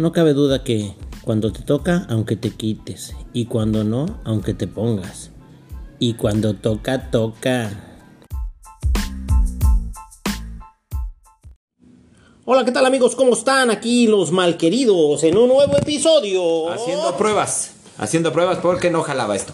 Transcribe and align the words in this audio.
No 0.00 0.12
cabe 0.12 0.32
duda 0.32 0.64
que 0.64 0.94
cuando 1.26 1.52
te 1.52 1.60
toca, 1.60 2.06
aunque 2.08 2.34
te 2.34 2.48
quites, 2.48 3.14
y 3.34 3.44
cuando 3.44 3.84
no, 3.84 4.18
aunque 4.24 4.54
te 4.54 4.66
pongas. 4.66 5.30
Y 5.98 6.14
cuando 6.14 6.54
toca, 6.54 7.10
toca. 7.10 7.98
Hola, 12.46 12.64
¿qué 12.64 12.72
tal 12.72 12.86
amigos? 12.86 13.14
¿Cómo 13.14 13.34
están? 13.34 13.68
Aquí 13.68 14.06
los 14.06 14.32
malqueridos 14.32 15.22
en 15.22 15.36
un 15.36 15.50
nuevo 15.50 15.76
episodio. 15.76 16.70
Haciendo 16.70 17.14
pruebas. 17.18 17.72
Haciendo 17.98 18.32
pruebas 18.32 18.56
porque 18.62 18.88
no 18.88 19.02
jalaba 19.02 19.36
esto. 19.36 19.52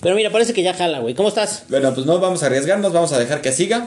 Pero 0.00 0.16
mira, 0.16 0.32
parece 0.32 0.52
que 0.52 0.64
ya 0.64 0.74
jala, 0.74 0.98
güey. 0.98 1.14
¿Cómo 1.14 1.28
estás? 1.28 1.66
Bueno, 1.68 1.94
pues 1.94 2.06
no 2.06 2.18
vamos 2.18 2.42
a 2.42 2.46
arriesgarnos, 2.46 2.92
vamos 2.92 3.12
a 3.12 3.20
dejar 3.20 3.40
que 3.40 3.52
siga. 3.52 3.86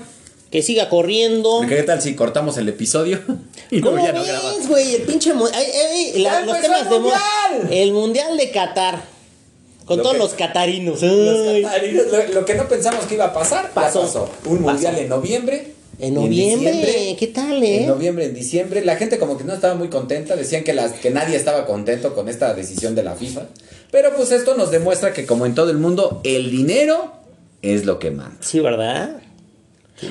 Que 0.54 0.62
siga 0.62 0.88
corriendo. 0.88 1.62
¿Qué 1.68 1.82
tal 1.82 2.00
si 2.00 2.14
cortamos 2.14 2.58
el 2.58 2.70
episodio? 2.70 3.20
y 3.72 3.82
¿Cómo 3.82 3.98
ya 3.98 4.12
no 4.14 4.22
ves, 4.22 4.68
güey? 4.70 4.94
El 4.94 5.02
pinche... 5.02 5.34
mu- 5.34 5.48
ay, 5.48 5.66
ay, 5.66 6.12
ay, 6.14 6.22
la- 6.22 6.30
¡Ya 6.30 6.46
los 6.46 6.56
empezó 6.56 6.62
temas 6.62 6.82
el 6.84 6.90
de 6.90 7.00
mundial! 7.00 7.68
El 7.72 7.92
mundial 7.94 8.38
de 8.38 8.52
Qatar. 8.52 9.04
Con 9.86 9.98
Lo 9.98 10.04
todos 10.04 10.14
que- 10.16 10.20
los 10.20 10.34
catarinos. 10.36 11.02
Los 11.02 11.48
Ay. 11.48 11.64
catarinos, 11.64 12.06
lo, 12.12 12.34
lo 12.36 12.46
que 12.46 12.54
no 12.54 12.68
pensamos 12.70 13.06
que 13.06 13.16
iba 13.16 13.26
a 13.26 13.34
pasar, 13.34 13.66
ya 13.66 13.74
Pasó. 13.74 14.02
pasó. 14.02 14.30
Un 14.46 14.62
mundial 14.62 14.94
Pasó. 14.94 15.04
en 15.04 15.10
noviembre. 15.10 15.68
En 15.98 16.10
y 16.10 16.12
noviembre, 16.18 16.72
diciembre. 16.72 17.16
¿qué 17.20 17.28
tal, 17.28 17.64
eh? 17.64 17.78
En 17.82 17.88
noviembre, 17.88 18.26
en 18.26 18.36
diciembre. 18.36 18.86
La 18.86 18.96
gente 18.96 19.18
como 19.18 19.40
que 19.40 19.46
no 19.46 19.54
estaba 19.56 19.74
muy 19.74 19.90
contenta. 19.90 20.36
Decían 20.36 20.64
que, 20.64 20.74
las, 20.74 20.92
que 20.94 21.10
nadie 21.10 21.36
estaba 21.36 21.66
contento 21.66 22.14
con 22.14 22.30
esta 22.30 22.54
decisión 22.54 22.94
de 22.94 23.02
la 23.02 23.16
FIFA. 23.16 23.48
Pero 23.90 24.16
pues 24.16 24.32
esto 24.32 24.56
nos 24.56 24.70
demuestra 24.70 25.14
que 25.14 25.26
como 25.26 25.48
en 25.48 25.56
todo 25.56 25.72
el 25.72 25.78
mundo, 25.80 26.22
el 26.24 26.52
dinero 26.52 27.12
es 27.64 27.86
lo 27.86 27.98
que 27.98 28.12
manda. 28.12 28.38
Sí, 28.42 28.60
¿verdad? 28.60 29.20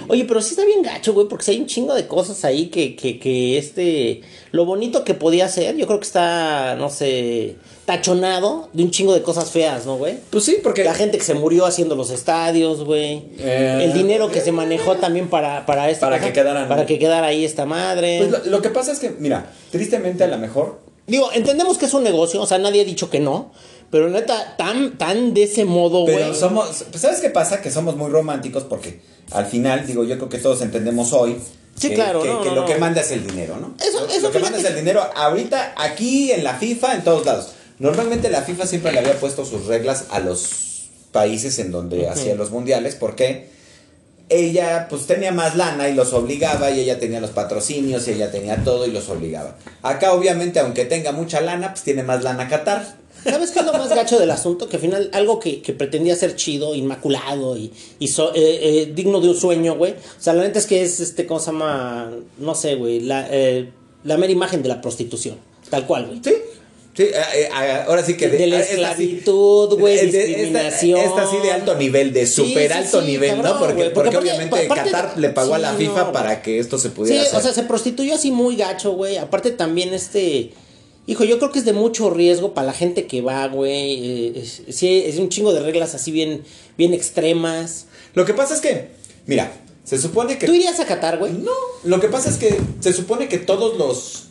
Oye, 0.08 0.24
pero 0.24 0.40
sí 0.40 0.50
está 0.50 0.64
bien 0.64 0.82
gacho, 0.82 1.12
güey, 1.12 1.26
porque 1.28 1.44
sí 1.44 1.50
hay 1.52 1.60
un 1.60 1.66
chingo 1.66 1.92
de 1.94 2.06
cosas 2.06 2.44
ahí 2.44 2.66
que, 2.66 2.94
que, 2.96 3.18
que 3.18 3.58
este... 3.58 4.22
Lo 4.52 4.64
bonito 4.64 5.04
que 5.04 5.14
podía 5.14 5.48
ser, 5.48 5.76
yo 5.76 5.86
creo 5.86 5.98
que 5.98 6.06
está, 6.06 6.76
no 6.76 6.88
sé, 6.88 7.56
tachonado 7.84 8.68
de 8.72 8.84
un 8.84 8.90
chingo 8.90 9.12
de 9.12 9.22
cosas 9.22 9.50
feas, 9.50 9.84
¿no, 9.86 9.96
güey? 9.96 10.16
Pues 10.30 10.44
sí, 10.44 10.56
porque... 10.62 10.84
La 10.84 10.94
gente 10.94 11.18
que 11.18 11.24
se 11.24 11.34
murió 11.34 11.66
haciendo 11.66 11.94
los 11.94 12.10
estadios, 12.10 12.84
güey. 12.84 13.22
Eh, 13.38 13.80
el 13.82 13.92
dinero 13.92 14.30
que 14.30 14.40
se 14.40 14.52
manejó 14.52 14.96
también 14.96 15.28
para, 15.28 15.66
para 15.66 15.90
esta 15.90 16.06
Para 16.06 16.18
cosa, 16.18 16.32
que 16.32 16.40
quedaran- 16.40 16.68
Para 16.68 16.86
que 16.86 16.98
quedara 16.98 17.26
ahí 17.28 17.44
esta 17.44 17.66
madre. 17.66 18.18
Pues 18.28 18.44
lo, 18.46 18.50
lo 18.50 18.62
que 18.62 18.70
pasa 18.70 18.92
es 18.92 18.98
que, 18.98 19.10
mira, 19.18 19.52
tristemente 19.70 20.24
a 20.24 20.28
lo 20.28 20.38
mejor 20.38 20.80
Digo, 21.04 21.30
entendemos 21.32 21.78
que 21.78 21.86
es 21.86 21.94
un 21.94 22.04
negocio, 22.04 22.40
o 22.40 22.46
sea, 22.46 22.58
nadie 22.58 22.80
ha 22.82 22.84
dicho 22.84 23.10
que 23.10 23.18
no. 23.18 23.52
Pero 23.92 24.08
neta, 24.10 24.56
tan, 24.56 24.96
tan 24.98 25.34
de 25.34 25.44
ese 25.44 25.64
modo, 25.64 26.00
güey. 26.02 26.16
Pero 26.16 26.34
somos, 26.34 26.84
pues, 26.90 27.00
¿sabes 27.02 27.20
qué 27.20 27.30
pasa? 27.30 27.60
Que 27.60 27.70
somos 27.70 27.94
muy 27.94 28.10
románticos 28.10 28.64
porque 28.64 29.00
al 29.30 29.46
final, 29.46 29.86
digo, 29.86 30.02
yo 30.02 30.16
creo 30.16 30.28
que 30.30 30.38
todos 30.38 30.62
entendemos 30.62 31.12
hoy 31.12 31.36
Sí, 31.76 31.90
que, 31.90 31.94
claro, 31.94 32.22
que, 32.22 32.28
no, 32.28 32.42
que 32.42 32.48
no, 32.48 32.54
lo 32.56 32.60
no. 32.62 32.66
que 32.66 32.76
manda 32.76 33.02
es 33.02 33.10
el 33.12 33.26
dinero, 33.26 33.56
¿no? 33.60 33.74
Eso- 33.80 34.00
lo, 34.00 34.06
eso, 34.12 34.20
lo 34.22 34.30
que 34.32 34.38
manda 34.40 34.58
es 34.58 34.64
el 34.64 34.74
dinero 34.74 35.02
ahorita, 35.14 35.74
aquí 35.76 36.32
en 36.32 36.42
la 36.42 36.54
FIFA, 36.54 36.94
en 36.96 37.04
todos 37.04 37.24
lados. 37.26 37.52
Normalmente 37.78 38.28
la 38.30 38.42
FIFA 38.42 38.66
siempre 38.66 38.92
le 38.92 38.98
había 39.00 39.20
puesto 39.20 39.44
sus 39.44 39.66
reglas 39.66 40.06
a 40.10 40.20
los 40.20 40.88
países 41.12 41.58
en 41.58 41.70
donde 41.70 42.08
hacía 42.08 42.34
los 42.34 42.50
mundiales 42.50 42.94
porque 42.94 43.50
ella 44.28 44.86
pues 44.88 45.06
tenía 45.06 45.32
más 45.32 45.56
lana 45.56 45.88
y 45.88 45.94
los 45.94 46.12
obligaba 46.14 46.70
y 46.70 46.80
ella 46.80 46.98
tenía 46.98 47.20
los 47.20 47.30
patrocinios 47.30 48.08
y 48.08 48.12
ella 48.12 48.30
tenía 48.30 48.64
todo 48.64 48.86
y 48.86 48.90
los 48.90 49.08
obligaba. 49.10 49.56
Acá 49.82 50.12
obviamente 50.12 50.60
aunque 50.60 50.86
tenga 50.86 51.12
mucha 51.12 51.40
lana, 51.42 51.72
pues 51.72 51.82
tiene 51.82 52.02
más 52.02 52.22
lana 52.22 52.48
Qatar. 52.48 53.01
¿Sabes 53.24 53.50
qué 53.52 53.60
es 53.60 53.64
lo 53.66 53.72
más 53.72 53.88
gacho 53.88 54.18
del 54.18 54.30
asunto? 54.30 54.68
Que 54.68 54.76
al 54.76 54.82
final 54.82 55.10
algo 55.12 55.38
que, 55.38 55.62
que 55.62 55.72
pretendía 55.72 56.16
ser 56.16 56.34
chido, 56.36 56.74
inmaculado 56.74 57.56
y, 57.56 57.72
y 57.98 58.08
so- 58.08 58.34
eh, 58.34 58.58
eh, 58.62 58.92
digno 58.94 59.20
de 59.20 59.28
un 59.28 59.36
sueño, 59.36 59.76
güey. 59.76 59.92
O 59.92 59.96
sea, 60.20 60.32
la 60.34 60.42
neta 60.42 60.58
es 60.58 60.66
que 60.66 60.82
es, 60.82 61.00
este, 61.00 61.26
¿cómo 61.26 61.40
se 61.40 61.46
llama? 61.52 62.10
No 62.38 62.54
sé, 62.54 62.74
güey. 62.74 63.00
La, 63.00 63.26
eh, 63.30 63.70
la 64.04 64.16
mera 64.16 64.32
imagen 64.32 64.62
de 64.62 64.68
la 64.68 64.80
prostitución. 64.80 65.36
Tal 65.70 65.86
cual, 65.86 66.06
güey. 66.06 66.20
Sí, 66.24 66.32
sí, 66.96 67.02
eh, 67.04 67.48
ahora 67.86 68.04
sí 68.04 68.16
que 68.16 68.28
De 68.28 68.46
la 68.46 68.56
esta 68.60 68.66
sí- 68.74 68.80
esclavitud, 68.82 69.78
güey, 69.78 69.94
de- 69.96 70.02
de- 70.02 70.06
esta- 70.18 70.26
discriminación. 70.26 71.00
Esta, 71.00 71.30
sí 71.30 71.36
de 71.42 71.52
alto 71.52 71.74
nivel, 71.76 72.12
de 72.12 72.26
Sí, 72.26 72.34
súper 72.34 72.72
sí, 72.72 72.78
alto 72.78 73.00
sí, 73.00 73.06
nivel, 73.06 73.30
cabrón, 73.36 73.52
¿no? 73.52 73.58
Porque, 73.58 73.74
porque, 73.90 73.92
porque 73.94 74.08
aparte- 74.16 74.18
obviamente 74.18 74.68
Qatar 74.68 75.18
le 75.18 75.28
pagó 75.30 75.54
a 75.54 75.58
la 75.58 75.70
sí, 75.72 75.86
FIFA 75.86 76.04
no, 76.04 76.12
para 76.12 76.42
que 76.42 76.58
esto 76.58 76.78
se 76.78 76.88
Sí, 76.88 76.94
pudiera 76.94 77.22
hacer. 77.22 77.38
o 77.38 77.42
sea, 77.42 77.52
se 77.52 77.62
prostituyó 77.62 78.14
así 78.14 78.30
muy 78.32 78.56
gacho, 78.56 78.92
güey. 78.92 79.16
Aparte 79.16 79.52
también 79.52 79.94
este... 79.94 80.50
Hijo, 81.06 81.24
yo 81.24 81.38
creo 81.38 81.50
que 81.50 81.58
es 81.58 81.64
de 81.64 81.72
mucho 81.72 82.10
riesgo 82.10 82.54
para 82.54 82.68
la 82.68 82.72
gente 82.72 83.06
que 83.06 83.22
va, 83.22 83.48
güey. 83.48 84.28
Eh, 84.28 84.32
es- 84.36 84.62
sí, 84.76 85.02
es 85.04 85.18
un 85.18 85.28
chingo 85.28 85.52
de 85.52 85.60
reglas 85.60 85.94
así 85.94 86.12
bien, 86.12 86.44
bien 86.78 86.94
extremas. 86.94 87.86
Lo 88.14 88.24
que 88.24 88.34
pasa 88.34 88.54
es 88.54 88.60
que, 88.60 88.88
mira, 89.26 89.52
se 89.84 89.98
supone 89.98 90.38
que... 90.38 90.46
¿Tú 90.46 90.54
irías 90.54 90.78
a 90.78 90.86
Qatar, 90.86 91.18
güey? 91.18 91.32
No, 91.32 91.50
lo 91.84 92.00
que 92.00 92.08
pasa 92.08 92.28
es 92.30 92.36
que 92.36 92.60
se 92.80 92.92
supone 92.92 93.28
que 93.28 93.38
todos 93.38 93.76
los 93.78 94.28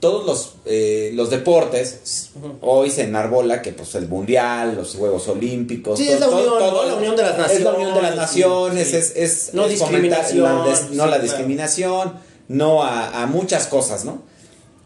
todos 0.00 0.26
los, 0.26 0.54
eh, 0.64 1.12
los 1.14 1.30
deportes 1.30 2.30
hoy 2.60 2.90
se 2.90 3.02
enarbola 3.04 3.62
que 3.62 3.70
pues 3.72 3.94
el 3.94 4.08
mundial, 4.08 4.74
los 4.74 4.96
Juegos 4.96 5.28
Olímpicos, 5.28 5.96
Sí, 5.96 6.06
todo- 6.06 6.14
es 6.14 6.20
la 6.20 6.28
unión, 6.28 6.48
todo- 6.58 6.72
¿no? 6.82 6.88
La 6.88 6.94
unión 6.96 7.14
de 7.14 7.22
las 7.22 7.52
Es 7.52 7.60
la 7.60 7.72
unión 7.72 7.94
de 7.94 8.02
las 8.02 8.16
naciones, 8.16 8.74
naciones, 8.74 8.88
sí, 8.88 8.96
es, 8.96 9.12
es, 9.48 9.54
No 9.54 9.66
es 9.66 9.70
discriminación, 9.78 10.42
la 10.42 10.64
des- 10.68 10.82
no 10.82 10.88
sí, 10.88 10.96
la 10.96 11.06
claro. 11.06 11.22
discriminación, 11.22 12.14
no 12.48 12.82
a, 12.82 13.22
a 13.22 13.26
muchas 13.26 13.68
cosas, 13.68 14.04
¿no? 14.04 14.22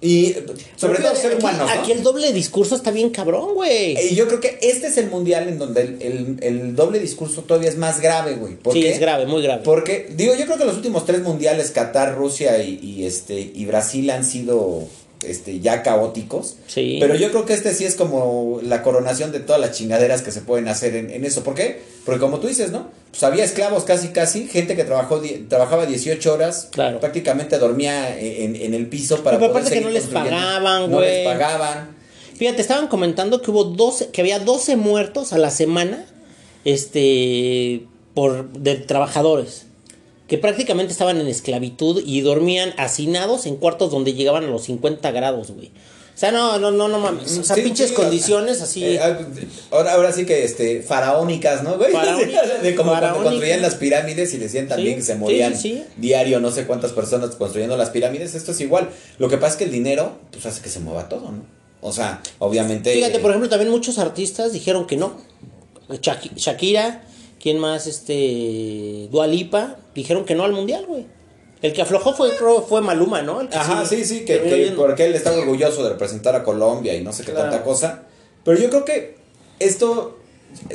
Y 0.07 0.27
eh, 0.27 0.47
sobre 0.77 1.01
todo 1.01 1.15
ser 1.17 1.33
aquí- 1.33 1.41
humanos, 1.43 1.69
¿no? 1.75 1.81
Aquí 1.81 1.93
el 1.93 2.03
doble 2.03 2.33
discurso 2.33 2.77
está 2.77 2.91
bien 2.91 3.11
cabrón, 3.11 3.55
güey. 3.55 3.97
Y 4.11 4.15
yo 4.15 4.27
creo 4.29 4.41
que 4.41 4.59
este 4.63 4.87
es 4.87 4.97
el 4.99 5.11
mundial 5.11 5.49
en 5.49 5.59
donde 5.59 5.81
el, 5.83 5.97
el- 6.01 6.37
el 6.43 6.77
doble 6.77 6.99
discurso 6.99 7.43
todavía 7.43 7.69
es 7.69 7.77
más 7.77 8.01
grave, 8.01 8.35
güey. 8.35 8.55
¿Por 8.55 8.73
Sí, 8.75 8.83
qué? 8.83 8.91
es 8.93 9.01
grave, 9.01 9.27
muy 9.27 9.43
grave. 9.43 9.63
Porque, 9.65 10.09
digo, 10.15 10.35
yo 10.35 10.45
creo 10.47 10.59
que 10.59 10.65
los 10.65 10.77
últimos 10.77 11.05
tres 11.07 11.23
mundiales, 11.23 11.71
Qatar, 11.71 12.15
Rusia 12.15 12.63
y, 12.63 12.79
y, 12.83 13.05
este, 13.07 13.39
y 13.55 13.65
Brasil 13.67 14.09
han 14.11 14.25
sido 14.25 14.85
este, 15.25 15.61
ya 15.61 15.83
caóticos. 15.83 16.57
Sí. 16.67 16.99
Pero 17.01 17.15
yo 17.15 17.31
creo 17.31 17.47
que 17.47 17.55
este 17.55 17.75
sí 17.75 17.85
es 17.85 17.95
como 17.95 18.61
la 18.63 18.83
coronación 18.83 19.33
de 19.33 19.41
todas 19.41 19.61
las 19.61 19.73
chingaderas 19.73 20.23
que 20.23 20.31
se 20.33 20.41
pueden 20.41 20.69
hacer 20.69 20.95
en, 20.97 21.11
en 21.11 21.25
eso. 21.25 21.43
¿Por 21.45 21.55
qué? 21.55 21.81
Porque 22.05 22.21
como 22.21 22.39
tú 22.41 22.47
dices, 22.49 22.71
¿no? 22.71 22.91
Pues 23.11 23.23
había 23.23 23.45
esclavos 23.45 23.85
casi, 23.85 24.09
casi, 24.09 24.47
gente 24.47 24.77
que 24.77 24.85
trabajó 24.85 25.23
trabajaba 25.49 25.87
18 25.87 26.33
horas, 26.33 26.69
Claro. 26.71 27.01
prácticamente 27.01 27.59
dormía 27.59 28.19
en, 28.19 28.57
en 28.57 28.75
el 28.75 28.87
piso 28.89 29.23
para 29.23 29.39
Pero 29.39 29.51
aparte 29.51 29.71
que 29.71 29.81
no 29.81 29.89
les 29.91 30.05
pagaban, 30.07 30.91
No 30.91 30.99
güey. 30.99 31.25
les 31.25 31.27
pagaban. 31.27 31.97
Fíjate, 32.37 32.61
estaban 32.61 32.89
comentando 32.89 33.41
que 33.41 33.51
hubo 33.51 33.65
12, 33.65 34.09
que 34.11 34.21
había 34.21 34.39
12 34.39 34.77
muertos 34.77 35.33
a 35.33 35.39
la 35.39 35.51
semana, 35.51 36.05
este, 36.67 37.87
por, 38.13 38.51
de 38.53 38.75
trabajadores. 38.77 39.67
Que 40.29 40.39
prácticamente 40.39 40.93
estaban 40.93 41.21
en 41.21 41.29
esclavitud 41.29 42.03
y 42.05 42.21
dormían 42.21 42.75
hacinados 42.79 43.47
en 43.47 43.57
cuartos 43.57 43.91
donde 43.91 44.15
llegaban 44.15 44.45
a 44.45 44.49
los 44.49 44.65
50 44.65 45.11
grados, 45.13 45.53
güey. 45.53 45.69
O 45.69 46.19
sea, 46.19 46.33
no, 46.33 46.59
no, 46.59 46.71
no, 46.71 46.89
no 46.89 46.99
mames. 46.99 47.37
O 47.37 47.45
sea, 47.45 47.55
Sí, 47.57 47.61
pinches 47.63 47.91
sí, 47.91 47.95
condiciones 47.95 48.63
así. 48.63 48.83
Eh, 48.83 48.99
ah, 49.03 49.19
ahora, 49.71 49.93
ahora 49.93 50.13
sí 50.13 50.25
que 50.25 50.45
este 50.45 50.81
faraónicas, 50.81 51.63
¿no, 51.63 51.77
güey? 51.77 51.93
Faraónicas, 51.93 52.63
de 52.63 52.75
como 52.75 52.99
cuando 52.99 53.23
construían 53.23 53.61
las 53.61 53.75
pirámides 53.75 54.33
y 54.33 54.39
decían 54.39 54.67
también 54.67 54.95
Sí, 54.95 54.97
que 54.97 55.03
se 55.03 55.15
morían 55.17 55.55
diario 55.99 56.41
no 56.41 56.51
sé 56.51 56.67
cuántas 56.67 56.93
personas 56.93 57.37
construyendo 57.37 57.77
las 57.77 57.91
pirámides. 57.91 58.35
Esto 58.35 58.53
es 58.53 58.61
igual. 58.63 58.89
Lo 59.19 59.29
que 59.29 59.37
pasa 59.37 59.53
es 59.53 59.57
que 59.59 59.65
el 59.65 59.73
dinero 59.73 60.17
pues 60.33 60.47
hace 60.47 60.63
que 60.63 60.71
se 60.71 60.81
mueva 60.81 61.09
todo, 61.11 61.31
¿no? 61.31 61.45
O 61.83 61.93
sea, 61.93 62.23
obviamente. 62.39 62.95
Fíjate, 62.95 63.19
eh, 63.19 63.21
por 63.21 63.31
ejemplo, 63.33 63.51
también 63.51 63.71
muchos 63.71 63.99
artistas 63.99 64.55
dijeron 64.55 64.87
que 64.87 64.97
no. 64.97 65.21
Shaki- 65.91 66.35
Shakira, 66.35 67.05
¿quién 67.41 67.59
más? 67.59 67.87
Este. 67.87 69.09
Dualipa, 69.11 69.77
dijeron 69.95 70.25
que 70.25 70.35
no 70.35 70.45
al 70.45 70.53
mundial, 70.53 70.85
güey. 70.87 71.07
El 71.63 71.73
que 71.73 71.83
aflojó 71.83 72.13
fue, 72.15 72.31
fue 72.69 72.81
Maluma, 72.83 73.23
¿no? 73.23 73.41
El 73.41 73.49
que 73.49 73.57
Ajá, 73.57 73.85
sí, 73.87 74.05
sí, 74.05 74.25
que, 74.25 74.43
que 74.43 74.73
porque 74.77 75.07
él 75.07 75.15
está 75.15 75.33
orgulloso 75.33 75.83
de 75.83 75.89
representar 75.91 76.35
a 76.37 76.45
Colombia 76.45 76.95
y 76.95 77.03
no 77.03 77.13
sé 77.13 77.25
qué 77.25 77.33
Claro. 77.33 77.51
tanta 77.51 77.65
cosa. 77.65 78.03
Pero 78.45 78.59
yo 78.61 78.69
creo 78.69 78.85
que 78.85 79.17
esto 79.59 80.19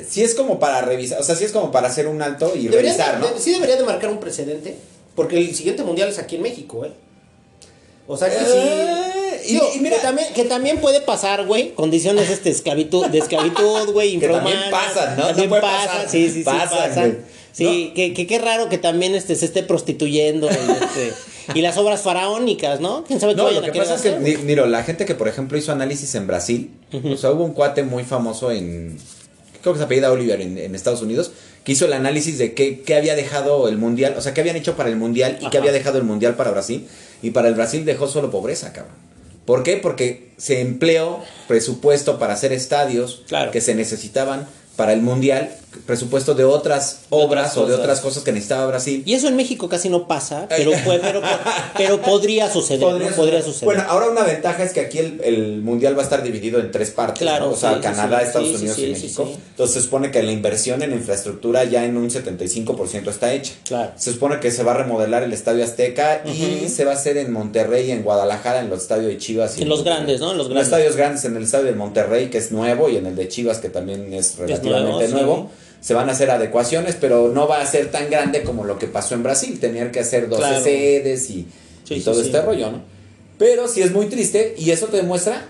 sí 0.07 0.23
es 0.23 0.33
como 0.35 0.59
para 0.59 0.81
revisar, 0.81 1.19
o 1.21 1.23
sea, 1.23 1.35
sí 1.35 1.43
es 1.45 1.51
como 1.51 1.71
para 1.71 1.87
hacer 1.87 2.07
un 2.07 2.21
alto 2.21 2.51
y 2.55 2.67
revisar, 2.67 3.15
de- 3.21 3.27
¿no? 3.27 3.33
de- 3.33 3.39
sí 3.39 3.51
debería 3.51 3.75
de 3.77 3.83
marcar 3.83 4.09
un 4.09 4.19
precedente, 4.19 4.75
porque 5.15 5.37
el 5.37 5.53
siguiente 5.55 5.83
mundial 5.83 6.09
es 6.09 6.17
aquí 6.19 6.35
en 6.37 6.41
México, 6.41 6.83
¿eh? 6.83 6.91
O 8.07 8.17
sea 8.17 8.29
que 8.29 8.35
Eh, 8.35 8.39
sí. 9.10 9.10
Y- 9.51 9.53
Digo, 9.55 9.69
y 9.75 9.79
mira- 9.79 9.95
que, 9.97 10.01
también, 10.01 10.27
que 10.33 10.43
también 10.45 10.79
puede 10.79 11.01
pasar, 11.01 11.45
güey, 11.45 11.73
condiciones 11.73 12.29
este, 12.29 12.49
esclavitud, 12.49 13.05
de 13.07 13.17
esclavitud, 13.19 13.91
güey, 13.91 14.17
Que 14.19 14.27
también 14.27 14.55
infrahumanas. 14.57 14.93
pasan, 14.93 15.17
¿no? 15.17 15.27
También 15.27 15.49
No 15.49 15.61
pasan, 15.61 15.87
pasar. 15.87 16.09
sí, 16.09 16.27
sí, 16.29 16.33
sí, 16.39 16.43
Pasan. 16.43 17.17
Sí, 17.53 17.91
que, 17.95 18.13
que 18.13 18.27
qué 18.27 18.39
raro 18.39 18.69
que 18.69 18.77
también 18.77 19.13
este, 19.13 19.35
se 19.35 19.45
esté 19.45 19.61
prostituyendo 19.63 20.47
y, 20.49 20.53
este, 20.53 21.13
y 21.53 21.61
las 21.61 21.77
obras 21.77 22.01
faraónicas, 22.01 22.79
¿no? 22.79 23.03
¿Quién 23.03 23.19
sabe 23.19 23.33
qué 23.33 23.37
No, 23.39 23.43
vayan 23.43 23.61
lo 23.61 23.67
a 23.67 23.71
que 23.71 23.79
querer 23.79 23.87
pasa 23.89 24.07
es 24.09 24.15
que, 24.15 24.37
mira, 24.43 24.65
la 24.67 24.83
gente 24.83 25.03
que, 25.05 25.15
por 25.15 25.27
ejemplo, 25.27 25.57
hizo 25.57 25.71
análisis 25.73 26.15
en 26.15 26.27
Brasil, 26.27 26.71
o 27.03 27.17
sea, 27.17 27.31
hubo 27.31 27.43
un 27.43 27.51
cuate 27.51 27.83
muy 27.83 28.05
famoso 28.05 28.51
en, 28.51 28.97
creo 29.61 29.73
que 29.73 29.79
se 29.79 29.83
apellida 29.83 30.11
Oliver 30.13 30.39
en, 30.39 30.57
en 30.57 30.75
Estados 30.75 31.01
Unidos, 31.01 31.31
que 31.65 31.73
hizo 31.73 31.85
el 31.85 31.91
análisis 31.93 32.37
de 32.37 32.53
qué, 32.53 32.79
qué 32.83 32.95
había 32.95 33.15
dejado 33.15 33.67
el 33.67 33.77
Mundial, 33.77 34.15
o 34.17 34.21
sea, 34.21 34.33
qué 34.33 34.39
habían 34.39 34.55
hecho 34.55 34.77
para 34.77 34.87
el 34.89 34.95
Mundial 34.95 35.33
y 35.39 35.43
Ajá. 35.43 35.49
qué 35.51 35.57
había 35.57 35.73
dejado 35.73 35.97
el 35.97 36.05
Mundial 36.05 36.35
para 36.35 36.51
Brasil. 36.51 36.87
Y 37.21 37.31
para 37.31 37.49
el 37.49 37.53
Brasil 37.53 37.83
dejó 37.85 38.07
solo 38.07 38.31
pobreza, 38.31 38.71
cabrón. 38.73 38.95
¿Por 39.45 39.63
qué? 39.63 39.77
Porque 39.77 40.31
se 40.37 40.61
empleó 40.61 41.19
presupuesto 41.47 42.19
para 42.19 42.33
hacer 42.33 42.51
estadios 42.53 43.23
Claro. 43.27 43.51
que 43.51 43.61
se 43.61 43.75
necesitaban 43.75 44.47
para 44.75 44.93
el 44.93 45.01
Mundial 45.01 45.51
presupuesto 45.85 46.35
de 46.35 46.43
otras 46.43 47.01
obras 47.09 47.55
o 47.57 47.65
de 47.65 47.73
otras 47.75 48.01
cosas 48.01 48.23
que 48.23 48.31
necesitaba 48.31 48.67
Brasil. 48.67 49.03
Y 49.05 49.13
eso 49.13 49.27
en 49.27 49.35
México 49.35 49.69
casi 49.69 49.89
no 49.89 50.07
pasa, 50.07 50.47
pero, 50.49 50.71
fue, 50.73 50.99
pero, 50.99 51.21
pero 51.77 52.01
podría 52.01 52.51
suceder. 52.51 52.81
Podría, 52.81 53.09
¿no? 53.09 53.15
podría 53.15 53.41
suceder. 53.41 53.65
Bueno, 53.65 53.83
ahora 53.87 54.09
una 54.09 54.23
ventaja 54.23 54.63
es 54.63 54.73
que 54.73 54.81
aquí 54.81 54.99
el, 54.99 55.21
el, 55.23 55.61
mundial 55.61 55.95
va 55.95 56.01
a 56.01 56.03
estar 56.03 56.23
dividido 56.23 56.59
en 56.59 56.71
tres 56.71 56.91
partes. 56.91 57.19
Claro, 57.19 57.47
¿no? 57.47 57.51
O 57.53 57.55
sea, 57.55 57.79
Canadá, 57.79 58.21
Estados 58.21 58.49
Unidos 58.59 58.77
y 58.79 58.87
México. 58.87 59.31
Entonces 59.49 59.75
se 59.75 59.81
supone 59.81 60.11
que 60.11 60.21
la 60.23 60.31
inversión 60.31 60.81
en 60.83 60.91
infraestructura 60.91 61.63
ya 61.63 61.85
en 61.85 61.95
un 61.95 62.09
75% 62.09 63.09
está 63.09 63.33
hecha. 63.33 63.53
Claro. 63.65 63.93
Se 63.95 64.11
supone 64.11 64.39
que 64.39 64.51
se 64.51 64.63
va 64.63 64.71
a 64.71 64.77
remodelar 64.77 65.23
el 65.23 65.31
Estadio 65.31 65.63
Azteca 65.63 66.23
y 66.25 66.67
se 66.67 66.83
va 66.83 66.91
a 66.91 66.95
hacer 66.95 67.17
en 67.17 67.31
Monterrey, 67.31 67.91
en 67.91 68.03
Guadalajara, 68.03 68.59
en 68.59 68.69
los 68.69 68.81
estadios 68.81 69.07
de 69.07 69.17
Chivas. 69.17 69.57
Y 69.57 69.63
en 69.63 69.69
los 69.69 69.83
grandes, 69.83 70.19
¿no? 70.19 70.31
En 70.31 70.37
los 70.37 70.47
grandes. 70.47 70.67
estadios 70.67 70.95
grandes, 70.97 71.23
en 71.25 71.37
el 71.37 71.43
estadio 71.43 71.65
de 71.65 71.75
Monterrey, 71.75 72.29
que 72.29 72.39
es 72.39 72.51
nuevo, 72.51 72.89
y 72.89 72.97
en 72.97 73.05
el 73.05 73.15
de 73.15 73.29
Chivas, 73.29 73.59
que 73.59 73.69
también 73.69 74.13
es 74.13 74.37
relativamente 74.37 75.07
nuevo 75.07 75.49
se 75.81 75.93
van 75.93 76.07
a 76.09 76.13
hacer 76.13 76.29
adecuaciones, 76.29 76.95
pero 76.99 77.29
no 77.29 77.47
va 77.47 77.59
a 77.59 77.65
ser 77.65 77.91
tan 77.91 78.09
grande 78.09 78.43
como 78.43 78.63
lo 78.63 78.79
que 78.79 78.87
pasó 78.87 79.15
en 79.15 79.23
Brasil, 79.23 79.59
tener 79.59 79.91
que 79.91 79.99
hacer 79.99 80.29
12 80.29 80.61
sedes 80.61 81.29
y, 81.29 81.47
todo 82.05 82.21
este 82.21 82.41
rollo, 82.41 82.71
¿no? 82.71 82.81
Pero 83.37 83.67
sí 83.67 83.81
es 83.81 83.91
muy 83.91 84.05
triste 84.05 84.55
y 84.57 84.69
eso 84.69 84.87
te 84.87 84.97
demuestra 84.97 85.49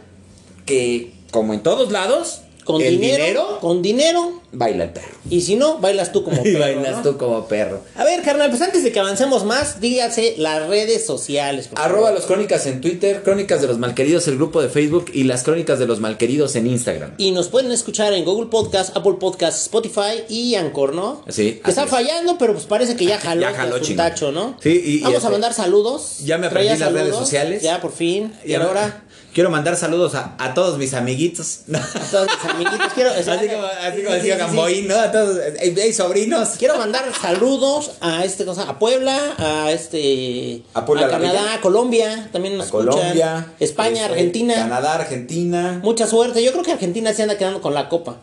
que, 0.65 1.11
como 1.29 1.53
en 1.53 1.61
todos 1.61 1.91
lados, 1.91 2.41
con 2.63 2.79
dinero, 2.79 3.59
con 3.59 3.81
dinero 3.81 4.40
baila 4.51 4.85
el 4.85 4.89
perro. 4.91 5.15
Y 5.29 5.41
si 5.41 5.55
no, 5.55 5.79
bailas 5.79 6.11
tú 6.11 6.23
como 6.23 6.41
perro. 6.43 6.59
bailas 6.59 7.03
tú 7.03 7.17
como 7.17 7.47
perro. 7.47 7.81
A 7.95 8.03
ver, 8.03 8.21
carnal, 8.21 8.49
pues 8.49 8.61
antes 8.61 8.83
de 8.83 8.91
que 8.91 8.99
avancemos 8.99 9.45
más, 9.45 9.79
dígase 9.79 10.35
las 10.37 10.67
redes 10.67 11.05
sociales. 11.05 11.69
Arroba 11.75 12.11
los 12.11 12.25
crónicas 12.25 12.65
en 12.65 12.81
Twitter, 12.81 13.23
crónicas 13.23 13.61
de 13.61 13.67
los 13.67 13.77
malqueridos 13.77 14.27
el 14.27 14.35
grupo 14.35 14.61
de 14.61 14.69
Facebook 14.69 15.11
y 15.13 15.23
las 15.23 15.43
crónicas 15.43 15.79
de 15.79 15.87
los 15.87 15.99
malqueridos 15.99 16.55
en 16.55 16.67
Instagram. 16.67 17.13
Y 17.17 17.31
nos 17.31 17.47
pueden 17.47 17.71
escuchar 17.71 18.13
en 18.13 18.25
Google 18.25 18.49
Podcast, 18.49 18.95
Apple 18.95 19.15
Podcast, 19.19 19.61
Spotify 19.61 20.23
y 20.29 20.55
Anchor, 20.55 20.93
¿no? 20.93 21.23
Sí. 21.29 21.61
Que 21.63 21.69
está 21.69 21.87
fallando, 21.87 22.37
pero 22.37 22.53
pues 22.53 22.65
parece 22.65 22.95
que 22.95 23.05
ya 23.05 23.19
jaló, 23.21 23.41
ya 23.41 23.53
jaló 23.53 23.75
un 23.77 23.95
tacho, 23.95 24.31
¿no? 24.31 24.57
Sí, 24.61 24.81
y, 24.83 25.01
Vamos 25.01 25.15
a 25.15 25.17
este, 25.19 25.31
mandar 25.31 25.53
saludos. 25.53 26.19
Ya 26.23 26.37
me 26.37 26.47
aprendí 26.47 26.77
las 26.77 26.91
redes 26.91 27.15
sociales. 27.15 27.61
Ya, 27.61 27.81
por 27.81 27.91
fin. 27.91 28.33
Y, 28.45 28.53
ahora... 28.53 29.03
Quiero 29.33 29.49
mandar 29.49 29.77
saludos 29.77 30.13
a, 30.15 30.35
a 30.39 30.53
todos 30.53 30.77
mis 30.77 30.93
amiguitos. 30.93 31.61
A 31.71 32.11
todos 32.11 32.27
mis 32.27 32.51
amiguitos. 32.51 32.93
Quiero, 32.93 33.11
así 33.11 33.47
como, 33.47 33.65
así 33.65 34.03
como 34.03 34.15
decía 34.15 34.37
Gamboín, 34.47 34.87
¿no? 34.87 34.99
A 34.99 35.11
todos, 35.11 35.37
hey, 35.59 35.93
sobrinos. 35.93 36.49
Quiero 36.57 36.77
mandar 36.77 37.05
saludos 37.19 37.91
a 38.01 38.25
este 38.25 38.45
cosa, 38.45 38.63
a 38.63 38.79
Puebla, 38.79 39.35
a 39.37 39.71
este 39.71 40.63
a, 40.73 40.85
Puebla, 40.85 41.07
a 41.07 41.09
Canadá, 41.09 41.53
a 41.55 41.61
Colombia, 41.61 42.29
también 42.31 42.57
nos 42.57 42.63
a 42.63 42.65
escuchan. 42.67 42.93
Colombia, 42.93 43.53
España, 43.59 44.01
este, 44.01 44.13
Argentina. 44.13 44.55
Canadá, 44.55 44.95
Argentina. 44.95 45.79
Mucha 45.83 46.07
suerte. 46.07 46.43
Yo 46.43 46.51
creo 46.51 46.63
que 46.63 46.71
Argentina 46.71 47.13
se 47.13 47.23
anda 47.23 47.37
quedando 47.37 47.61
con 47.61 47.73
la 47.73 47.89
copa. 47.89 48.17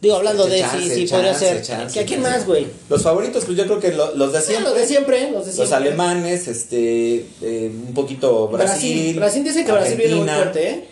Digo, 0.00 0.14
hablando 0.14 0.46
de 0.46 0.64
sí, 0.64 0.90
sí, 0.90 1.06
podría 1.06 1.34
ser. 1.34 1.62
¿A 1.72 2.04
quién 2.04 2.22
más, 2.22 2.46
güey? 2.46 2.68
Los 2.88 3.02
favoritos, 3.02 3.44
pues 3.44 3.58
yo 3.58 3.64
creo 3.64 3.80
que 3.80 3.92
los 3.92 4.32
de 4.32 4.40
siempre. 4.40 4.68
los 4.70 4.78
de 4.78 4.86
siempre, 4.86 5.30
los 5.32 5.46
de 5.46 5.52
siempre. 5.52 5.64
Los 5.64 5.72
alemanes, 5.72 6.46
este, 6.46 7.26
eh, 7.42 7.72
un 7.88 7.94
poquito 7.94 8.46
Brasil. 8.46 9.14
Brasil, 9.14 9.16
Brasil 9.16 9.44
dice 9.44 9.64
que 9.64 9.72
Brasil 9.72 9.96
viene 9.96 10.14
muy 10.14 10.28
fuerte, 10.28 10.70
¿eh? 10.70 10.88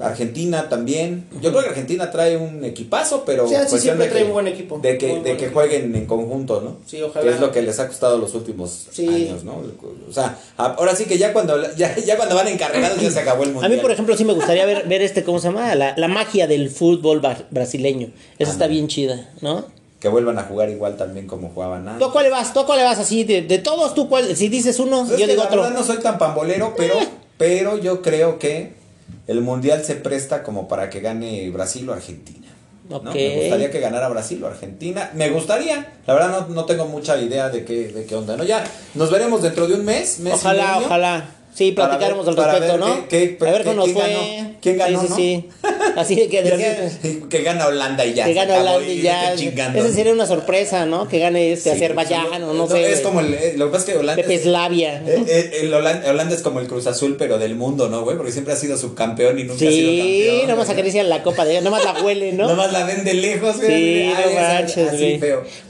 Argentina 0.00 0.68
también. 0.68 1.26
Yo 1.40 1.50
creo 1.50 1.62
que 1.62 1.68
Argentina 1.68 2.10
trae 2.10 2.36
un 2.36 2.64
equipazo, 2.64 3.24
pero. 3.24 3.46
Sí, 3.46 3.54
sí 3.68 3.78
siempre 3.78 4.08
trae 4.08 4.24
un 4.24 4.32
buen 4.32 4.48
equipo. 4.48 4.78
De 4.78 4.96
que, 4.96 5.20
de 5.20 5.36
que 5.36 5.48
jueguen 5.48 5.94
en 5.94 6.06
conjunto, 6.06 6.60
¿no? 6.60 6.78
Sí, 6.86 7.00
ojalá. 7.02 7.24
Que 7.24 7.34
es 7.34 7.40
lo 7.40 7.52
que 7.52 7.62
les 7.62 7.78
ha 7.78 7.86
costado 7.86 8.18
los 8.18 8.34
últimos 8.34 8.88
años, 8.98 9.44
¿no? 9.44 9.62
O 10.08 10.12
sea, 10.12 10.38
ahora 10.56 10.96
sí 10.96 11.04
que 11.04 11.18
ya 11.18 11.32
cuando, 11.32 11.60
ya, 11.74 11.94
ya 11.96 12.16
cuando 12.16 12.34
van 12.34 12.48
encarregados 12.48 13.00
ya 13.00 13.10
se 13.10 13.20
acabó 13.20 13.42
el 13.42 13.52
mundial. 13.52 13.70
A 13.70 13.74
mí, 13.74 13.80
por 13.80 13.90
ejemplo, 13.90 14.16
sí 14.16 14.24
me 14.24 14.32
gustaría 14.32 14.64
ver, 14.66 14.88
ver 14.88 15.02
este, 15.02 15.22
¿cómo 15.22 15.38
se 15.38 15.48
llama? 15.48 15.74
La, 15.74 15.94
la 15.96 16.08
magia 16.08 16.46
del 16.46 16.70
fútbol 16.70 17.20
brasileño. 17.50 18.10
Esa 18.38 18.52
está 18.52 18.66
bien 18.66 18.88
chida, 18.88 19.30
¿no? 19.40 19.64
Que 20.00 20.08
vuelvan 20.08 20.38
a 20.38 20.44
jugar 20.44 20.70
igual 20.70 20.96
también 20.96 21.26
como 21.26 21.50
jugaban 21.50 21.86
antes. 21.86 22.06
¿Tú 22.06 22.10
cuál 22.10 22.24
le 22.24 22.30
vas? 22.30 22.54
¿Tú 22.54 22.64
cuál 22.64 22.78
le 22.78 22.84
vas 22.84 22.98
así? 22.98 23.24
De, 23.24 23.42
de 23.42 23.58
todos, 23.58 23.94
tú 23.94 24.08
cuál. 24.08 24.34
Si 24.34 24.48
dices 24.48 24.78
uno, 24.80 25.04
pues 25.06 25.20
yo 25.20 25.26
digo 25.26 25.42
la 25.42 25.48
otro. 25.48 25.60
Verdad 25.60 25.76
no 25.76 25.84
soy 25.84 25.98
tan 25.98 26.16
pambolero, 26.16 26.72
pero, 26.74 26.94
eh. 26.94 27.08
pero 27.36 27.76
yo 27.76 28.00
creo 28.00 28.38
que 28.38 28.79
el 29.26 29.40
mundial 29.40 29.84
se 29.84 29.96
presta 29.96 30.42
como 30.42 30.68
para 30.68 30.90
que 30.90 31.00
gane 31.00 31.48
Brasil 31.50 31.88
o 31.88 31.92
Argentina. 31.92 32.48
¿no? 32.88 33.12
Me 33.12 33.40
gustaría 33.40 33.70
que 33.70 33.80
ganara 33.80 34.08
Brasil 34.08 34.42
o 34.42 34.48
Argentina. 34.48 35.10
Me 35.14 35.30
gustaría. 35.30 35.92
La 36.06 36.14
verdad 36.14 36.46
no, 36.48 36.54
no 36.54 36.64
tengo 36.64 36.86
mucha 36.86 37.16
idea 37.20 37.48
de 37.48 37.64
qué, 37.64 37.88
de 37.88 38.04
qué 38.04 38.16
onda. 38.16 38.36
¿no? 38.36 38.44
Ya 38.44 38.64
nos 38.94 39.10
veremos 39.10 39.42
dentro 39.42 39.68
de 39.68 39.74
un 39.74 39.84
mes. 39.84 40.18
mes 40.18 40.34
ojalá, 40.34 40.78
ojalá. 40.78 41.24
Sí, 41.54 41.72
platicaremos 41.72 42.26
al 42.28 42.36
respecto, 42.36 42.78
¿no? 42.78 42.86
a 42.86 43.50
ver 43.50 43.64
cómo 43.64 43.74
nos 43.74 43.92
fue. 43.92 44.56
¿Quién 44.60 44.76
ganó? 44.76 45.00
Sí, 45.00 45.08
sí, 45.08 45.14
sí. 45.16 45.48
Así 45.96 46.16
que, 46.28 47.28
que 47.28 47.42
gana 47.42 47.66
Holanda 47.66 48.04
y 48.04 48.14
ya. 48.14 48.24
Que 48.24 48.34
gana 48.34 48.60
Holanda 48.60 48.86
y 48.86 49.00
ya. 49.00 49.32
Esa 49.32 49.92
sería 49.92 50.12
una 50.12 50.26
sorpresa, 50.26 50.86
¿no? 50.86 51.08
Que 51.08 51.18
gane 51.18 51.52
este 51.52 51.72
Azerbaiyán 51.72 52.42
o 52.44 52.52
no, 52.52 52.68
sé. 52.68 52.92
Es 52.92 53.00
como 53.00 53.20
el, 53.20 53.34
eh, 53.34 53.54
lo 53.56 53.66
que 53.66 53.72
pasa 53.72 53.84
es 53.84 53.92
que 53.92 53.98
Holanda. 53.98 54.22
Pepe 54.22 54.38
Slavia. 54.38 55.02
Eh, 55.06 55.24
eh, 55.26 55.50
el, 55.62 55.74
Holanda, 55.74 56.34
es 56.34 56.42
como 56.42 56.60
el 56.60 56.66
Cruz 56.66 56.86
Azul, 56.86 57.16
pero 57.18 57.38
del 57.38 57.54
mundo, 57.54 57.88
¿no, 57.88 58.02
güey? 58.02 58.16
Porque 58.16 58.32
siempre 58.32 58.54
ha 58.54 58.56
sido 58.56 58.76
subcampeón 58.76 59.38
y 59.38 59.44
nunca 59.44 59.58
sí, 59.58 59.66
ha 59.66 59.70
sido 59.70 59.90
campeón. 59.90 60.40
Sí, 60.40 60.46
nomás 60.46 60.70
acarician 60.70 61.08
la 61.08 61.22
copa 61.22 61.44
de 61.44 61.60
nomás 61.62 61.84
la 61.84 62.02
huele, 62.02 62.32
¿no? 62.32 62.48
nomás 62.48 62.72
la 62.72 62.84
ven 62.84 63.04
de 63.04 63.14
lejos, 63.14 63.56
güey. 63.56 63.68
Sí, 63.68 64.12
no 64.14 64.40
manches. 64.40 64.90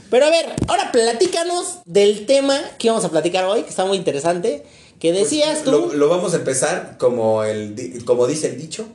Pero 0.09 0.25
a 0.25 0.29
ver, 0.29 0.45
ahora 0.67 0.91
platícanos 0.91 1.79
del 1.85 2.25
tema 2.25 2.59
que 2.77 2.89
vamos 2.89 3.05
a 3.05 3.09
platicar 3.09 3.45
hoy, 3.45 3.63
que 3.63 3.69
está 3.69 3.85
muy 3.85 3.97
interesante. 3.97 4.63
¿Qué 5.01 5.11
pues, 5.11 5.23
decías 5.23 5.63
tú? 5.63 5.91
Lo, 5.95 6.09
vamos 6.09 6.35
a 6.35 6.37
empezar 6.37 6.95
como, 6.99 7.43
el, 7.43 8.03
como 8.05 8.27
dice 8.27 8.47
el 8.47 8.57
dicho. 8.57 8.85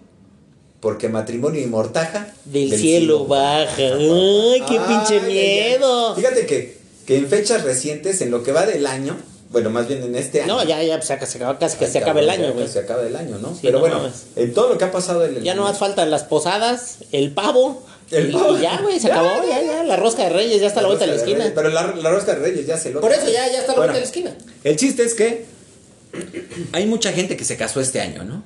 Porque 0.79 1.09
matrimonio 1.09 1.61
y 1.61 1.67
mortaja. 1.67 2.33
Del, 2.45 2.73
cielo, 2.79 3.27
baja. 3.27 3.75
¡Ay, 3.77 4.63
qué 4.69 4.81
pinche 4.87 5.21
miedo! 5.27 6.15
Fíjate 6.15 6.47
que, 6.47 6.79
que 7.07 7.17
en 7.17 7.27
fechas 7.27 7.65
recientes, 7.65 8.21
en 8.21 8.31
lo 8.31 8.45
que 8.45 8.53
va 8.53 8.67
del 8.67 8.87
año, 8.87 9.17
bueno, 9.51 9.71
más 9.71 9.89
bien 9.89 10.01
en 10.05 10.15
este 10.15 10.43
año. 10.43 10.59
No, 10.59 10.65
ya, 10.65 10.81
ya, 10.81 10.97
pues, 10.97 11.09
se 11.09 11.15
acaba, 11.15 11.59
casi 11.59 11.77
que 11.77 11.89
se 11.89 11.99
acaba 11.99 12.21
el 12.21 12.31
año, 12.31 12.53
güey. 12.53 12.69
Se 12.69 12.79
acaba 12.79 13.05
el 13.05 13.17
año, 13.17 13.39
¿no? 13.39 13.59
Pero 13.61 13.81
bueno, 13.81 14.09
en 14.37 14.55
todo 14.55 14.69
lo 14.69 14.79
que 14.79 14.85
ha 14.85 14.93
pasado 14.93 15.25
el 15.25 15.43
Ya 15.43 15.55
no 15.55 15.63
más 15.63 15.79
faltan 15.79 16.11
las 16.13 16.23
posadas, 16.23 16.99
el 17.11 17.33
pavo. 17.33 17.83
El 18.13 18.31
pavo. 18.31 18.57
Y 18.59 18.61
ya, 18.61 18.81
güey, 18.81 19.01
se 19.01 19.11
acabó, 19.11 19.43
ya, 19.49 19.61
ya. 19.61 19.83
La 19.83 19.97
rosca 19.97 20.23
de 20.23 20.31
Reyes 20.31 20.61
ya 20.61 20.69
está 20.69 20.81
a 20.81 20.83
la 20.83 20.89
vuelta 20.89 21.07
de 21.07 21.13
la 21.13 21.19
esquina. 21.19 21.51
pero 21.53 21.71
la, 21.71 21.97
la, 21.97 22.11
rosca 22.11 22.35
de 22.35 22.39
Reyes 22.39 22.65
ya 22.65 22.77
se 22.77 22.91
lo. 22.91 23.01
Por 23.01 23.13
eso 23.13 23.27
ya, 23.27 23.51
ya 23.51 23.59
está 23.59 23.73
a 23.73 23.75
la 23.75 23.81
vuelta 23.81 23.95
de 23.95 24.01
la 24.01 24.07
esquina. 24.07 24.37
El 24.63 24.77
chiste 24.77 25.03
es 25.03 25.15
que 25.15 25.56
hay 26.73 26.87
mucha 26.87 27.13
gente 27.13 27.37
que 27.37 27.45
se 27.45 27.57
casó 27.57 27.81
este 27.81 28.01
año, 28.01 28.25
¿no? 28.25 28.43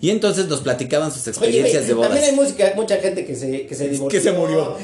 Y 0.00 0.10
entonces 0.10 0.48
nos 0.48 0.60
platicaban 0.60 1.10
sus 1.10 1.26
experiencias 1.28 1.86
de 1.86 1.94
bodas. 1.94 2.10
También 2.10 2.30
hay 2.30 2.36
música, 2.36 2.72
mucha 2.76 2.96
gente 2.96 3.24
que 3.24 3.34
se, 3.34 3.66
que 3.66 3.74
se 3.74 3.88
divorció. 3.88 4.20
Que 4.20 4.22
se 4.22 4.32
murió. 4.32 4.76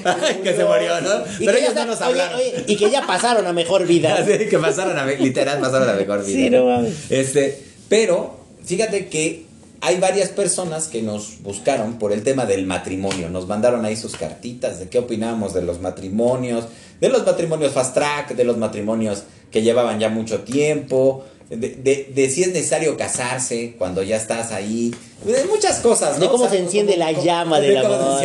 Que, 0.42 0.54
se 0.54 0.64
murió, 0.64 0.98
¿no? 1.02 1.10
Pero 1.38 1.58
ellos 1.58 1.74
no 1.74 1.84
nos 1.84 2.00
hablaron. 2.00 2.40
y 2.66 2.76
que 2.76 2.90
ya 2.90 3.06
pasaron 3.06 3.46
a 3.46 3.52
mejor 3.52 3.86
vida. 3.86 4.24
que 4.50 4.58
pasaron 4.58 4.96
a, 4.98 5.04
literal, 5.04 5.60
pasaron 5.60 5.90
a 5.90 5.92
mejor 5.92 6.24
vida. 6.24 6.36
Sí, 6.36 6.48
no 6.48 6.64
mames. 6.64 7.10
Este, 7.10 7.62
pero, 7.90 8.40
fíjate 8.64 9.08
que 9.08 9.44
hay 9.82 9.98
varias 9.98 10.30
personas 10.30 10.88
que 10.88 11.02
nos 11.02 11.42
buscaron 11.42 11.98
por 11.98 12.12
el 12.12 12.22
tema 12.22 12.46
del 12.46 12.66
matrimonio. 12.66 13.28
Nos 13.28 13.46
mandaron 13.46 13.84
ahí 13.84 13.96
sus 13.96 14.16
cartitas 14.16 14.78
de 14.78 14.88
qué 14.88 14.98
opinábamos 14.98 15.52
de 15.52 15.62
los 15.62 15.80
matrimonios, 15.80 16.64
de 17.00 17.08
los 17.08 17.26
matrimonios 17.26 17.72
fast 17.72 17.94
track, 17.94 18.34
de 18.34 18.44
los 18.44 18.56
matrimonios 18.56 19.24
que 19.50 19.62
llevaban 19.62 19.98
ya 19.98 20.08
mucho 20.08 20.40
tiempo, 20.40 21.24
de, 21.50 22.12
de, 22.14 22.30
si 22.30 22.42
es 22.42 22.48
necesario 22.52 22.96
casarse 22.96 23.74
cuando 23.76 24.04
ya 24.04 24.16
estás 24.16 24.52
ahí, 24.52 24.94
de 25.24 25.44
muchas 25.46 25.80
cosas, 25.80 26.18
¿no? 26.18 26.26
De 26.26 26.30
cómo 26.30 26.48
se 26.48 26.58
enciende 26.58 26.96
la 26.96 27.10
llama 27.10 27.58
del 27.58 27.76
amor. 27.78 28.22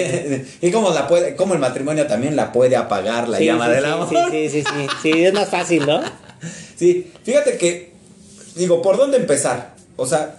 y 0.62 0.72
cómo, 0.72 0.92
la 0.92 1.08
puede, 1.08 1.36
cómo 1.36 1.56
el 1.56 1.60
matrimonio 1.60 2.06
también 2.06 2.36
la 2.36 2.52
puede 2.52 2.76
apagar 2.76 3.28
la 3.28 3.40
llama 3.40 3.68
del 3.68 3.86
amor. 3.86 4.30
Sí, 4.30 4.50
sí, 4.50 4.62
sí, 4.62 4.88
sí, 5.02 5.26
es 5.26 5.34
más 5.34 5.50
fácil, 5.50 5.88
¿no? 5.88 6.04
sí, 6.78 7.12
fíjate 7.24 7.58
que, 7.58 7.94
digo, 8.56 8.84
¿por 8.84 8.98
dónde 8.98 9.18
empezar? 9.18 9.74
O 9.98 10.06
sea, 10.06 10.38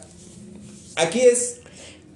aquí 0.94 1.22
es... 1.22 1.56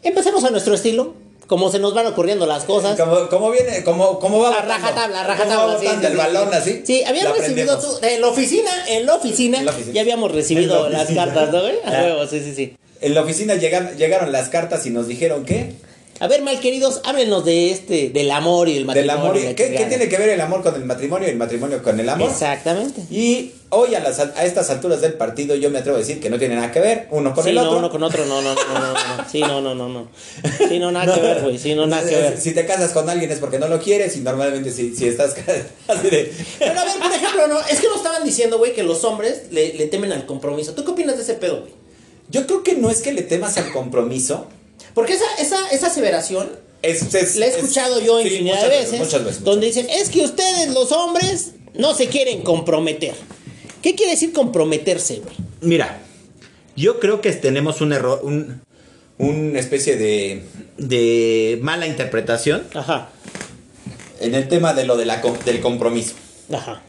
Empecemos 0.03 0.45
a 0.45 0.51
nuestro 0.51 0.75
estilo 0.75 1.15
como 1.51 1.69
se 1.69 1.81
nos 1.81 1.95
van 1.95 2.07
ocurriendo 2.07 2.47
las 2.47 2.63
cosas. 2.63 2.97
Como, 3.29 3.51
viene, 3.51 3.83
como, 3.83 4.21
como 4.21 4.39
va. 4.39 4.51
La 4.51 4.63
rajatabla, 4.63 5.25
rajatabla. 5.25 5.81
Sí, 5.81 5.87
sí, 5.89 6.07
el 6.07 6.17
balón 6.17 6.55
así. 6.55 6.83
Sí, 6.87 7.03
habíamos 7.03 7.39
recibido 7.39 7.77
tú, 7.77 7.89
en 8.03 8.21
la 8.21 8.29
oficina, 8.29 8.71
en 8.87 9.05
la 9.05 9.17
oficina, 9.17 9.65
ya 9.93 10.01
habíamos 10.01 10.31
recibido 10.31 10.89
las 10.89 11.11
cartas, 11.11 11.51
¿no, 11.51 11.61
güey? 11.61 11.75
A 11.85 11.91
huevo, 12.05 12.25
sí, 12.29 12.39
sí, 12.39 12.55
sí. 12.55 12.77
En 13.01 13.15
la 13.15 13.23
oficina 13.23 13.57
llegan, 13.57 13.97
llegaron 13.97 14.31
las 14.31 14.49
cartas 14.49 14.87
y 14.87 14.91
nos 14.91 15.09
dijeron 15.09 15.45
que 15.45 15.73
a 16.21 16.29
ver, 16.29 16.43
mal 16.43 16.61
queridos, 16.61 17.01
háblenos 17.05 17.47
de 17.47 17.71
este, 17.71 18.11
del 18.11 18.31
amor 18.31 18.69
y 18.69 18.75
del 18.75 18.85
matrimonio. 18.85 19.33
Del 19.33 19.41
amor 19.43 19.55
¿qué, 19.57 19.75
¿qué, 19.75 19.87
tiene 19.87 20.07
que 20.07 20.19
ver 20.19 20.29
el 20.29 20.41
amor 20.43 20.63
con 20.63 20.75
el 20.75 20.85
matrimonio 20.85 21.27
y 21.27 21.31
el 21.31 21.39
matrimonio 21.39 21.83
con 21.83 21.99
el 21.99 22.07
amor? 22.07 22.31
Exactamente. 22.31 23.03
Y 23.11 23.53
hoy 23.71 23.95
a, 23.95 24.01
las, 24.01 24.19
a 24.19 24.45
estas 24.45 24.69
alturas 24.69 25.01
del 25.01 25.15
partido 25.15 25.55
yo 25.55 25.71
me 25.71 25.79
atrevo 25.79 25.97
a 25.97 26.01
decir 26.01 26.21
que 26.21 26.29
no 26.29 26.39
tiene 26.39 26.57
nada 26.57 26.71
que 26.73 26.81
ver 26.81 27.09
uno 27.11 27.35
con 27.35 27.49
el 27.49 27.55
no, 27.55 27.63
otro. 27.63 27.79
uno 27.79 27.91
con 27.91 28.03
otro, 28.03 28.27
no, 28.27 28.43
no, 28.43 28.55
no, 28.55 28.63
no, 28.75 28.93
no. 28.93 29.29
Sí, 29.31 29.41
no, 29.41 29.63
no, 29.63 29.75
no, 29.75 29.89
no. 29.89 30.09
Sí, 30.69 30.79
no, 30.79 30.93
nada 30.93 31.15
que 31.15 31.23
ver, 31.23 31.41
güey. 31.41 31.59
Sí, 31.59 31.75
no, 31.75 31.87
nada 31.87 32.07
que 32.07 32.15
ver. 32.15 32.39
Si 32.39 32.53
te 32.53 32.67
casas 32.67 32.93
con 32.93 33.09
alguien 33.09 33.31
es 33.31 33.39
porque 33.39 33.59
no 33.59 33.69
lo 33.69 33.81
quieres 33.81 34.15
y 34.19 34.21
normalmente 34.21 34.71
si, 34.73 34.95
si 34.95 35.09
estás 35.09 35.35
así 35.89 36.11
de... 36.11 36.35
Pero 36.59 36.81
a 36.81 36.85
ver, 36.85 36.99
por 37.01 37.13
ejemplo, 37.13 37.47
no, 37.49 37.61
es 37.61 37.81
que 37.81 37.89
nos 37.89 37.97
estaban 37.97 38.25
diciendo, 38.25 38.59
güey, 38.59 38.75
que 38.75 38.83
los 38.83 39.05
hombres 39.05 39.45
le, 39.53 39.73
le 39.73 39.87
temen 39.87 40.13
al 40.13 40.27
compromiso. 40.27 40.75
¿Tú 40.75 40.85
qué 40.85 40.91
opinas 40.91 41.17
de 41.17 41.23
ese 41.23 41.33
pedo, 41.33 41.61
güey? 41.61 41.73
Yo 42.29 42.47
creo 42.47 42.63
que 42.63 42.75
no 42.75 42.91
es 42.91 43.01
que 43.01 43.13
le 43.13 43.23
temas 43.23 43.57
al 43.57 43.73
compromiso. 43.73 44.49
Porque 44.95 45.15
esa, 45.15 45.25
esa, 45.39 45.69
esa 45.71 45.87
aseveración 45.89 46.51
Es, 46.83 47.15
es- 47.15 47.37
La 47.37 47.47
he 47.47 47.49
es- 47.51 47.57
escuchado 47.57 48.01
yo 48.01 48.21
infinidad 48.21 48.63
de 48.63 48.69
veces, 48.69 48.99
Muchas 48.99 49.25
veces. 49.25 49.45
donde 49.45 49.67
dicen, 49.67 49.87
es 49.91 50.09
que 50.09 50.23
ustedes 50.23 50.71
los 50.73 50.93
hombres 50.93 51.53
no 51.75 51.95
se 51.95 52.09
quieren 52.09 52.43
comprometer. 52.43 53.15
¿Qué 53.83 53.95
quiere 53.95 54.13
decir 54.13 54.33
comprometerse, 54.33 55.17
güey? 55.21 55.35
Mira, 55.61 56.01
yo 56.77 56.99
creo 57.01 57.21
que 57.21 57.33
tenemos 57.33 57.81
un 57.81 57.93
error, 57.93 58.21
un, 58.23 58.63
una 59.19 59.59
especie 59.61 59.97
de, 59.97 60.43
de 60.79 61.59
mala 61.63 61.87
interpretación 61.87 62.67
Ajá, 62.75 63.11
en 64.21 64.35
el 64.35 64.49
tema 64.49 64.73
de 64.75 64.85
lo 64.85 64.97
de 64.97 65.05
la, 65.07 65.23
del 65.45 65.61
compromiso. 65.61 66.15
ajá. 66.53 66.83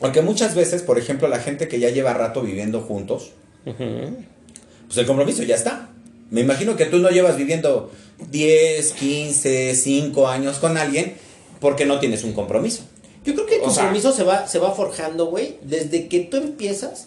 Porque 0.00 0.20
muchas 0.22 0.54
veces, 0.54 0.82
por 0.82 0.98
ejemplo, 0.98 1.28
la 1.28 1.38
gente 1.38 1.68
que 1.68 1.78
ya 1.78 1.88
lleva 1.88 2.12
rato 2.12 2.42
viviendo 2.42 2.80
juntos, 2.82 3.30
pues 3.64 4.98
el 4.98 5.06
compromiso 5.06 5.42
ya 5.44 5.54
está. 5.54 5.88
Me 6.30 6.40
imagino 6.40 6.76
que 6.76 6.86
tú 6.86 6.98
no 6.98 7.10
llevas 7.10 7.36
viviendo 7.36 7.90
10, 8.30 8.92
15, 8.92 9.74
5 9.74 10.28
años 10.28 10.58
con 10.58 10.76
alguien 10.76 11.14
porque 11.60 11.86
no 11.86 12.00
tienes 12.00 12.24
un 12.24 12.32
compromiso. 12.32 12.82
Yo 13.24 13.34
creo 13.34 13.46
que 13.46 13.56
el 13.56 13.62
O 13.62 13.70
sea- 13.70 13.84
compromiso 13.84 14.12
se, 14.12 14.24
va, 14.24 14.46
se 14.46 14.58
va 14.58 14.72
forjando, 14.72 15.26
güey, 15.26 15.56
desde 15.62 16.08
que 16.08 16.20
tú 16.20 16.36
empiezas 16.36 17.06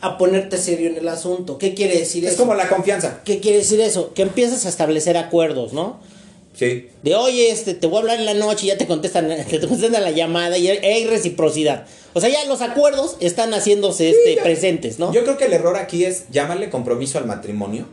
a 0.00 0.18
ponerte 0.18 0.58
serio 0.58 0.90
en 0.90 0.96
el 0.96 1.08
asunto. 1.08 1.56
¿Qué 1.58 1.72
quiere 1.74 1.98
decir 1.98 2.24
Es 2.24 2.32
eso? 2.32 2.42
como 2.42 2.54
la 2.54 2.68
confianza. 2.68 3.20
¿Qué 3.24 3.40
quiere 3.40 3.58
decir 3.58 3.80
eso? 3.80 4.12
Que 4.12 4.22
empiezas 4.22 4.66
a 4.66 4.68
establecer 4.68 5.16
acuerdos, 5.16 5.72
¿no? 5.72 5.98
Sí. 6.54 6.88
De 7.02 7.14
oye, 7.14 7.50
este, 7.50 7.74
te 7.74 7.86
voy 7.86 7.96
a 7.98 8.00
hablar 8.00 8.18
en 8.18 8.26
la 8.26 8.34
noche 8.34 8.64
y 8.66 8.68
ya 8.68 8.78
te 8.78 8.86
contestan, 8.86 9.28
te 9.50 9.60
contestan 9.60 10.02
la 10.02 10.10
llamada 10.10 10.58
y 10.58 10.68
hay 10.68 11.06
reciprocidad. 11.06 11.86
O 12.12 12.20
sea, 12.20 12.28
ya 12.30 12.44
los 12.46 12.60
acuerdos 12.62 13.16
están 13.20 13.52
haciéndose 13.54 14.10
este, 14.10 14.36
ya. 14.36 14.42
presentes, 14.42 14.98
¿no? 14.98 15.12
Yo 15.12 15.22
creo 15.24 15.36
que 15.38 15.44
el 15.46 15.52
error 15.54 15.76
aquí 15.76 16.04
es 16.04 16.24
llamarle 16.30 16.68
compromiso 16.70 17.18
al 17.18 17.26
matrimonio. 17.26 17.86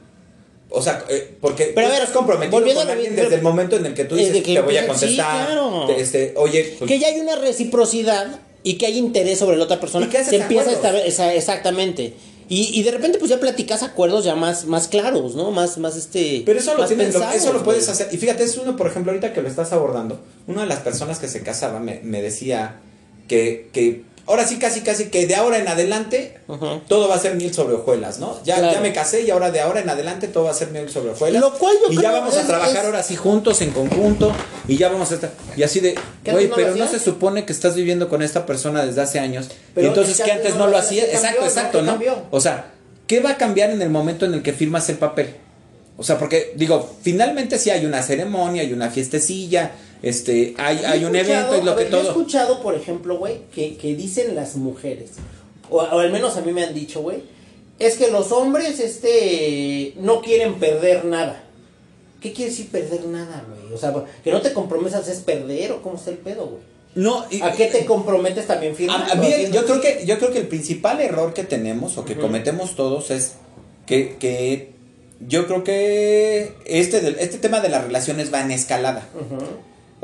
O 0.75 0.82
sea, 0.82 1.06
eh, 1.08 1.36
porque 1.39 1.72
Pero 1.75 1.86
a 1.88 1.89
ver, 1.92 2.00
estás 2.00 2.15
comprometido 2.15 2.58
volviendo 2.60 2.82
con 2.82 2.89
a 2.89 2.94
alguien 2.94 3.15
desde 3.15 3.36
el 3.36 3.42
momento 3.44 3.75
en 3.75 3.86
el 3.86 3.94
que 3.94 4.06
tú 4.06 4.15
dices 4.15 4.42
que 4.44 4.53
te 4.56 4.62
voy 4.62 4.75
a 4.75 4.82
sí, 4.82 4.88
contestar. 4.88 5.46
claro. 5.46 5.86
te- 5.86 6.01
este, 6.01 6.34
oye, 6.36 6.75
pues, 6.80 6.89
que 6.89 6.98
ya 7.00 7.08
hay 7.08 7.20
una 7.20 7.36
reciprocidad 7.36 8.39
y 8.63 8.75
que 8.80 8.88
hay 8.88 8.98
interés 8.98 9.38
sobre 9.39 9.58
la 9.58 9.65
otra 9.65 9.80
persona. 9.80 10.06
Y 10.08 10.10
que 10.10 10.24
se 10.24 10.38
empieza 10.38 10.72
a 10.72 10.98
esa- 11.00 11.34
exactamente. 11.34 12.13
Y, 12.50 12.77
y 12.77 12.84
de 12.84 12.92
repente 12.92 13.20
pues 13.20 13.30
ya 13.30 13.39
platicas 13.39 13.84
acuerdos 13.84 14.25
ya 14.25 14.36
más, 14.36 14.65
más 14.65 14.88
claros, 14.88 15.36
¿no? 15.36 15.51
Más, 15.51 15.77
más 15.77 15.96
este... 15.96 16.44
Pero 16.46 16.60
eso 16.60 16.75
lo, 16.75 16.86
tienes, 16.86 17.13
lo- 17.13 17.32
eso 17.32 17.53
lo 17.53 17.63
puedes 17.63 17.88
hacer. 17.88 18.10
Y 18.12 18.18
fíjate, 18.18 18.44
es 18.44 18.58
uno, 18.58 18.75
por 18.75 18.88
ejemplo, 18.88 19.12
ahorita 19.12 19.32
que 19.34 19.42
lo 19.42 19.48
estás 19.48 19.72
abordando, 19.74 20.20
una 20.48 20.62
de 20.62 20.68
las 20.68 20.80
personas 20.80 21.20
que 21.20 21.27
se 21.27 21.42
casaba 21.42 21.80
me, 21.80 22.00
me 22.03 22.22
decía 22.22 22.80
que, 23.27 23.70
que 23.74 24.03
ahora 24.27 24.48
sí, 24.48 24.58
casi, 24.58 24.82
casi, 24.82 25.06
que 25.10 25.27
de 25.27 25.36
ahora 25.36 25.58
en 25.58 25.68
adelante 25.68 26.38
todo 26.88 27.08
va 27.10 27.15
a 27.15 27.20
ser 27.20 27.36
miel 27.36 27.53
sobre 27.53 27.75
hojuelas, 27.75 28.20
¿no? 28.20 28.39
Ya, 28.44 28.58
Claro. 28.58 28.74
ya 28.74 28.80
me 28.82 28.94
casé 28.94 29.22
y 29.24 29.30
ahora 29.32 29.51
de 29.51 29.60
ahora 29.62 29.82
en 29.82 29.89
adelante 29.89 30.27
todo 30.27 30.46
va 30.46 30.51
a 30.51 30.53
ser 30.53 30.70
miel 30.70 30.89
sobre 30.89 31.12
hojuelas. 31.12 31.42
Lo 31.42 31.53
cual 31.58 31.75
yo 31.82 31.92
y 31.92 31.98
creo 31.98 32.12
ya 32.12 32.12
vamos 32.20 32.36
a 32.38 32.46
trabajar 32.48 32.77
es- 32.77 32.86
ahora 32.86 33.03
sí 33.03 33.15
juntos, 33.15 33.62
en 33.62 33.72
conjunto, 33.72 34.32
y 34.68 34.77
ya 34.77 34.89
vamos 34.89 35.12
a 35.12 35.15
estar. 35.15 35.32
Y 35.58 35.63
así 35.63 35.80
de, 35.80 35.96
¿Que 36.24 36.32
güey, 36.32 36.50
pero 36.56 36.75
no 36.75 36.88
se 36.88 37.00
supone 37.00 37.46
que 37.46 37.53
estás 37.53 37.75
viviendo 37.75 38.08
con 38.10 38.22
esta 38.22 38.46
persona 38.46 38.86
desde 38.86 39.01
hace 39.01 39.20
años. 39.20 39.50
Pero 39.75 39.88
y 39.88 39.89
entonces 39.89 40.20
es 40.20 40.25
que 40.25 40.32
antes 40.32 40.53
no 40.56 40.68
no 40.68 40.68
lo. 40.68 40.88
¿qué 40.89 41.00
Exacto, 41.01 41.22
cambió? 41.27 41.44
exacto, 41.46 41.77
¿Qué 41.80 41.84
¿no? 41.86 41.92
cambió? 41.92 42.18
O 42.32 42.39
sea, 42.39 42.72
¿qué 43.08 43.20
va 43.20 43.32
a 43.32 43.38
cambiar 43.38 43.70
en 43.72 43.82
el 43.82 43.89
momento 43.89 44.25
en 44.25 44.34
el 44.34 44.42
que 44.44 44.53
firmas 44.53 44.88
el 44.89 44.98
papel? 44.98 45.36
O 45.98 46.03
sea, 46.03 46.18
porque 46.18 46.53
digo, 46.56 46.96
finalmente 47.03 47.60
sí 47.60 47.70
hay 47.70 47.86
una 47.86 48.01
ceremonia, 48.01 48.62
hay 48.63 48.74
una 48.74 48.89
fiestecilla, 48.89 49.72
este, 50.03 50.53
hay, 50.57 50.77
hay 50.86 51.05
un 51.05 51.15
evento 51.15 51.57
y 51.57 51.62
lo 51.63 51.75
que 51.75 51.83
ver, 51.86 51.91
Yo 51.91 51.98
he 51.98 52.01
todo. 52.01 52.12
escuchado, 52.12 52.62
por 52.62 52.75
ejemplo, 52.75 53.17
güey, 53.17 53.39
que, 53.53 53.75
que 53.77 53.95
dicen 53.95 54.36
las 54.36 54.55
mujeres, 54.55 55.12
o, 55.72 55.77
o 55.77 56.00
al 56.00 56.12
menos 56.12 56.38
a 56.38 56.41
mí 56.41 56.51
me 56.51 56.63
han 56.63 56.74
dicho, 56.75 57.01
güey, 57.01 57.24
es 57.79 57.95
que 57.98 58.12
los 58.12 58.31
hombres, 58.31 58.79
este, 58.79 59.93
no 59.98 60.22
quieren 60.22 60.55
perder 60.60 61.05
nada. 61.05 61.43
¿Qué 62.22 62.31
quiere 62.31 62.51
decir 62.51 62.69
perder 62.69 63.05
nada, 63.05 63.43
güey? 63.50 63.74
O 63.74 63.77
sea, 63.77 63.93
que 64.24 64.31
no 64.31 64.39
te 64.41 64.53
comprometas 64.53 65.07
es 65.10 65.19
perder 65.19 65.72
o 65.74 65.81
cómo 65.81 65.95
está 65.95 66.12
el 66.12 66.17
pedo, 66.17 66.45
güey. 66.48 66.62
No, 66.95 67.25
y- 67.31 67.41
¿A 67.41 67.51
qué 67.53 67.65
te 67.65 67.86
comprometes 67.86 68.45
también 68.45 68.75
firmando? 68.75 69.05
A, 69.12 69.12
a 69.13 69.15
mí 69.15 69.27
yo 69.51 69.65
creo 69.65 69.81
que 69.81 70.03
yo 70.05 70.19
creo 70.19 70.31
que 70.31 70.38
el 70.39 70.48
principal 70.48 71.01
error 71.01 71.33
que 71.33 71.43
tenemos 71.43 71.98
o 71.98 72.05
que 72.05 72.15
cometemos 72.15 72.75
todos 72.75 73.10
es 73.10 73.33
que, 73.88 74.15
que 74.19 74.72
yo 75.27 75.48
creo 75.48 75.63
que 75.63 76.53
este 76.65 76.98
este 77.24 77.39
tema 77.39 77.62
de 77.62 77.69
las 77.69 77.83
relaciones 77.83 78.31
va 78.31 78.41
en 78.41 78.51
escalada. 78.51 79.10
Ujú. 79.15 79.43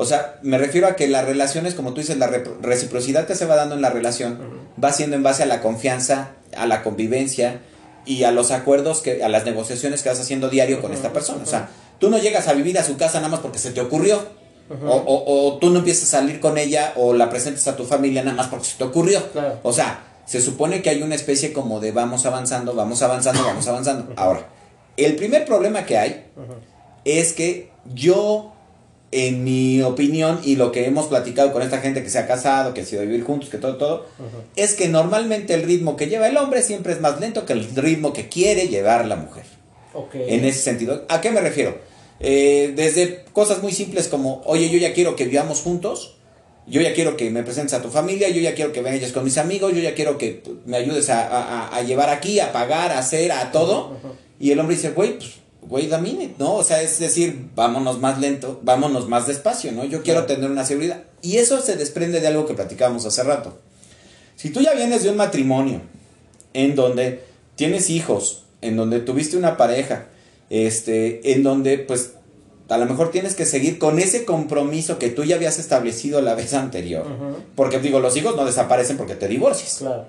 O 0.02 0.06
sea, 0.06 0.40
me 0.44 0.58
refiero 0.58 0.88
a 0.88 0.96
que 0.96 1.08
las 1.10 1.26
relaciones, 1.26 1.76
como 1.76 1.94
tú 1.94 2.00
dices, 2.00 2.18
la 2.18 2.28
reciprocidad 2.62 3.28
que 3.28 3.36
se 3.36 3.46
va 3.46 3.56
dando 3.58 3.76
en 3.76 3.82
la 3.82 3.90
relación 3.90 4.40
va 4.82 4.94
siendo 4.94 5.16
en 5.18 5.24
base 5.24 5.44
a 5.44 5.46
la 5.46 5.62
confianza, 5.62 6.30
a 6.56 6.66
la 6.68 6.84
convivencia 6.84 7.60
y 8.06 8.24
a 8.24 8.32
los 8.32 8.52
acuerdos, 8.52 9.02
que, 9.02 9.24
a 9.24 9.30
las 9.30 9.44
negociaciones 9.46 10.02
que 10.02 10.10
vas 10.10 10.20
haciendo 10.20 10.50
diario 10.50 10.82
con 10.82 10.94
esta 10.94 11.12
persona. 11.12 11.44
O 11.44 11.46
sea, 11.46 11.70
tú 12.00 12.10
no 12.10 12.18
llegas 12.18 12.48
a 12.48 12.54
vivir 12.54 12.80
a 12.80 12.84
su 12.84 12.96
casa 12.96 13.18
nada 13.20 13.30
más 13.30 13.42
porque 13.42 13.60
se 13.60 13.72
te 13.72 13.82
ocurrió. 13.82 14.20
o, 14.88 14.96
o- 14.96 15.48
o 15.48 15.58
tú 15.58 15.72
no 15.72 15.80
empiezas 15.80 16.04
a 16.14 16.20
salir 16.20 16.40
con 16.40 16.58
ella 16.60 16.94
o 16.96 17.14
la 17.14 17.30
presentas 17.32 17.68
a 17.68 17.76
tu 17.76 17.86
familia 17.86 18.22
nada 18.24 18.38
más 18.38 18.48
porque 18.48 18.66
se 18.68 18.78
te 18.78 18.84
ocurrió. 18.84 19.20
Claro. 19.32 19.60
O 19.64 19.74
sea, 19.74 20.04
se 20.28 20.40
supone 20.42 20.82
que 20.84 20.92
hay 20.92 21.02
una 21.02 21.16
especie 21.16 21.52
como 21.54 21.80
de 21.80 21.92
vamos 21.92 22.26
avanzando, 22.28 22.74
vamos 22.76 23.02
avanzando, 23.02 23.44
vamos 23.44 23.68
avanzando. 23.68 24.14
Ahora, 24.16 24.48
el 24.96 25.16
primer 25.16 25.44
problema 25.46 25.86
que 25.88 25.98
hay 25.98 26.26
es 27.04 27.34
que 27.34 27.72
yo, 27.96 28.54
en 29.12 29.44
mi 29.44 29.82
opinión, 29.82 30.40
y 30.44 30.56
lo 30.56 30.72
que 30.72 30.86
hemos 30.86 31.08
platicado 31.08 31.52
con 31.52 31.62
esta 31.64 31.80
gente 31.80 32.04
que 32.04 32.10
se 32.10 32.20
ha 32.20 32.28
casado, 32.28 32.74
que 32.76 32.82
ha 32.82 32.86
sido 32.86 33.02
vivir 33.02 33.24
juntos, 33.24 33.50
que 33.50 33.58
todo, 33.58 33.78
todo, 33.78 34.06
es 34.56 34.76
que 34.76 34.88
normalmente 34.88 35.54
el 35.56 35.64
ritmo 35.64 35.96
que 35.96 36.08
lleva 36.08 36.28
el 36.28 36.38
hombre 36.38 36.62
siempre 36.62 36.94
es 36.94 37.02
más 37.02 37.20
lento 37.20 37.46
que 37.46 37.54
el 37.54 37.68
ritmo 37.76 38.14
que 38.14 38.28
quiere 38.30 38.68
llevar 38.68 39.06
la 39.06 39.16
mujer. 39.16 39.46
Ok. 39.94 40.14
En 40.16 40.46
ese 40.46 40.60
sentido, 40.60 41.06
¿a 41.10 41.22
qué 41.22 41.32
me 41.32 41.42
refiero? 41.42 41.78
Eh, 42.20 42.74
desde 42.76 43.24
cosas 43.34 43.64
muy 43.64 43.72
simples 43.72 44.08
como, 44.08 44.42
oye, 44.46 44.70
yo 44.70 44.78
ya 44.78 44.94
quiero 44.94 45.16
que 45.16 45.26
vivamos 45.26 45.62
juntos, 45.62 46.18
yo 46.68 46.80
ya 46.82 46.94
quiero 46.94 47.18
que 47.18 47.32
me 47.32 47.42
presentes 47.42 47.74
a 47.74 47.82
tu 47.82 47.90
familia, 47.90 48.30
yo 48.30 48.42
ya 48.42 48.54
quiero 48.54 48.72
que 48.72 48.82
vayas 48.82 49.12
con 49.12 49.24
mis 49.24 49.40
amigos, 49.40 49.74
yo 49.74 49.80
ya 49.80 49.96
quiero 49.96 50.20
que 50.20 50.44
me 50.68 50.78
ayudes 50.78 51.10
a, 51.10 51.26
a- 51.28 51.76
a 51.76 51.82
llevar 51.82 52.10
aquí, 52.10 52.40
a 52.40 52.52
pagar, 52.52 52.92
a 52.92 53.00
hacer, 53.00 53.32
a 53.32 53.52
todo. 53.52 53.98
Y 54.40 54.52
el 54.52 54.60
hombre 54.60 54.76
dice, 54.76 54.92
güey, 54.92 55.18
pues, 55.18 55.32
güey, 55.62 55.88
da 55.88 55.98
minute, 56.00 56.36
¿no? 56.40 56.56
O 56.56 56.64
sea, 56.64 56.82
es 56.82 57.00
decir, 57.00 57.50
vámonos 57.56 58.00
más 58.00 58.20
lento, 58.20 58.60
vámonos 58.64 59.08
más 59.08 59.28
despacio, 59.28 59.72
¿no? 59.72 59.86
Yo 59.86 60.02
quiero 60.04 60.26
tener 60.26 60.50
una 60.50 60.66
seguridad. 60.66 61.04
Y 61.22 61.38
eso 61.38 61.62
se 61.62 61.76
desprende 61.76 62.22
de 62.22 62.28
algo 62.28 62.46
que 62.46 62.54
platicábamos 62.54 63.06
hace 63.06 63.24
rato. 63.24 63.58
Si 64.36 64.50
tú 64.52 64.62
ya 64.62 64.74
vienes 64.74 65.04
de 65.04 65.10
un 65.10 65.18
matrimonio 65.18 65.82
en 66.54 66.76
donde 66.76 67.24
tienes 67.56 67.90
hijos, 67.90 68.44
en 68.62 68.78
donde 68.78 69.00
tuviste 69.02 69.38
una 69.38 69.58
pareja, 69.58 70.06
este, 70.50 71.34
en 71.34 71.44
donde 71.44 71.78
pues 71.78 72.14
a 72.70 72.78
lo 72.78 72.86
mejor 72.86 73.12
tienes 73.12 73.36
que 73.36 73.46
seguir 73.46 73.80
con 73.80 74.00
ese 74.00 74.26
compromiso 74.26 75.00
que 75.00 75.10
tú 75.10 75.24
ya 75.24 75.36
habías 75.36 75.60
establecido 75.60 76.22
la 76.22 76.36
vez 76.36 76.54
anterior. 76.54 77.06
Porque 77.56 77.80
digo, 77.80 78.00
los 78.00 78.16
hijos 78.16 78.36
no 78.36 78.46
desaparecen 78.46 78.96
porque 78.96 79.16
te 79.16 79.28
divorcias, 79.28 79.78
Claro. 79.80 80.06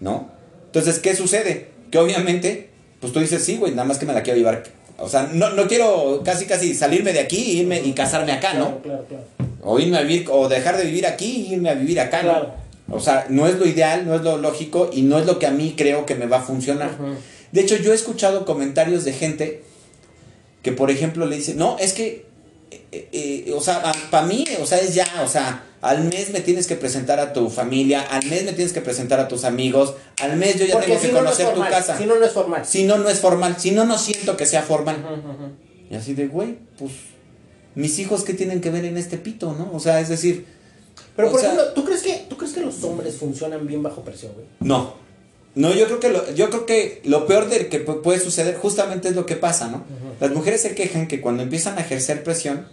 ¿no? 0.00 0.30
Entonces, 0.66 0.98
¿qué 0.98 1.14
sucede? 1.14 1.68
Que 1.90 1.98
obviamente, 1.98 2.70
pues 3.00 3.12
tú 3.12 3.20
dices, 3.20 3.44
sí, 3.44 3.58
güey, 3.58 3.72
nada 3.72 3.84
más 3.84 3.98
que 3.98 4.06
me 4.06 4.12
la 4.12 4.22
quiero 4.22 4.38
llevar. 4.38 4.64
O 4.98 5.08
sea, 5.08 5.30
no, 5.32 5.50
no 5.50 5.66
quiero 5.66 6.22
casi 6.24 6.46
casi 6.46 6.74
salirme 6.74 7.12
de 7.12 7.20
aquí 7.20 7.36
y 7.36 7.60
irme 7.60 7.80
y 7.80 7.92
casarme 7.92 8.32
acá, 8.32 8.54
¿no? 8.54 8.80
Claro, 8.82 9.04
claro, 9.06 9.24
claro. 9.36 9.58
O 9.62 9.78
irme 9.78 9.96
a 9.96 10.02
vivir, 10.02 10.26
o 10.30 10.48
dejar 10.48 10.76
de 10.76 10.84
vivir 10.84 11.06
aquí 11.06 11.46
y 11.48 11.54
irme 11.54 11.70
a 11.70 11.74
vivir 11.74 12.00
acá, 12.00 12.22
¿no? 12.22 12.30
Claro. 12.30 12.54
O 12.90 13.00
sea, 13.00 13.26
no 13.28 13.46
es 13.46 13.58
lo 13.58 13.66
ideal, 13.66 14.06
no 14.06 14.14
es 14.14 14.22
lo 14.22 14.38
lógico 14.38 14.90
y 14.92 15.02
no 15.02 15.18
es 15.18 15.26
lo 15.26 15.38
que 15.38 15.46
a 15.46 15.50
mí 15.50 15.74
creo 15.76 16.06
que 16.06 16.14
me 16.14 16.26
va 16.26 16.38
a 16.38 16.42
funcionar. 16.42 16.90
De 17.52 17.60
hecho, 17.60 17.76
yo 17.76 17.92
he 17.92 17.94
escuchado 17.94 18.44
comentarios 18.44 19.04
de 19.04 19.12
gente 19.12 19.62
que, 20.62 20.72
por 20.72 20.90
ejemplo, 20.90 21.26
le 21.26 21.36
dice, 21.36 21.54
no, 21.54 21.76
es 21.78 21.92
que, 21.92 22.24
eh, 22.92 23.08
eh, 23.12 23.52
o 23.54 23.60
sea, 23.60 23.92
para 24.10 24.26
mí, 24.26 24.44
o 24.60 24.66
sea, 24.66 24.78
es 24.78 24.94
ya, 24.94 25.06
o 25.24 25.28
sea, 25.28 25.64
al 25.80 26.04
mes 26.04 26.30
me 26.30 26.40
tienes 26.40 26.66
que 26.66 26.74
presentar 26.76 27.20
a 27.20 27.32
tu 27.32 27.50
familia, 27.50 28.00
al 28.02 28.24
mes 28.26 28.44
me 28.44 28.52
tienes 28.52 28.72
que 28.72 28.80
presentar 28.80 29.20
a 29.20 29.28
tus 29.28 29.44
amigos, 29.44 29.94
al 30.22 30.36
mes 30.36 30.58
yo 30.58 30.66
ya 30.66 30.74
Porque 30.74 30.86
tengo 30.88 31.00
si 31.00 31.06
que 31.08 31.12
no, 31.12 31.22
no 31.22 31.30
es 31.30 31.36
conocer 31.36 31.54
tu 31.54 31.60
casa. 31.60 31.98
Si 31.98 32.06
no, 32.06 32.16
no 32.18 32.24
es 32.24 32.32
formal. 32.32 32.64
Si 32.66 32.84
no, 32.84 32.98
no 32.98 33.08
es 33.08 33.18
formal, 33.20 33.56
si 33.58 33.70
no, 33.72 33.84
no 33.84 33.98
siento 33.98 34.36
que 34.36 34.46
sea 34.46 34.62
formal. 34.62 35.04
Y 35.90 35.94
así 35.94 36.14
de, 36.14 36.26
güey, 36.28 36.56
pues, 36.78 36.92
mis 37.74 37.98
hijos, 37.98 38.24
¿qué 38.24 38.34
tienen 38.34 38.60
que 38.60 38.70
ver 38.70 38.84
en 38.84 38.96
este 38.96 39.18
pito, 39.18 39.52
no? 39.52 39.70
O 39.72 39.80
sea, 39.80 40.00
es 40.00 40.08
decir, 40.08 40.46
Pero, 41.14 41.30
por 41.30 41.40
sea- 41.40 41.52
ejemplo, 41.52 41.72
¿tú 41.74 41.84
crees, 41.84 42.02
que, 42.02 42.26
¿tú 42.28 42.36
crees 42.36 42.52
que 42.54 42.60
los 42.60 42.82
hombres 42.84 43.16
funcionan 43.16 43.66
bien 43.66 43.82
bajo 43.82 44.02
presión, 44.02 44.32
güey? 44.34 44.46
No. 44.60 44.94
No, 45.58 45.74
yo 45.74 45.86
creo 45.86 45.98
que 46.00 46.08
lo, 46.10 46.32
yo 46.34 46.50
creo 46.50 46.66
que 46.66 47.00
lo 47.04 47.26
peor 47.26 47.48
de 47.48 47.68
que 47.68 47.84
pu- 47.84 48.00
puede 48.02 48.20
suceder 48.20 48.56
justamente 48.56 49.08
es 49.08 49.16
lo 49.16 49.26
que 49.26 49.34
pasa, 49.36 49.68
¿no? 49.68 49.82
Las 50.20 50.30
mujeres 50.30 50.62
se 50.62 50.74
quejan 50.74 51.08
que 51.08 51.20
cuando 51.20 51.42
empiezan 51.42 51.76
a 51.78 51.80
ejercer 51.80 52.22
presión, 52.22 52.66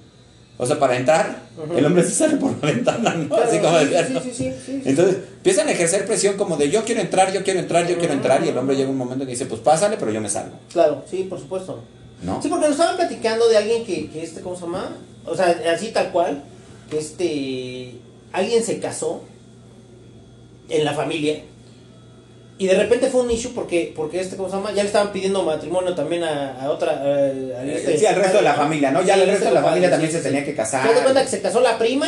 o 0.57 0.65
sea, 0.65 0.77
para 0.79 0.95
entrar, 0.95 1.39
el 1.75 1.85
hombre 1.85 2.03
se 2.03 2.11
sale 2.11 2.35
por 2.37 2.51
la 2.51 2.71
ventana, 2.73 3.13
¿no? 3.15 3.35
Así 3.35 3.57
como 3.59 3.79
sí, 3.79 3.85
decía, 3.85 4.07
sí, 4.07 4.13
¿no? 4.13 4.21
sí, 4.21 4.31
sí. 4.65 4.81
Entonces, 4.85 5.17
empiezan 5.37 5.67
a 5.67 5.71
ejercer 5.71 6.05
presión 6.05 6.37
como 6.37 6.57
de 6.57 6.69
yo 6.69 6.83
quiero 6.85 7.01
entrar, 7.01 7.33
yo 7.33 7.43
quiero 7.43 7.59
entrar, 7.59 7.87
yo 7.87 7.97
quiero 7.97 8.13
entrar, 8.13 8.45
y 8.45 8.49
el 8.49 8.57
hombre 8.57 8.75
llega 8.75 8.89
un 8.89 8.97
momento 8.97 9.25
que 9.25 9.31
dice, 9.31 9.47
pues 9.47 9.61
pásale, 9.61 9.97
pero 9.97 10.11
yo 10.11 10.21
me 10.21 10.29
salgo, 10.29 10.55
Claro, 10.71 11.03
sí, 11.09 11.25
por 11.29 11.39
supuesto. 11.39 11.81
¿no? 12.23 12.41
Sí, 12.41 12.47
porque 12.49 12.65
nos 12.67 12.73
estaban 12.75 12.95
platicando 12.97 13.47
de 13.49 13.57
alguien 13.57 13.83
que, 13.85 14.09
que 14.09 14.23
este, 14.23 14.41
¿cómo 14.41 14.55
se 14.55 14.61
llama? 14.61 14.95
O 15.25 15.35
sea, 15.35 15.59
así 15.73 15.89
tal 15.89 16.11
cual, 16.11 16.43
que 16.89 16.99
este, 16.99 17.91
alguien 18.31 18.63
se 18.63 18.79
casó 18.79 19.23
en 20.69 20.85
la 20.85 20.93
familia 20.93 21.41
Y 22.57 22.67
de 22.67 22.75
repente 22.75 23.07
fue 23.07 23.21
un 23.21 23.31
issue 23.31 23.51
porque, 23.53 23.91
porque 23.95 24.21
este, 24.21 24.37
¿cómo 24.37 24.47
se 24.49 24.55
llama? 24.55 24.69
Ya 24.71 24.81
le 24.83 24.87
estaban 24.87 25.11
pidiendo 25.11 25.43
matrimonio 25.43 25.93
también 25.93 26.23
a, 26.23 26.61
a 26.61 26.71
otra. 26.71 27.01
eh, 27.03 27.73
este 27.75 27.97
sí, 27.97 28.05
al 28.05 28.15
resto 28.15 28.37
de 28.37 28.43
la 28.43 28.53
familia, 28.53 28.91
¿no? 28.91 29.01
Ya 29.03 29.15
Sí, 29.15 29.21
el 29.21 29.27
resto 29.27 29.45
de 29.45 29.51
la 29.51 29.61
familia 29.63 29.89
también 29.89 30.09
sí, 30.09 30.17
se 30.17 30.23
sí. 30.23 30.29
tenía 30.29 30.45
que 30.45 30.55
casar. 30.55 30.87
¿Te 30.87 31.01
cuenta 31.01 31.21
que 31.21 31.27
se 31.29 31.41
casó 31.41 31.59
la 31.59 31.77
prima? 31.77 32.07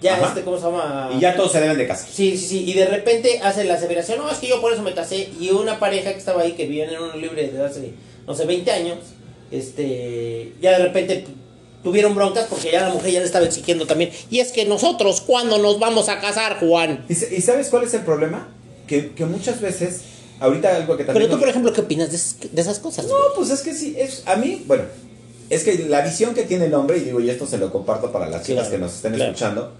Ya, 0.00 0.14
Ajá. 0.14 0.28
este, 0.28 0.42
¿cómo 0.42 0.58
se 0.58 0.64
llama? 0.64 1.10
Y 1.16 1.20
ya 1.20 1.34
todos 1.36 1.50
se 1.52 1.60
deben 1.60 1.76
de 1.76 1.86
casar. 1.88 2.08
Sí, 2.08 2.36
sí, 2.36 2.46
sí. 2.46 2.64
Y 2.70 2.72
de 2.74 2.86
repente 2.86 3.40
hace 3.42 3.64
la 3.64 3.74
aseveración, 3.74 4.18
no, 4.18 4.30
es 4.30 4.38
que 4.38 4.48
yo 4.48 4.60
por 4.60 4.72
eso 4.72 4.82
me 4.82 4.94
casé. 4.94 5.28
Y 5.40 5.50
una 5.50 5.78
pareja 5.80 6.12
que 6.12 6.18
estaba 6.18 6.42
ahí, 6.42 6.52
que 6.52 6.66
vivían 6.66 6.90
en 6.90 7.00
un 7.02 7.20
libre 7.20 7.48
de 7.48 7.64
hace, 7.64 7.94
no 8.26 8.34
sé, 8.34 8.44
20 8.46 8.70
años, 8.70 8.98
este, 9.50 10.52
ya 10.60 10.72
de 10.78 10.84
repente 10.84 11.24
tuvieron 11.84 12.14
broncas 12.14 12.46
porque 12.48 12.70
ya 12.72 12.82
la 12.88 12.94
mujer 12.94 13.10
ya 13.12 13.20
le 13.20 13.26
estaba 13.26 13.44
exigiendo 13.44 13.86
también. 13.86 14.10
Y 14.30 14.40
es 14.40 14.52
que 14.52 14.64
nosotros, 14.64 15.20
¿cuándo 15.20 15.58
nos 15.58 15.78
vamos 15.78 16.08
a 16.08 16.20
casar, 16.20 16.58
Juan? 16.60 17.04
¿Y, 17.08 17.14
sa- 17.14 17.32
y 17.32 17.40
sabes 17.40 17.68
cuál 17.68 17.84
es 17.84 17.94
el 17.94 18.02
problema? 18.02 18.48
Que, 18.92 19.12
que 19.12 19.24
muchas 19.24 19.58
veces, 19.62 20.02
ahorita 20.38 20.76
algo 20.76 20.98
que 20.98 21.04
también... 21.04 21.24
Pero 21.24 21.34
tú, 21.34 21.40
por 21.40 21.48
ejemplo, 21.48 21.72
¿qué 21.72 21.80
opinas 21.80 22.10
de, 22.10 22.16
esas- 22.16 22.36
de 22.52 22.60
esas 22.60 22.78
cosas? 22.78 23.06
No, 23.06 23.14
pues 23.34 23.48
es 23.48 23.62
que 23.62 23.72
sí, 23.72 23.94
es, 23.98 24.22
a 24.26 24.36
mí, 24.36 24.62
bueno, 24.66 24.84
es 25.48 25.64
que 25.64 25.78
la 25.88 26.02
visión 26.02 26.34
que 26.34 26.42
tiene 26.42 26.66
el 26.66 26.74
hombre, 26.74 26.98
y 26.98 27.00
digo, 27.00 27.20
y 27.20 27.30
esto 27.30 27.46
se 27.46 27.56
lo 27.56 27.72
comparto 27.72 28.12
para 28.12 28.28
las 28.28 28.42
chicas 28.42 28.64
Claro, 28.64 28.70
que 28.70 28.78
nos 28.78 28.94
estén 28.94 29.14
claro. 29.14 29.30
escuchando, 29.30 29.72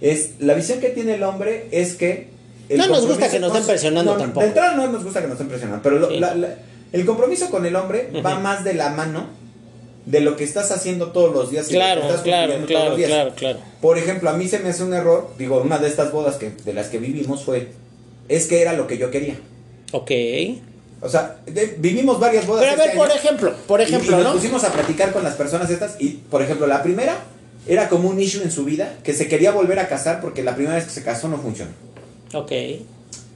es, 0.00 0.30
la 0.40 0.54
visión 0.54 0.80
que 0.80 0.88
tiene 0.88 1.14
el 1.14 1.22
hombre 1.22 1.68
es 1.70 1.94
que... 1.94 2.28
No 2.68 2.88
nos 2.88 3.06
gusta 3.06 3.28
que 3.30 3.38
nos 3.38 3.52
estén 3.52 3.66
presionando 3.68 4.14
no, 4.14 4.18
tampoco. 4.18 4.40
De 4.40 4.46
entrada 4.48 4.74
no 4.74 4.88
nos 4.88 5.04
gusta 5.04 5.20
que 5.20 5.26
nos 5.28 5.34
estén 5.34 5.48
presionando, 5.48 5.80
pero 5.84 5.98
lo- 6.00 6.08
Sí. 6.10 6.18
la- 6.18 6.34
la- 6.34 6.56
el 6.92 7.06
compromiso 7.06 7.48
con 7.50 7.64
el 7.66 7.76
hombre 7.76 8.10
va 8.24 8.40
más 8.40 8.64
de 8.64 8.74
la 8.74 8.90
mano 8.90 9.26
de 10.06 10.20
lo 10.20 10.36
que 10.36 10.42
estás 10.44 10.72
haciendo 10.72 11.12
todos 11.12 11.32
los 11.32 11.50
días. 11.52 11.68
Claro, 11.68 12.02
estás 12.02 12.22
claro, 12.22 12.52
construyendo 12.54 12.66
todos 12.66 12.68
claro, 12.68 12.88
los 12.90 12.98
días. 12.98 13.08
claro, 13.10 13.32
claro. 13.36 13.58
Por 13.80 13.98
ejemplo, 13.98 14.30
a 14.30 14.32
mí 14.32 14.48
se 14.48 14.58
me 14.58 14.70
hace 14.70 14.82
un 14.82 14.92
error, 14.94 15.30
digo, 15.38 15.60
una 15.62 15.78
de 15.78 15.88
estas 15.88 16.10
bodas 16.10 16.36
que, 16.36 16.50
de 16.50 16.72
las 16.74 16.88
que 16.88 16.98
vivimos 16.98 17.44
fue, 17.44 17.68
es 18.28 18.46
que 18.46 18.62
era 18.62 18.72
lo 18.72 18.86
que 18.86 18.98
yo 18.98 19.10
quería. 19.10 19.36
Ok. 19.92 20.10
O 21.00 21.08
sea, 21.08 21.36
de- 21.46 21.76
vivimos 21.78 22.18
varias 22.18 22.46
bodas. 22.46 22.62
Pero 22.64 22.72
a 22.72 22.74
este 22.76 22.88
ver, 22.88 22.96
por 22.96 23.10
año. 23.10 23.18
ejemplo, 23.20 23.54
por 23.66 23.80
Y- 23.80 23.84
ejemplo, 23.84 24.12
y, 24.12 24.14
nos 24.22 24.24
¿no? 24.24 24.32
pusimos 24.32 24.64
a 24.64 24.72
platicar 24.72 25.12
con 25.12 25.22
las 25.22 25.34
personas 25.34 25.70
estas 25.70 25.96
y, 26.00 26.08
por 26.30 26.42
ejemplo, 26.42 26.66
la 26.66 26.82
primera 26.82 27.18
era 27.66 27.88
como 27.88 28.08
un 28.08 28.20
issue 28.20 28.42
en 28.42 28.50
su 28.50 28.64
vida 28.64 28.94
que 29.04 29.12
se 29.12 29.28
quería 29.28 29.50
volver 29.52 29.78
a 29.78 29.88
casar 29.88 30.20
porque 30.20 30.42
la 30.42 30.54
primera 30.54 30.76
vez 30.76 30.84
que 30.84 30.90
se 30.90 31.02
casó 31.02 31.28
no 31.28 31.38
funcionó. 31.38 31.70
Ok. 32.34 32.52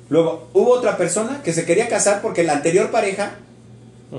Luego 0.09 0.49
hubo 0.55 0.71
otra 0.73 0.97
persona 0.97 1.41
que 1.45 1.53
se 1.53 1.65
quería 1.65 1.89
casar 1.89 2.21
porque 2.23 2.43
la 2.43 2.55
anterior 2.55 2.91
pareja 2.91 3.35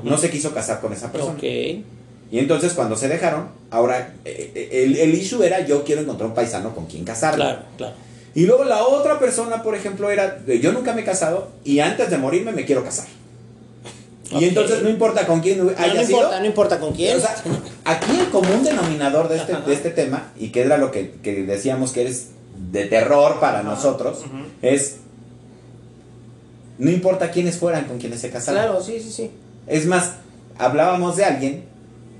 no 0.03 0.17
se 0.17 0.29
quiso 0.29 0.53
casar 0.53 0.79
con 0.79 0.93
esa 0.93 1.11
persona. 1.11 1.33
Ok. 1.33 1.43
Y 1.43 2.39
entonces 2.39 2.71
cuando 2.73 2.95
se 2.95 3.09
dejaron, 3.09 3.49
ahora 3.71 4.13
eh, 4.23 4.51
eh, 4.55 4.83
el, 4.85 4.95
el 4.97 5.13
issue 5.15 5.43
era 5.43 5.65
yo 5.65 5.83
quiero 5.83 6.01
encontrar 6.01 6.29
un 6.29 6.35
paisano 6.35 6.73
con 6.73 6.85
quien 6.85 7.03
casarme. 7.03 7.37
Claro, 7.43 7.59
claro. 7.77 7.93
Y 8.33 8.45
luego 8.45 8.63
la 8.63 8.83
otra 8.85 9.19
persona, 9.19 9.61
por 9.61 9.75
ejemplo, 9.75 10.09
era 10.09 10.39
yo 10.45 10.71
nunca 10.71 10.93
me 10.93 11.01
he 11.01 11.03
casado 11.05 11.49
y 11.63 11.79
antes 11.79 12.09
de 12.09 12.17
morirme 12.17 12.51
me 12.53 12.65
quiero 12.65 12.83
casar. 12.83 13.07
Y 14.31 14.45
entonces 14.45 14.81
no 14.81 14.89
importa 14.89 15.27
con 15.27 15.41
quién 15.41 15.65
No, 15.65 15.71
haya 15.77 15.93
no 16.01 16.07
sido. 16.07 16.17
importa, 16.19 16.39
no 16.39 16.45
importa 16.45 16.79
con 16.79 16.93
quién. 16.93 17.17
O 17.17 17.19
sea, 17.19 17.35
aquí 17.83 18.17
el 18.17 18.29
común 18.29 18.63
denominador 18.63 19.27
de 19.27 19.35
este, 19.35 19.53
de 19.57 19.73
este 19.73 19.89
tema, 19.89 20.31
y 20.39 20.49
que 20.49 20.61
era 20.61 20.77
lo 20.77 20.91
que, 20.91 21.11
que 21.21 21.43
decíamos 21.43 21.91
que 21.91 22.07
es 22.07 22.27
de 22.71 22.85
terror 22.85 23.39
para 23.41 23.63
nosotros, 23.63 24.19
es 24.61 24.97
no 26.77 26.89
importa 26.89 27.31
quiénes 27.31 27.57
fueran 27.57 27.85
con 27.85 27.97
quienes 27.99 28.21
se 28.21 28.29
casaran. 28.29 28.63
Claro, 28.63 28.81
sí, 28.81 28.99
sí, 29.01 29.11
sí. 29.11 29.31
Es 29.67 29.85
más, 29.85 30.13
hablábamos 30.57 31.17
de 31.17 31.25
alguien 31.25 31.65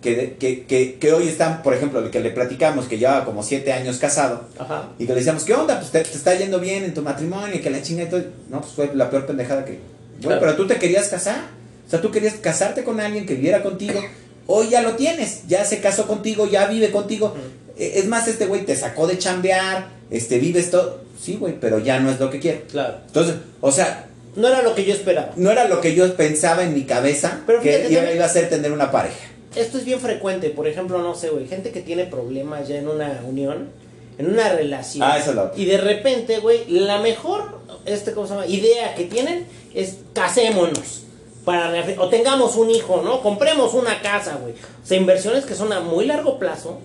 que, 0.02 0.36
que, 0.40 0.66
que, 0.66 0.96
que 0.96 1.14
hoy 1.14 1.28
están, 1.28 1.62
por 1.64 1.74
ejemplo, 1.74 2.10
que 2.10 2.20
le 2.20 2.32
platicamos 2.32 2.88
que 2.88 2.98
llevaba 2.98 3.24
como 3.26 3.44
siete 3.44 3.72
años 3.72 3.98
casado, 3.98 4.46
Ajá. 4.58 4.90
y 4.98 5.06
que 5.06 5.14
le 5.14 5.20
decíamos, 5.20 5.44
¿qué 5.44 5.54
onda? 5.54 5.80
Pues 5.80 5.92
te, 5.92 6.00
te 6.04 6.18
está 6.18 6.34
yendo 6.36 6.60
bien 6.60 6.84
en 6.84 6.94
tu 6.94 7.02
matrimonio, 7.04 7.56
y 7.56 7.60
que 7.60 7.70
la 7.70 7.82
chinga 7.82 8.04
y 8.04 8.10
todo. 8.10 8.24
No, 8.50 8.62
pues 8.62 8.74
fue 8.74 8.92
la 8.96 9.10
peor 9.10 9.26
pendejada 9.28 9.64
que. 9.66 9.74
Bueno, 9.74 10.22
Claro. 10.22 10.42
pero 10.42 10.56
tú 10.56 10.68
te 10.68 10.76
querías 10.78 11.08
casar. 11.08 11.40
O 11.88 11.90
sea, 11.90 12.00
tú 12.02 12.10
querías 12.12 12.36
casarte 12.36 12.84
con 12.84 13.00
alguien 13.00 13.26
que 13.26 13.36
viviera 13.36 13.62
contigo. 13.64 14.02
Hoy 14.48 14.70
ya 14.70 14.82
lo 14.82 14.94
tienes. 14.96 15.48
Ya 15.48 15.66
se 15.66 15.80
casó 15.82 16.08
contigo, 16.08 16.48
ya 16.50 16.68
vive 16.68 16.90
contigo. 16.92 17.36
Eh, 17.78 17.94
Es 17.96 18.08
más, 18.08 18.28
este 18.28 18.46
güey 18.46 18.66
te 18.66 18.76
sacó 18.76 19.08
de 19.08 19.18
chambear, 19.18 19.88
este, 20.10 20.40
vives 20.40 20.72
todo. 20.72 21.02
Sí, 21.22 21.36
güey, 21.40 21.60
pero 21.60 21.80
ya 21.80 22.00
no 22.00 22.10
es 22.10 22.20
lo 22.20 22.30
que 22.30 22.40
quiero. 22.40 22.62
Claro. 22.72 22.98
Entonces, 23.08 23.36
o 23.62 23.72
sea, 23.72 24.08
No 24.36 24.48
era 24.48 24.62
lo 24.62 24.74
que 24.74 24.86
yo 24.86 24.94
esperaba. 24.94 25.32
no 25.36 25.52
era 25.52 25.68
lo 25.68 25.82
que 25.82 25.94
yo 25.94 26.16
pensaba 26.16 26.64
en 26.64 26.74
mi 26.74 26.84
cabeza 26.84 27.42
Pero 27.46 27.62
que 27.62 27.70
fíjate, 27.70 27.92
iba, 27.92 28.00
también- 28.02 28.18
iba 28.18 28.26
a 28.26 28.30
ser 28.30 28.50
tener 28.50 28.72
una 28.72 28.90
pareja. 28.90 29.16
Esto 29.56 29.78
es 29.78 29.86
bien 29.86 30.00
frecuente. 30.00 30.50
Por 30.50 30.68
ejemplo, 30.68 31.00
no 31.00 31.16
sé, 31.16 31.30
güey. 31.30 31.48
Gente 31.48 31.72
que 31.72 31.82
tiene 31.82 32.06
problemas 32.06 32.68
ya 32.68 32.78
en 32.78 32.88
una 32.88 33.22
unión, 33.28 33.70
en 34.18 34.30
una 34.32 34.50
relación. 34.50 35.04
Ah, 35.10 35.18
eso 35.18 35.32
es. 35.32 35.60
Y 35.60 35.66
de 35.66 35.78
repente, 35.78 36.40
güey, 36.40 36.66
la 36.70 37.00
mejor 37.00 37.60
este, 37.86 38.14
¿cómo 38.14 38.28
se 38.28 38.34
llama? 38.34 38.48
idea 38.48 38.96
que 38.96 39.06
tienen 39.06 39.46
es 39.74 39.98
casémonos. 40.14 41.04
Para, 41.46 41.74
o 41.98 42.08
tengamos 42.10 42.56
un 42.56 42.70
hijo, 42.70 43.02
¿no? 43.04 43.22
Compremos 43.24 43.74
una 43.74 44.00
casa, 44.02 44.38
güey. 44.40 44.54
O 44.54 44.86
sea, 44.88 44.98
inversiones 44.98 45.46
que 45.46 45.56
son 45.56 45.74
a 45.74 45.80
muy 45.80 46.06
largo 46.06 46.38
plazo. 46.38 46.80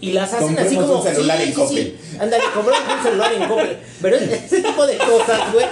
Y 0.00 0.12
las 0.12 0.32
hacen 0.34 0.56
así 0.58 0.76
como. 0.76 0.98
un 0.98 1.02
celular 1.02 1.38
sí, 1.38 1.44
en 1.44 1.68
sí, 1.68 1.76
sí. 1.76 1.96
Ándale, 2.20 2.44
compremos 2.54 2.82
un 2.96 3.02
celular 3.02 3.32
en 3.32 3.48
Coppel. 3.48 3.76
Pero 4.02 4.16
es- 4.16 4.30
ese 4.30 4.60
tipo 4.62 4.86
de 4.86 4.98
cosas, 4.98 5.52
güey. 5.52 5.66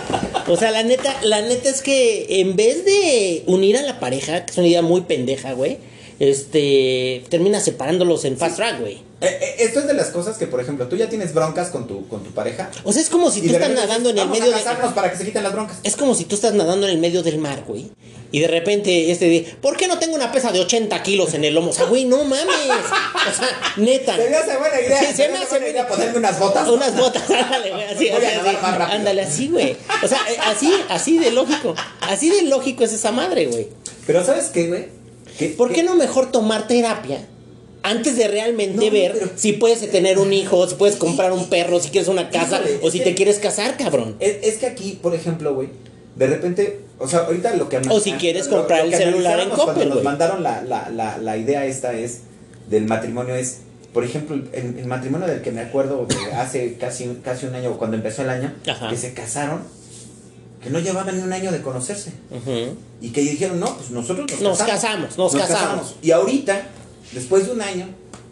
O 0.48 0.56
sea, 0.56 0.70
la 0.72 0.82
neta, 0.82 1.14
la 1.22 1.42
neta 1.42 1.68
es 1.68 1.82
que 1.82 2.40
en 2.40 2.56
vez 2.56 2.84
de 2.84 3.44
unir 3.46 3.76
a 3.76 3.82
la 3.82 4.00
pareja, 4.00 4.44
que 4.44 4.50
es 4.52 4.58
una 4.58 4.66
idea 4.66 4.82
muy 4.82 5.02
pendeja, 5.02 5.52
güey, 5.52 5.78
este 6.18 7.24
termina 7.28 7.60
separándolos 7.60 8.24
en 8.24 8.36
fast 8.36 8.56
track, 8.56 8.80
güey. 8.80 8.94
Eh, 9.20 9.38
eh, 9.40 9.54
esto 9.60 9.80
es 9.80 9.86
de 9.86 9.94
las 9.94 10.08
cosas 10.08 10.36
que, 10.36 10.46
por 10.46 10.60
ejemplo, 10.60 10.86
tú 10.86 10.96
ya 10.96 11.08
tienes 11.08 11.32
broncas 11.32 11.70
con 11.70 11.86
tu, 11.86 12.06
con 12.08 12.22
tu 12.22 12.30
pareja. 12.32 12.70
O 12.84 12.92
sea, 12.92 13.00
es 13.00 13.08
como 13.08 13.30
si 13.30 13.40
tú 13.40 13.48
de 13.48 13.54
estás 13.54 13.68
repente 13.68 13.86
nadando 13.86 14.10
en 14.10 14.18
el 14.18 14.28
medio 14.28 14.54
a 14.54 14.58
de 14.58 14.94
para 14.94 15.10
que 15.10 15.16
se 15.16 15.24
quiten 15.24 15.42
las 15.42 15.52
broncas. 15.52 15.78
Es 15.82 15.96
como 15.96 16.14
si 16.14 16.24
tú 16.24 16.34
estás 16.34 16.52
nadando 16.52 16.86
en 16.86 16.92
el 16.92 16.98
medio 16.98 17.22
del 17.22 17.38
mar, 17.38 17.64
güey. 17.66 17.90
Y 18.32 18.40
de 18.40 18.48
repente, 18.48 19.12
este 19.12 19.26
día, 19.26 19.44
¿por 19.60 19.76
qué 19.76 19.86
no 19.86 19.98
tengo 19.98 20.16
una 20.16 20.32
pesa 20.32 20.50
de 20.50 20.60
80 20.60 21.02
kilos 21.04 21.34
en 21.34 21.44
el 21.44 21.54
lomo? 21.54 21.70
O 21.70 21.72
sea, 21.72 21.86
güey, 21.86 22.04
no 22.04 22.24
mames. 22.24 22.44
O 22.48 23.32
sea, 23.32 23.48
neta. 23.76 24.16
Se 24.16 24.28
me 24.28 24.36
hace 24.36 24.56
buena 24.56 24.80
idea. 24.80 24.98
Sí, 24.98 25.06
se 25.06 25.14
se 25.14 25.28
me 25.28 25.38
hace 25.38 25.48
buena 25.50 25.68
idea 25.68 25.86
ponerme 25.86 26.18
unas 26.18 26.38
botas. 26.38 26.68
Unas 26.68 26.96
botas, 26.96 27.30
ándale, 27.30 27.70
güey, 27.70 27.84
así, 27.84 28.10
Voy 28.10 28.24
a 28.24 28.40
así, 28.40 28.92
ándale, 28.92 29.22
así, 29.22 29.48
güey. 29.48 29.76
O 30.02 30.08
sea, 30.08 30.18
eh, 30.28 30.36
así, 30.46 30.74
así 30.88 31.18
de 31.18 31.30
lógico. 31.30 31.76
Así 32.00 32.28
de 32.28 32.42
lógico 32.42 32.82
es 32.82 32.92
esa 32.92 33.12
madre, 33.12 33.46
güey. 33.46 33.68
Pero 34.04 34.24
¿sabes 34.24 34.46
qué, 34.46 34.66
güey? 34.66 35.03
¿Por 35.56 35.72
qué 35.72 35.82
no 35.82 35.94
mejor 35.94 36.30
tomar 36.32 36.66
terapia? 36.66 37.26
Antes 37.82 38.16
de 38.16 38.28
realmente 38.28 38.86
No, 38.86 38.90
ver 38.92 39.12
pero- 39.12 39.30
si 39.36 39.52
puedes 39.52 39.90
tener 39.90 40.18
un 40.18 40.32
hijo, 40.32 40.66
si 40.68 40.74
puedes 40.76 40.96
comprar 40.96 41.32
un 41.32 41.50
perro, 41.50 41.80
si 41.80 41.90
quieres 41.90 42.08
una 42.08 42.30
casa 42.30 42.60
Híjole, 42.60 42.78
o 42.82 42.90
si 42.90 42.98
que- 42.98 43.04
te 43.04 43.14
quieres 43.14 43.38
casar, 43.38 43.76
cabrón. 43.76 44.16
Es, 44.20 44.38
es 44.42 44.56
que 44.56 44.66
aquí, 44.66 44.98
por 45.02 45.14
ejemplo, 45.14 45.54
güey, 45.54 45.68
de 46.16 46.26
repente, 46.26 46.80
o 46.98 47.06
sea, 47.08 47.20
ahorita 47.20 47.54
lo 47.56 47.68
que... 47.68 47.78
O 47.90 48.00
si 48.00 48.12
quieres 48.12 48.48
comprar 48.48 48.84
el 48.86 48.90
que 48.90 48.96
celular 48.96 49.38
en 49.40 49.50
Coppel, 49.50 49.74
Cuando 49.74 49.94
nos 49.96 50.04
mandaron 50.04 50.42
la, 50.42 50.62
la, 50.62 50.88
la, 50.88 51.18
la 51.18 51.36
idea 51.36 51.66
esta 51.66 51.92
es, 51.92 52.20
del 52.70 52.86
matrimonio 52.86 53.34
es, 53.34 53.58
por 53.92 54.04
ejemplo, 54.04 54.34
el, 54.36 54.78
el 54.78 54.86
matrimonio 54.86 55.26
del 55.26 55.42
que 55.42 55.50
me 55.52 55.60
acuerdo 55.60 56.06
de 56.06 56.32
hace 56.36 56.74
casi, 56.78 57.18
casi 57.22 57.46
un 57.46 57.54
año, 57.54 57.76
cuando 57.76 57.96
empezó 57.96 58.22
el 58.22 58.30
año, 58.30 58.54
Ajá. 58.66 58.88
que 58.88 58.96
se 58.96 59.12
casaron, 59.12 59.60
que 60.64 60.70
no 60.70 60.78
llevaban 60.78 61.16
ni 61.16 61.22
un 61.22 61.32
año 61.32 61.52
de 61.52 61.60
conocerse. 61.60 62.12
Y 63.00 63.10
que 63.10 63.20
dijeron, 63.20 63.60
no, 63.60 63.76
pues 63.76 63.90
nosotros 63.90 64.30
nos, 64.30 64.40
Nos 64.40 64.58
casamos, 64.58 65.18
nos 65.18 65.34
casamos. 65.34 65.96
Y 66.02 66.10
ahorita, 66.10 66.68
después 67.12 67.46
de 67.46 67.52
un 67.52 67.60
año, 67.60 67.86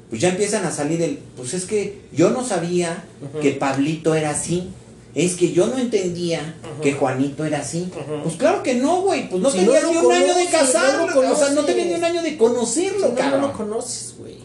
pues 0.08 0.22
ya 0.22 0.30
empiezan 0.30 0.64
a 0.64 0.70
salir 0.70 1.00
el, 1.02 1.18
pues 1.36 1.52
es 1.52 1.66
que 1.66 2.00
yo 2.12 2.30
no 2.30 2.44
sabía 2.44 3.04
que 3.40 3.52
Pablito 3.52 4.14
era 4.14 4.30
así. 4.30 4.70
Es 5.14 5.34
que 5.36 5.52
yo 5.52 5.66
no 5.66 5.76
entendía 5.76 6.54
que 6.80 6.94
Juanito 6.94 7.44
era 7.44 7.58
así. 7.58 7.90
Pues 8.22 8.36
claro 8.36 8.62
que 8.62 8.76
no, 8.76 9.02
güey. 9.02 9.28
Pues 9.28 9.42
no 9.42 9.50
Si 9.50 9.58
tenías 9.58 9.82
no 9.82 9.90
ni 9.90 9.96
un 9.98 10.12
año 10.12 10.34
de 10.34 10.46
casarlo. 10.46 11.22
no 11.22 11.32
o 11.32 11.36
sea, 11.36 11.50
no 11.50 11.64
tenías 11.66 11.86
ni 11.88 11.94
un 11.94 12.04
año 12.04 12.22
de 12.22 12.38
conocerlo, 12.38 13.14
Si 13.14 13.22
no, 13.22 13.30
no 13.30 13.38
lo 13.48 13.52
conoces, 13.52 14.14
güey. 14.18 14.38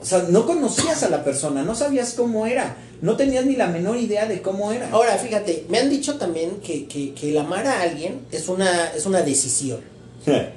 O 0.00 0.04
sea, 0.04 0.24
no 0.28 0.46
conocías 0.46 1.02
a 1.02 1.08
la 1.08 1.24
persona, 1.24 1.62
no 1.62 1.74
sabías 1.74 2.14
cómo 2.14 2.46
era. 2.46 2.76
No 3.00 3.16
tenías 3.16 3.44
ni 3.44 3.56
la 3.56 3.66
menor 3.66 3.96
idea 3.96 4.26
de 4.26 4.40
cómo 4.42 4.72
era. 4.72 4.90
Ahora, 4.90 5.16
fíjate, 5.18 5.66
me 5.68 5.78
han 5.78 5.90
dicho 5.90 6.16
también 6.16 6.60
que, 6.64 6.86
que, 6.86 7.12
que 7.14 7.30
el 7.30 7.38
amar 7.38 7.66
a 7.66 7.82
alguien 7.82 8.20
es 8.30 8.48
una, 8.48 8.92
es 8.94 9.06
una 9.06 9.22
decisión. 9.22 9.80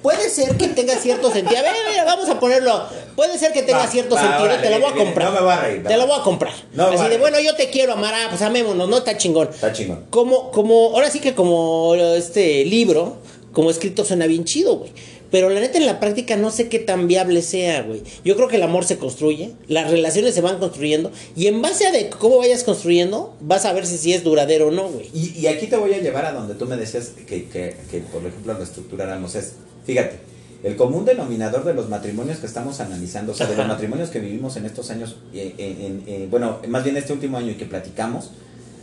Puede 0.02 0.30
ser 0.32 0.58
que 0.58 0.68
tenga 0.70 0.96
cierto 0.96 1.32
sentido. 1.32 1.60
A 1.60 1.62
ver, 1.62 1.74
vamos 2.06 2.28
a 2.28 2.40
ponerlo. 2.40 2.86
Puede 3.16 3.38
ser 3.38 3.52
que 3.54 3.62
tenga 3.62 3.80
Va, 3.80 3.88
cierto 3.88 4.16
va, 4.16 4.22
sentido. 4.22 4.62
te 4.62 4.70
la 4.70 4.78
voy 4.80 4.88
a 4.90 4.94
viene, 4.94 5.06
comprar. 5.06 5.28
no 5.30 5.36
me 5.36 5.42
voy 5.42 5.52
a 5.52 5.60
reír, 5.62 5.84
Te 5.84 5.98
la 5.98 6.06
voy 6.06 6.20
a 6.20 6.24
comprar. 6.24 6.54
No 6.74 6.88
Así 6.88 7.08
de, 7.08 7.18
bueno, 7.20 7.40
yo 7.40 7.56
te 7.56 7.70
quiero 7.70 7.94
amar. 7.94 8.14
Ah, 8.16 8.28
pues 8.30 8.42
amémonos, 8.42 8.90
¿no? 8.90 8.98
Está 8.98 9.16
chingón. 9.18 9.50
Está 9.50 9.72
chingón. 9.72 10.06
Como, 10.10 10.50
como, 10.52 10.92
ahora 10.96 11.12
sí 11.12 11.20
que 11.20 11.36
como 11.36 11.94
este 11.96 12.66
libro, 12.66 13.18
como 13.54 13.70
escrito 13.70 14.04
suena 14.04 14.26
bien 14.26 14.44
chido, 14.44 14.78
güey. 14.78 14.92
Pero 15.32 15.50
la 15.50 15.60
neta 15.60 15.78
en 15.78 15.86
la 15.86 16.00
práctica 16.00 16.36
no 16.38 16.50
sé 16.52 16.70
qué 16.70 16.80
tan 16.80 17.08
viable 17.08 17.42
sea, 17.42 17.84
güey. 17.84 18.02
Yo 18.26 18.36
creo 18.36 18.48
que 18.48 18.56
el 18.56 18.64
amor 18.64 18.86
se 18.86 18.98
construye, 18.98 19.52
las 19.68 19.92
relaciones 19.92 20.34
se 20.34 20.42
van 20.42 20.58
construyendo 20.60 21.12
y 21.36 21.48
en 21.48 21.62
base 21.62 21.86
a 21.86 21.92
de 21.92 22.10
cómo 22.10 22.38
vayas 22.40 22.64
construyendo, 22.64 23.36
vas 23.42 23.66
a 23.66 23.74
ver 23.74 23.86
si, 23.86 23.98
si 23.98 24.14
es 24.14 24.24
duradero 24.24 24.70
o 24.70 24.72
no, 24.72 24.88
güey. 24.90 25.08
Y, 25.14 25.38
y 25.40 25.48
aquí 25.48 25.68
te 25.68 25.78
voy 25.78 25.94
a 25.94 26.00
llevar 26.02 26.26
a 26.26 26.32
donde 26.32 26.56
tú 26.56 26.66
me 26.66 26.78
decías 26.78 27.12
que, 27.28 27.46
que, 27.48 27.76
que, 27.92 28.00
por 28.00 28.26
ejemplo, 28.26 28.54
lo 28.54 28.64
estructuráramos. 28.64 29.36
Es, 29.36 29.54
fíjate, 29.86 30.18
el 30.64 30.76
común 30.76 31.06
denominador 31.06 31.64
de 31.64 31.74
los 31.74 31.88
matrimonios 31.90 32.40
que 32.40 32.46
estamos 32.48 32.80
analizando, 32.80 33.32
o 33.32 33.36
sea, 33.36 33.46
de 33.48 33.56
los 33.56 33.68
matrimonios 33.68 34.10
que 34.10 34.20
vivimos 34.20 34.58
en 34.58 34.66
estos 34.66 34.90
años, 34.90 35.16
eh, 35.34 35.54
en- 35.58 36.04
en- 36.08 36.30
bueno, 36.32 36.60
más 36.68 36.84
bien 36.84 36.98
este 36.98 37.14
último 37.14 37.38
año 37.38 37.52
y 37.52 37.56
que 37.56 37.66
platicamos, 37.66 38.32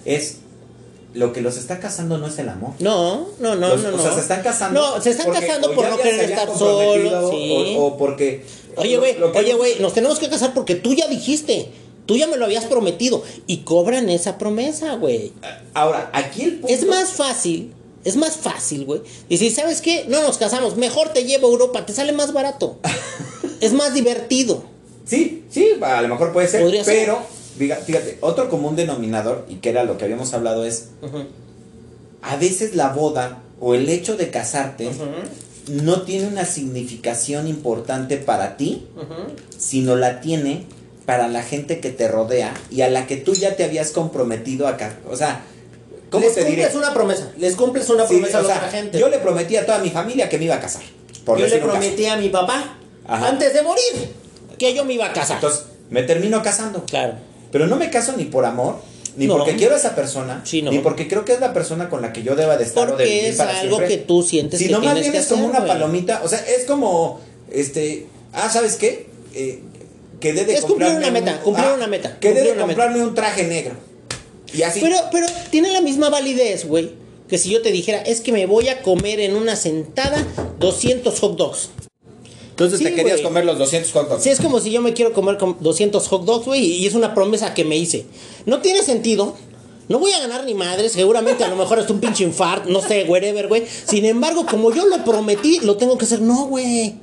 es 0.05 0.39
lo 1.17 1.33
que 1.33 1.41
los 1.41 1.57
está 1.57 1.81
casando 1.81 2.19
no 2.19 2.27
es 2.27 2.39
el 2.39 2.49
amor. 2.49 2.73
No, 2.79 3.27
no, 3.41 3.55
no, 3.57 3.69
Los- 3.71 3.83
no, 3.83 3.91
no. 3.93 3.97
O 3.97 4.03
sea, 4.03 4.13
se 4.15 4.21
están 4.21 4.43
casando. 4.43 4.81
No, 4.81 5.01
se 5.01 5.11
están 5.11 5.33
casando 5.33 5.73
por 5.73 5.89
no 5.89 5.97
querer 5.97 6.31
estar 6.31 6.49
solos. 6.57 7.31
Sí. 7.31 7.77
O, 7.79 7.87
o 7.87 7.97
porque. 7.97 8.45
Oye, 8.77 8.99
güey, 8.99 9.17
oye, 9.35 9.55
güey, 9.55 9.79
nos 9.81 9.95
tenemos 9.95 10.19
que 10.19 10.29
casar 10.29 10.53
porque 10.55 10.75
tú 10.75 10.95
ya 10.95 11.09
dijiste. 11.09 11.71
Tú 12.07 12.17
ya 12.17 12.29
me 12.29 12.37
lo 12.37 12.45
habías 12.45 12.67
prometido. 12.67 13.25
Y 13.49 13.59
cobran 13.59 14.09
esa 14.11 14.39
promesa, 14.39 14.95
güey. 14.95 15.33
Ahora, 15.75 16.09
aquí 16.13 16.43
el 16.43 16.53
punto. 16.61 16.73
Es 16.73 16.87
más 16.87 17.11
fácil, 17.11 17.73
es 18.05 18.15
más 18.17 18.37
fácil, 18.37 18.85
güey. 18.85 19.01
Decir, 19.29 19.53
¿sabes 19.53 19.81
qué? 19.81 20.05
No 20.07 20.23
nos 20.23 20.39
casamos, 20.39 20.77
mejor 20.77 21.09
te 21.09 21.25
llevo 21.25 21.49
a 21.49 21.51
Europa, 21.51 21.85
te 21.85 21.93
sale 21.93 22.13
más 22.13 22.33
barato. 22.33 22.79
es 23.61 23.73
más 23.73 23.93
divertido. 23.93 24.63
Sí, 25.05 25.45
sí, 25.51 25.71
a 25.83 26.03
lo 26.03 26.09
mejor 26.09 26.33
puede 26.33 26.47
ser. 26.47 26.63
Podría 26.63 26.85
ser. 26.85 26.95
pero, 26.97 27.19
fíjate, 27.57 28.19
otro 28.21 28.49
común 28.49 28.77
denominador, 28.77 29.47
y 29.49 29.57
que 29.57 29.71
era 29.71 29.85
lo 29.85 29.99
que 29.99 30.05
habíamos 30.05 30.33
hablado, 30.35 30.65
es 30.65 30.89
a 32.23 32.37
veces 32.37 32.75
la 32.75 32.89
boda 32.91 33.43
o 33.61 33.75
el 33.75 33.89
hecho 33.89 34.17
de 34.17 34.31
casarte 34.31 34.91
no 35.69 36.03
tiene 36.03 36.29
una 36.29 36.45
significación 36.45 37.49
importante 37.49 38.17
para 38.17 38.57
ti, 38.57 38.87
sino 39.59 39.97
la 39.97 40.21
tiene 40.21 40.65
para 41.07 41.29
la 41.29 41.43
gente 41.43 41.81
que 41.81 41.91
te 41.91 42.09
rodea 42.09 42.53
y 42.71 42.81
a 42.83 42.91
la 42.91 43.07
que 43.07 43.17
tú 43.17 43.33
ya 43.35 43.55
te 43.57 43.65
habías 43.65 43.91
comprometido 43.91 44.67
a 44.67 44.77
casar. 44.77 44.99
O 45.09 45.17
sea, 45.17 45.41
¿cómo 46.11 46.25
les 46.25 46.35
te 46.35 46.45
diré? 46.45 46.63
cumples 46.63 46.75
una 46.75 46.93
promesa, 46.95 47.33
les 47.39 47.55
cumples 47.57 47.89
una 47.91 48.07
promesa 48.07 48.39
o 48.39 48.41
a 48.41 48.43
la 48.43 48.49
sea, 48.49 48.57
otra 48.59 48.71
gente. 48.71 48.99
Yo 48.99 49.09
le 49.09 49.19
prometí 49.19 49.57
a 49.57 49.65
toda 49.65 49.79
mi 49.79 49.91
familia 49.91 50.29
que 50.29 50.39
me 50.39 50.47
iba 50.47 50.57
a 50.57 50.61
casar. 50.61 50.83
Por 51.25 51.39
Yo 51.39 51.47
le 51.47 51.59
caso. 51.59 51.71
prometí 51.71 52.07
a 52.07 52.17
mi 52.17 52.29
papá, 52.29 52.77
Ajá. 53.07 53.29
antes 53.29 53.53
de 53.55 53.63
morir, 53.63 53.85
que 54.59 54.75
yo 54.75 54.85
me 54.85 54.95
iba 54.95 55.07
a 55.07 55.13
casar. 55.13 55.37
Entonces, 55.37 55.65
me 55.91 56.03
termino 56.03 56.43
casando. 56.43 56.85
claro. 56.85 57.15
Pero 57.57 57.69
no 57.69 57.77
me 57.77 57.89
caso 57.91 58.13
ni 58.17 58.25
por 58.25 58.45
amor, 58.45 58.77
ni 59.17 59.27
No. 59.27 59.39
porque 59.39 59.57
quiero 59.57 59.75
a 59.75 59.79
esa 59.79 59.95
persona, 59.95 60.43
Sí, 60.45 60.61
no. 60.61 60.71
ni 60.71 60.81
porque 60.81 61.09
creo 61.09 61.25
que 61.25 61.33
es 61.33 61.41
la 61.41 61.55
persona 61.55 61.89
con 61.89 62.03
la 62.03 62.13
que 62.13 62.23
yo 62.23 62.37
deba 62.37 62.59
de 62.59 62.65
estar 62.65 62.83
o 62.85 62.91
de 62.93 62.93
Porque 62.93 63.05
vivir 63.05 63.25
es 63.25 63.37
para 63.37 63.61
algo 63.61 63.77
siempre. 63.77 63.97
que 63.97 64.03
tú 64.05 64.23
sientes 64.23 64.59
Si 64.59 64.67
que 64.67 64.73
no, 64.73 64.81
más 64.81 64.95
bien 65.01 65.15
es 65.15 65.27
como 65.27 65.41
hacer, 65.45 65.51
una 65.51 65.61
güey. 65.61 65.73
palomita, 65.73 66.21
o 66.23 66.29
sea, 66.29 66.39
es 66.41 66.65
como, 66.67 67.21
este, 67.51 68.07
ah, 68.35 68.51
¿sabes 68.51 68.77
qué? 68.77 69.07
Eh, 69.35 69.61
quedé 70.21 70.45
de 70.45 70.55
Es 70.55 70.65
cumplir 70.67 70.91
una 70.91 71.11
meta, 71.11 71.33
un- 71.33 71.39
cumplir 71.39 71.67
ah, 71.67 71.75
una 71.75 71.87
meta, 71.87 72.19
Quedé 72.21 72.43
de 72.43 72.51
meta. 72.53 72.67
comprarme 72.67 73.03
un 73.03 73.15
traje 73.15 73.45
negro. 73.45 73.75
Y 74.53 74.63
así. 74.63 74.81
Pero, 74.81 74.97
pero 75.11 75.27
tiene 75.51 75.71
la 75.73 75.81
misma 75.81 76.11
validez, 76.11 76.67
güey. 76.67 76.93
Que 77.29 77.39
si 77.39 77.51
yo 77.51 77.61
te 77.63 77.73
dijera, 77.73 77.99
es 78.03 78.21
que 78.21 78.33
me 78.33 78.47
voy 78.47 78.69
a 78.69 78.83
comer 78.83 79.19
en 79.21 79.35
una 79.35 79.57
sentada 79.57 80.25
200 80.61 81.19
hot 81.21 81.37
dogs. 81.37 81.71
Entonces 82.57 82.79
sí, 82.79 82.87
te 82.87 82.95
querías 82.95 83.21
comer 83.21 83.45
los 83.45 83.59
200 83.59 83.93
hot 83.93 84.09
dogs. 84.09 84.23
Sí, 84.23 84.31
es 84.31 84.41
como 84.41 84.61
si 84.61 84.71
yo 84.71 84.81
me 84.81 84.95
quiero 84.95 85.13
comer 85.13 85.37
con 85.37 85.59
200 85.61 86.09
hot 86.09 86.25
dogs, 86.25 86.47
güey, 86.47 86.65
y 86.65 86.87
es 86.87 86.95
una 86.95 87.13
promesa 87.13 87.53
que 87.53 87.67
me 87.67 87.77
hice. 87.77 88.07
No 88.47 88.63
tiene 88.63 88.83
sentido. 88.83 89.35
No 89.89 89.99
voy 89.99 90.13
a 90.13 90.21
ganar 90.21 90.45
ni 90.45 90.55
madre, 90.55 90.89
seguramente 90.89 91.45
a 91.45 91.49
lo 91.49 91.57
mejor 91.57 91.79
es 91.81 91.91
un 91.91 92.01
pinche 92.01 92.25
infarto, 92.25 92.71
no 92.71 92.81
sé, 92.81 93.05
whatever, 93.05 93.47
güey. 93.49 93.65
Sin 93.67 94.07
embargo, 94.07 94.47
como 94.47 94.73
yo 94.73 94.87
lo 94.87 95.05
prometí, 95.05 95.61
lo 95.61 95.77
tengo 95.77 95.99
que 95.99 96.07
hacer. 96.07 96.23
No, 96.23 96.47
güey. 96.47 96.95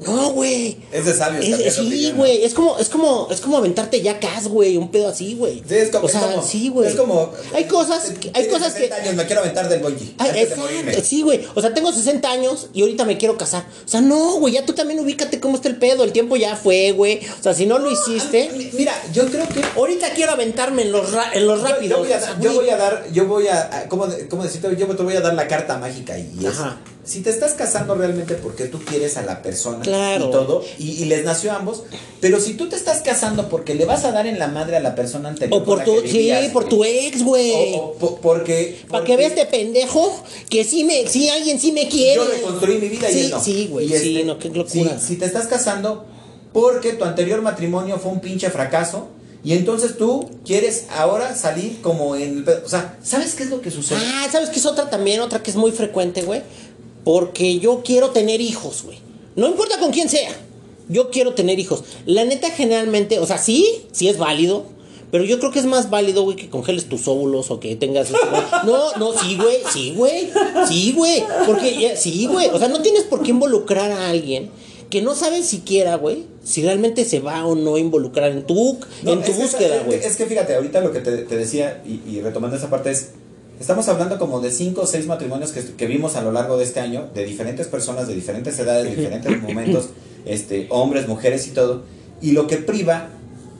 No, 0.00 0.30
güey. 0.30 0.76
Es 0.92 1.06
de 1.06 1.14
sabios 1.14 1.44
Es- 1.44 1.74
sí, 1.74 2.12
güey, 2.14 2.44
es 2.44 2.54
como, 2.54 2.78
es 2.78 2.88
como, 2.88 3.26
es 3.30 3.40
como 3.40 3.56
aventarte 3.58 4.00
ya 4.00 4.20
cas, 4.20 4.46
güey, 4.46 4.76
un 4.76 4.90
pedo 4.90 5.08
así, 5.08 5.34
güey. 5.34 5.62
Sí, 5.68 5.74
es 5.74 5.90
como, 5.90 6.06
o 6.06 6.08
sea, 6.08 6.20
es 6.20 6.26
como- 6.26 6.42
sí, 6.46 6.68
güey. 6.68 6.88
Es 6.88 6.94
como. 6.94 7.32
Hay 7.54 7.64
cosas, 7.64 8.12
que- 8.20 8.30
hay 8.32 8.46
cosas 8.48 8.74
que, 8.74 8.82
60 8.82 8.96
años, 8.96 9.14
me 9.16 9.26
quiero 9.26 9.40
aventar 9.40 9.68
del 9.68 9.80
bungee. 9.80 10.14
Ay, 10.18 10.30
exacto, 10.40 11.00
sí, 11.02 11.22
güey. 11.22 11.44
O 11.54 11.60
sea, 11.60 11.74
tengo 11.74 11.92
60 11.92 12.30
años 12.30 12.68
y 12.72 12.82
ahorita 12.82 13.04
me 13.04 13.18
quiero 13.18 13.36
casar. 13.36 13.64
O 13.84 13.88
sea, 13.88 14.00
no, 14.00 14.34
güey, 14.38 14.54
ya 14.54 14.64
tú 14.64 14.72
también 14.72 15.00
ubícate 15.00 15.40
cómo 15.40 15.56
está 15.56 15.68
el 15.68 15.76
pedo. 15.76 16.04
El 16.04 16.12
tiempo 16.12 16.36
ya 16.36 16.54
fue, 16.54 16.92
güey. 16.92 17.20
O 17.38 17.42
sea, 17.42 17.54
si 17.54 17.66
no 17.66 17.78
lo 17.80 17.90
hiciste, 17.90 18.50
Mi- 18.56 18.70
Mira, 18.72 18.94
yo 19.12 19.26
creo 19.26 19.48
que 19.48 19.60
ahorita 19.76 20.10
quiero 20.14 20.32
aventarme 20.32 20.82
en 20.82 20.92
los, 20.92 21.10
ra- 21.12 21.32
en 21.34 21.46
los 21.46 21.60
rápidos. 21.62 21.98
Yo, 21.98 22.04
voy 22.04 22.12
a, 22.12 22.20
yo 22.40 22.52
güey. 22.52 22.54
voy 22.56 22.70
a 22.70 22.76
dar, 22.76 23.06
yo 23.12 23.26
voy 23.26 23.48
a, 23.48 23.62
a- 23.78 23.88
¿cómo, 23.88 24.06
cómo 24.30 24.44
decirte? 24.44 24.76
Yo 24.76 24.86
te 24.86 25.02
voy 25.02 25.16
a 25.16 25.20
dar 25.20 25.34
la 25.34 25.48
carta 25.48 25.76
mágica 25.78 26.16
y 26.18 26.38
es, 26.46 26.46
Ajá. 26.46 26.78
Si 27.08 27.20
te 27.20 27.30
estás 27.30 27.54
casando 27.54 27.94
realmente 27.94 28.34
porque 28.34 28.64
tú 28.66 28.78
quieres 28.84 29.16
a 29.16 29.22
la 29.22 29.40
persona 29.42 29.80
Claro. 29.80 30.28
y 30.28 30.30
todo, 30.30 30.64
y, 30.78 30.90
y 31.02 31.04
les 31.06 31.24
nació 31.24 31.52
a 31.52 31.56
ambos, 31.56 31.82
pero 32.20 32.38
si 32.40 32.54
tú 32.54 32.68
te 32.68 32.76
estás 32.76 33.00
casando 33.02 33.48
porque 33.48 33.74
le 33.74 33.84
vas 33.86 34.04
a 34.04 34.12
dar 34.12 34.26
en 34.26 34.38
la 34.38 34.48
madre 34.48 34.76
a 34.76 34.80
la 34.80 34.94
persona 34.94 35.30
anterior 35.30 35.62
O 35.62 35.64
por 35.64 35.82
tu, 35.84 36.00
sí, 36.06 36.30
por 36.52 36.68
tu 36.68 36.84
ex, 36.84 37.22
güey. 37.22 37.74
o, 37.76 37.76
o 37.78 37.92
po- 37.94 38.18
porque... 38.20 38.80
Para 38.88 39.04
que 39.04 39.16
veas 39.16 39.32
este 39.32 39.46
pendejo 39.46 40.22
que 40.50 40.64
sí 40.64 40.84
me, 40.84 41.06
sí 41.08 41.28
alguien 41.30 41.58
sí 41.58 41.72
me 41.72 41.88
quiere. 41.88 42.16
Yo 42.16 42.26
reconstruí 42.26 42.78
mi 42.78 42.88
vida 42.88 43.08
y 43.10 43.12
sí, 43.12 43.20
él 43.20 43.30
no. 43.30 43.40
Sí, 43.42 43.68
güey, 43.70 43.86
Y 43.88 43.92
este, 43.94 44.04
sí, 44.06 44.22
no, 44.24 44.38
qué 44.38 44.48
locura. 44.50 44.98
Si, 44.98 45.06
si 45.06 45.16
te 45.16 45.24
estás 45.24 45.46
casando 45.46 46.04
porque 46.52 46.92
tu 46.94 47.04
anterior 47.04 47.40
matrimonio 47.42 47.98
fue 47.98 48.10
un 48.12 48.20
pinche 48.20 48.50
fracaso 48.50 49.08
y 49.44 49.52
entonces 49.52 49.96
tú 49.96 50.28
quieres 50.44 50.86
ahora 50.90 51.36
salir 51.36 51.80
como 51.80 52.16
en. 52.16 52.44
O 52.64 52.68
sea, 52.68 52.98
¿sabes 53.04 53.34
qué 53.34 53.44
es 53.44 53.50
lo 53.50 53.60
que 53.60 53.70
sucede? 53.70 53.98
Ah, 54.02 54.26
¿sabes 54.32 54.50
qué 54.50 54.58
es 54.58 54.66
otra 54.66 54.90
también? 54.90 55.20
Otra 55.20 55.42
que 55.42 55.50
es 55.50 55.56
muy 55.56 55.70
frecuente, 55.70 56.22
güey. 56.22 56.42
Porque 57.04 57.58
yo 57.58 57.82
quiero 57.84 58.10
tener 58.10 58.40
hijos, 58.40 58.82
güey. 58.84 58.98
No 59.36 59.46
importa 59.46 59.78
con 59.78 59.90
quién 59.92 60.08
sea. 60.08 60.30
Yo 60.88 61.10
quiero 61.10 61.34
tener 61.34 61.58
hijos. 61.58 61.84
La 62.06 62.24
neta, 62.24 62.50
generalmente, 62.50 63.18
o 63.18 63.26
sea, 63.26 63.38
sí, 63.38 63.66
sí 63.92 64.08
es 64.08 64.18
válido. 64.18 64.64
Pero 65.10 65.24
yo 65.24 65.38
creo 65.38 65.50
que 65.50 65.58
es 65.58 65.64
más 65.64 65.88
válido, 65.88 66.22
güey, 66.22 66.36
que 66.36 66.50
congeles 66.50 66.86
tus 66.88 67.08
óvulos 67.08 67.50
o 67.50 67.60
que 67.60 67.76
tengas. 67.76 68.10
No, 68.66 68.92
no, 68.96 69.12
sí, 69.18 69.36
güey, 69.36 69.58
sí, 69.72 69.94
güey. 69.96 70.28
Sí, 70.68 70.92
güey. 70.94 71.24
Porque, 71.46 71.78
ya- 71.80 71.96
sí, 71.96 72.26
güey. 72.26 72.48
O 72.52 72.58
sea, 72.58 72.68
no 72.68 72.82
tienes 72.82 73.04
por 73.04 73.22
qué 73.22 73.30
involucrar 73.30 73.90
a 73.90 74.10
alguien 74.10 74.50
que 74.90 75.00
no 75.02 75.14
sabes 75.14 75.44
siquiera, 75.46 75.96
güey, 75.96 76.24
si 76.42 76.62
realmente 76.62 77.04
se 77.04 77.20
va 77.20 77.46
o 77.46 77.54
no 77.54 77.74
a 77.74 77.78
involucrar 77.80 78.30
en 78.32 78.46
tu, 78.46 78.78
No, 79.02 79.12
en 79.12 79.22
tu 79.22 79.32
búsqueda, 79.34 79.82
güey. 79.84 79.98
Es 79.98 80.16
que 80.16 80.24
fíjate, 80.24 80.54
ahorita 80.54 80.80
lo 80.80 80.92
que 80.92 81.00
te, 81.00 81.18
te 81.18 81.36
decía 81.36 81.82
y, 81.86 82.00
y 82.10 82.20
retomando 82.22 82.56
esa 82.56 82.70
parte 82.70 82.90
es, 82.90 83.10
estamos 83.60 83.88
hablando 83.88 84.18
como 84.18 84.40
de 84.40 84.50
cinco 84.50 84.82
o 84.82 84.86
seis 84.86 85.06
matrimonios 85.06 85.52
que, 85.52 85.64
que 85.64 85.86
vimos 85.86 86.16
a 86.16 86.22
lo 86.22 86.32
largo 86.32 86.56
de 86.58 86.64
este 86.64 86.80
año, 86.80 87.08
de 87.14 87.24
diferentes 87.24 87.66
personas, 87.66 88.06
de 88.08 88.14
diferentes 88.14 88.58
edades, 88.58 88.84
de 88.84 88.94
diferentes 88.96 89.42
momentos, 89.42 89.88
este, 90.26 90.66
hombres, 90.70 91.08
mujeres 91.08 91.46
y 91.46 91.50
todo, 91.50 91.82
y 92.20 92.32
lo 92.32 92.46
que 92.46 92.56
priva, 92.58 93.08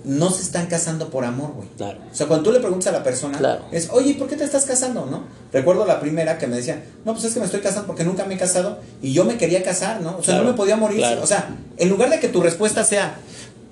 no 0.05 0.31
se 0.31 0.43
están 0.43 0.67
casando 0.69 1.11
por 1.11 1.25
amor, 1.25 1.53
güey. 1.55 1.69
Claro. 1.77 1.99
O 2.11 2.15
sea, 2.15 2.27
cuando 2.29 2.45
tú 2.45 2.53
le 2.53 2.61
preguntas 2.61 2.87
a 2.87 2.93
la 2.93 3.03
persona, 3.05 3.37
Claro. 3.37 3.65
es, 3.73 3.91
oye, 3.91 4.15
¿por 4.15 4.27
qué 4.29 4.37
te 4.37 4.45
estás 4.45 4.65
casando? 4.65 5.05
¿No? 5.07 5.25
Recuerdo 5.53 5.85
la 5.85 6.01
primera 6.01 6.39
que 6.39 6.47
me 6.47 6.57
decía, 6.57 6.83
no, 7.05 7.13
pues 7.13 7.25
es 7.25 7.35
que 7.35 7.41
me 7.41 7.47
estoy 7.47 7.61
casando 7.61 7.87
porque 7.87 8.05
nunca 8.05 8.25
me 8.25 8.35
he 8.35 8.39
casado 8.39 8.79
y 9.03 9.13
yo 9.13 9.25
me 9.27 9.37
quería 9.37 9.63
casar, 9.63 10.01
¿no? 10.01 10.11
O 10.17 10.23
sea, 10.23 10.35
Claro, 10.35 10.45
no 10.45 10.51
me 10.53 10.57
podía 10.57 10.77
morir. 10.77 11.05
O 11.21 11.27
sea, 11.27 11.51
en 11.77 11.89
lugar 11.91 12.09
de 12.09 12.21
que 12.21 12.29
tu 12.29 12.41
respuesta 12.41 12.85
sea, 12.85 13.17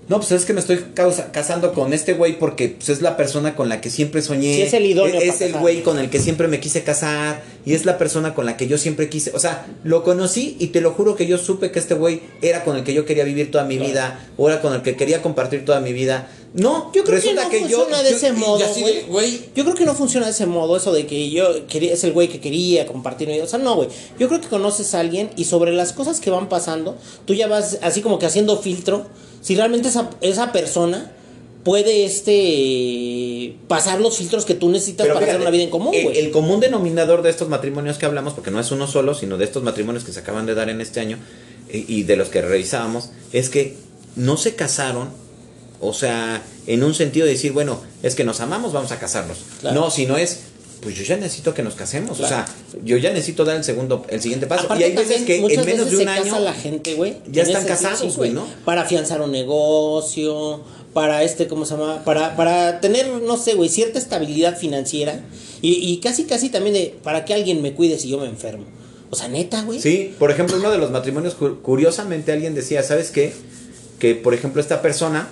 no, 0.09 0.19
pues 0.19 0.31
es 0.33 0.45
que 0.45 0.53
me 0.53 0.61
estoy 0.61 0.79
causa- 0.95 1.33
casando 1.33 1.73
con 1.73 1.93
este 1.93 2.15
güey 2.15 2.39
porque 2.39 2.69
pues, 2.71 2.89
es 2.91 3.03
la 3.03 3.17
persona 3.17 3.57
con 3.57 3.69
la 3.69 3.81
que 3.81 3.91
siempre 3.91 4.23
soñé. 4.23 4.55
Sí, 4.55 4.63
es 4.63 4.73
el 4.75 4.87
idóneo 4.87 5.21
Es, 5.21 5.35
para 5.35 5.47
el 5.47 5.53
güey 5.55 5.83
con 5.83 5.99
el 5.99 6.11
que 6.11 6.21
siempre 6.21 6.47
me 6.49 6.61
quise 6.61 6.83
casar 6.85 7.43
y 7.65 7.75
es 7.75 7.85
la 7.85 7.99
persona 7.99 8.35
con 8.35 8.47
la 8.47 8.57
que 8.57 8.69
yo 8.69 8.79
siempre 8.79 9.09
quise. 9.09 9.33
O 9.35 9.41
sea, 9.41 9.67
lo 9.83 10.05
conocí 10.05 10.57
y 10.61 10.69
te 10.69 10.81
lo 10.81 10.93
juro 10.93 11.17
que 11.17 11.27
yo 11.27 11.39
supe 11.39 11.71
que 11.73 11.79
este 11.81 11.95
güey 11.95 12.21
era 12.43 12.63
con 12.63 12.77
el 12.77 12.85
que 12.85 12.95
yo 12.95 13.05
quería 13.05 13.25
vivir 13.25 13.51
toda 13.51 13.65
mi 13.65 13.77
Claro. 13.77 13.91
vida 13.91 14.27
o 14.37 14.49
era 14.49 14.61
con 14.61 14.73
el 14.75 14.83
que 14.83 14.95
quería 14.97 15.23
compartir 15.23 15.65
toda 15.65 15.81
mi 15.81 15.93
vida. 15.93 16.29
No, 16.55 16.91
Yo 16.95 17.03
creo 17.05 17.17
resulta 17.17 17.51
que 17.51 17.61
no 17.63 17.69
yo- 17.69 17.79
funciona 17.81 18.03
de 18.03 18.11
yo- 18.11 18.17
ese 18.17 18.29
y 18.29 18.33
modo, 18.33 18.65
güey. 19.09 19.41
Yo 19.55 19.65
creo 19.65 19.75
que 19.75 19.85
no 19.85 19.95
funciona 19.95 20.25
de 20.27 20.33
ese 20.33 20.47
modo, 20.47 20.77
eso 20.77 20.91
de 20.93 21.07
que 21.07 21.29
yo 21.31 21.67
quería, 21.67 21.93
es 21.93 22.03
el 22.05 22.13
güey 22.13 22.29
que 22.29 22.41
quería 22.41 22.87
compartir. 22.87 23.29
O 23.43 23.47
sea, 23.47 23.59
no, 23.59 23.75
güey. 23.75 23.89
Yo 24.19 24.29
creo 24.29 24.41
que 24.41 24.49
conoces 24.49 24.95
a 24.95 25.01
alguien 25.01 25.29
y 25.37 25.45
sobre 25.45 25.73
las 25.73 25.93
cosas 25.93 26.19
que 26.21 26.31
van 26.31 26.49
pasando, 26.49 26.97
tú 27.27 27.35
ya 27.35 27.47
vas 27.47 27.79
así 27.83 28.01
como 28.01 28.19
que 28.19 28.27
haciendo 28.27 28.57
filtro. 28.57 29.07
Si 29.47 29.55
realmente 29.55 29.87
esa, 29.87 30.11
esa 30.23 30.51
persona 30.51 31.13
puede 31.63 32.05
este 32.05 33.57
pasar 33.69 34.01
los 34.01 34.17
filtros 34.17 34.45
que 34.45 34.55
tú 34.55 34.69
necesitas 34.71 35.05
Pero 35.05 35.15
para 35.15 35.27
fíjate, 35.27 35.37
hacer 35.37 35.41
una 35.43 35.51
vida 35.53 35.63
en 35.63 35.71
común, 35.71 35.95
el- 35.95 36.03
güey. 36.03 36.19
El, 36.19 36.33
común 36.33 36.59
denominador 36.59 37.23
de 37.23 37.31
estos 37.31 37.49
matrimonios 37.49 37.97
que 37.97 38.07
hablamos, 38.07 38.33
porque 38.33 38.51
no 38.51 38.59
es 38.59 38.73
uno 38.73 38.89
solo, 38.89 39.15
sino 39.15 39.39
de 39.39 39.45
estos 39.45 39.63
matrimonios 39.63 40.03
que 40.03 40.13
se 40.13 40.19
acaban 40.19 40.47
de 40.47 40.55
dar 40.57 40.69
en 40.69 40.81
este 40.81 40.99
año 40.99 41.19
y, 41.73 41.85
y 41.95 42.03
de 42.03 42.17
los 42.17 42.29
que 42.29 42.43
revisábamos, 42.43 43.11
es 43.33 43.49
que 43.49 43.77
no 44.17 44.37
se 44.37 44.57
casaron, 44.57 45.11
o 45.81 45.93
sea, 45.93 46.43
en 46.67 46.83
un 46.83 46.95
sentido 46.95 47.25
de 47.25 47.33
decir, 47.35 47.53
bueno, 47.53 47.81
es 48.03 48.17
que 48.17 48.25
nos 48.25 48.41
amamos, 48.41 48.73
vamos 48.73 48.91
a 48.91 48.99
casarnos. 48.99 49.39
Claro. 49.61 49.81
No, 49.81 49.91
sino 49.93 50.17
es, 50.17 50.41
pues 50.81 50.95
yo 50.97 51.03
ya 51.05 51.17
necesito 51.17 51.55
que 51.55 51.63
nos 51.63 51.75
casemos, 51.75 52.19
Claro. 52.19 52.45
o 52.45 52.47
sea, 52.47 52.55
yo 52.85 52.97
ya 52.99 53.11
necesito 53.13 53.45
dar 53.45 53.57
el 53.57 53.65
segundo, 53.65 54.05
el 54.09 54.21
siguiente 54.21 54.47
paso. 54.47 54.65
Aparte 54.67 54.83
y 54.83 54.91
hay 54.91 54.97
veces 54.97 55.23
que 55.23 55.37
en 55.37 55.65
menos 55.65 55.91
de 55.91 55.97
un 55.97 56.09
año 56.09 56.25
casa 56.25 56.41
la 56.41 56.53
gente, 56.53 56.95
güey. 56.95 57.17
ya 57.31 57.43
están 57.43 57.65
casados, 57.65 58.17
güey, 58.17 58.31
¿no? 58.33 58.47
Para 58.65 58.83
afianzar 58.83 59.21
un 59.23 59.33
negocio, 59.33 60.63
para 60.93 61.23
este, 61.23 61.47
¿cómo 61.49 61.65
se 61.67 61.77
llama? 61.77 62.05
Para, 62.05 62.37
para 62.37 62.81
tener, 62.81 63.07
no 63.09 63.37
sé, 63.37 63.55
güey, 63.55 63.69
cierta 63.69 63.99
estabilidad 63.99 64.57
financiera. 64.59 65.21
Y, 65.63 65.73
y 65.75 65.99
casi, 66.01 66.25
casi 66.25 66.51
también 66.51 66.75
de, 66.75 66.95
para 67.03 67.25
que 67.25 67.35
alguien 67.35 67.63
me 67.63 67.73
cuide 67.75 67.99
si 67.99 68.09
yo 68.09 68.19
me 68.19 68.27
enfermo. 68.27 68.65
O 69.11 69.17
sea, 69.17 69.29
neta, 69.29 69.63
güey. 69.63 69.81
Sí, 69.81 70.15
por 70.19 70.31
ejemplo, 70.31 70.57
uno 70.57 70.71
de 70.71 70.79
los 70.79 70.91
matrimonios, 70.91 71.35
cu- 71.35 71.61
curiosamente 71.63 72.33
alguien 72.33 72.55
decía, 72.55 72.83
¿sabes 72.83 73.11
qué? 73.11 73.33
Que, 73.99 74.15
por 74.15 74.35
ejemplo, 74.35 74.61
esta 74.61 74.83
persona 74.83 75.29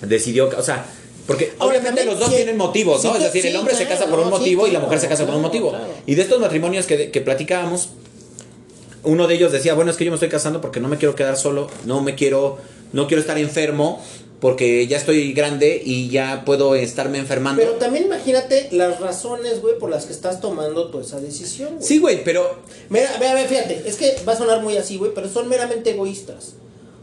decidió, 0.00 0.50
o 0.56 0.62
sea, 0.62 0.84
porque 1.26 1.52
Ahora, 1.58 1.78
obviamente 1.78 2.04
los 2.04 2.18
dos 2.18 2.34
tienen 2.34 2.56
motivos, 2.56 3.04
¿no? 3.04 3.14
es 3.14 3.22
decir, 3.22 3.46
el 3.46 3.52
sí, 3.52 3.58
hombre 3.58 3.74
se 3.74 3.86
casa 3.86 4.06
por 4.06 4.18
un 4.18 4.26
sí, 4.26 4.30
motivo 4.30 4.66
y 4.66 4.70
la 4.70 4.80
mujer 4.80 4.98
se 4.98 5.08
casa 5.08 5.24
por 5.24 5.34
un 5.34 5.42
motivo. 5.42 5.72
Y 6.06 6.14
de 6.14 6.22
estos 6.22 6.40
matrimonios 6.40 6.86
que, 6.86 7.10
que 7.10 7.20
platicábamos, 7.20 7.90
uno 9.04 9.26
de 9.26 9.34
ellos 9.34 9.52
decía, 9.52 9.74
bueno, 9.74 9.90
es 9.90 9.96
que 9.96 10.04
yo 10.04 10.10
me 10.10 10.16
estoy 10.16 10.28
casando 10.28 10.60
porque 10.60 10.80
no 10.80 10.88
me 10.88 10.96
quiero 10.96 11.14
quedar 11.14 11.36
solo, 11.36 11.68
no 11.84 12.02
me 12.02 12.14
quiero, 12.14 12.58
no 12.92 13.06
quiero 13.06 13.20
estar 13.20 13.38
enfermo 13.38 14.02
porque 14.42 14.88
ya 14.88 14.96
estoy 14.96 15.32
grande 15.34 15.80
y 15.84 16.10
ya 16.10 16.42
puedo 16.44 16.74
estarme 16.74 17.18
enfermando. 17.18 17.62
Pero 17.62 17.74
también 17.74 18.06
imagínate 18.06 18.70
las 18.72 18.98
razones, 18.98 19.62
güey, 19.62 19.78
por 19.78 19.88
las 19.88 20.06
que 20.06 20.12
estás 20.12 20.40
tomando 20.40 20.88
toda 20.88 21.04
esa 21.04 21.20
decisión, 21.20 21.76
güey. 21.76 21.86
Sí, 21.86 22.00
güey, 22.00 22.24
pero... 22.24 22.58
Mira, 22.88 23.08
ve, 23.20 23.34
ve, 23.34 23.46
fíjate, 23.46 23.84
es 23.86 23.94
que 23.94 24.16
va 24.26 24.32
a 24.32 24.36
sonar 24.36 24.60
muy 24.60 24.76
así, 24.76 24.96
güey, 24.96 25.12
pero 25.14 25.28
son 25.28 25.48
meramente 25.48 25.90
egoístas. 25.90 26.54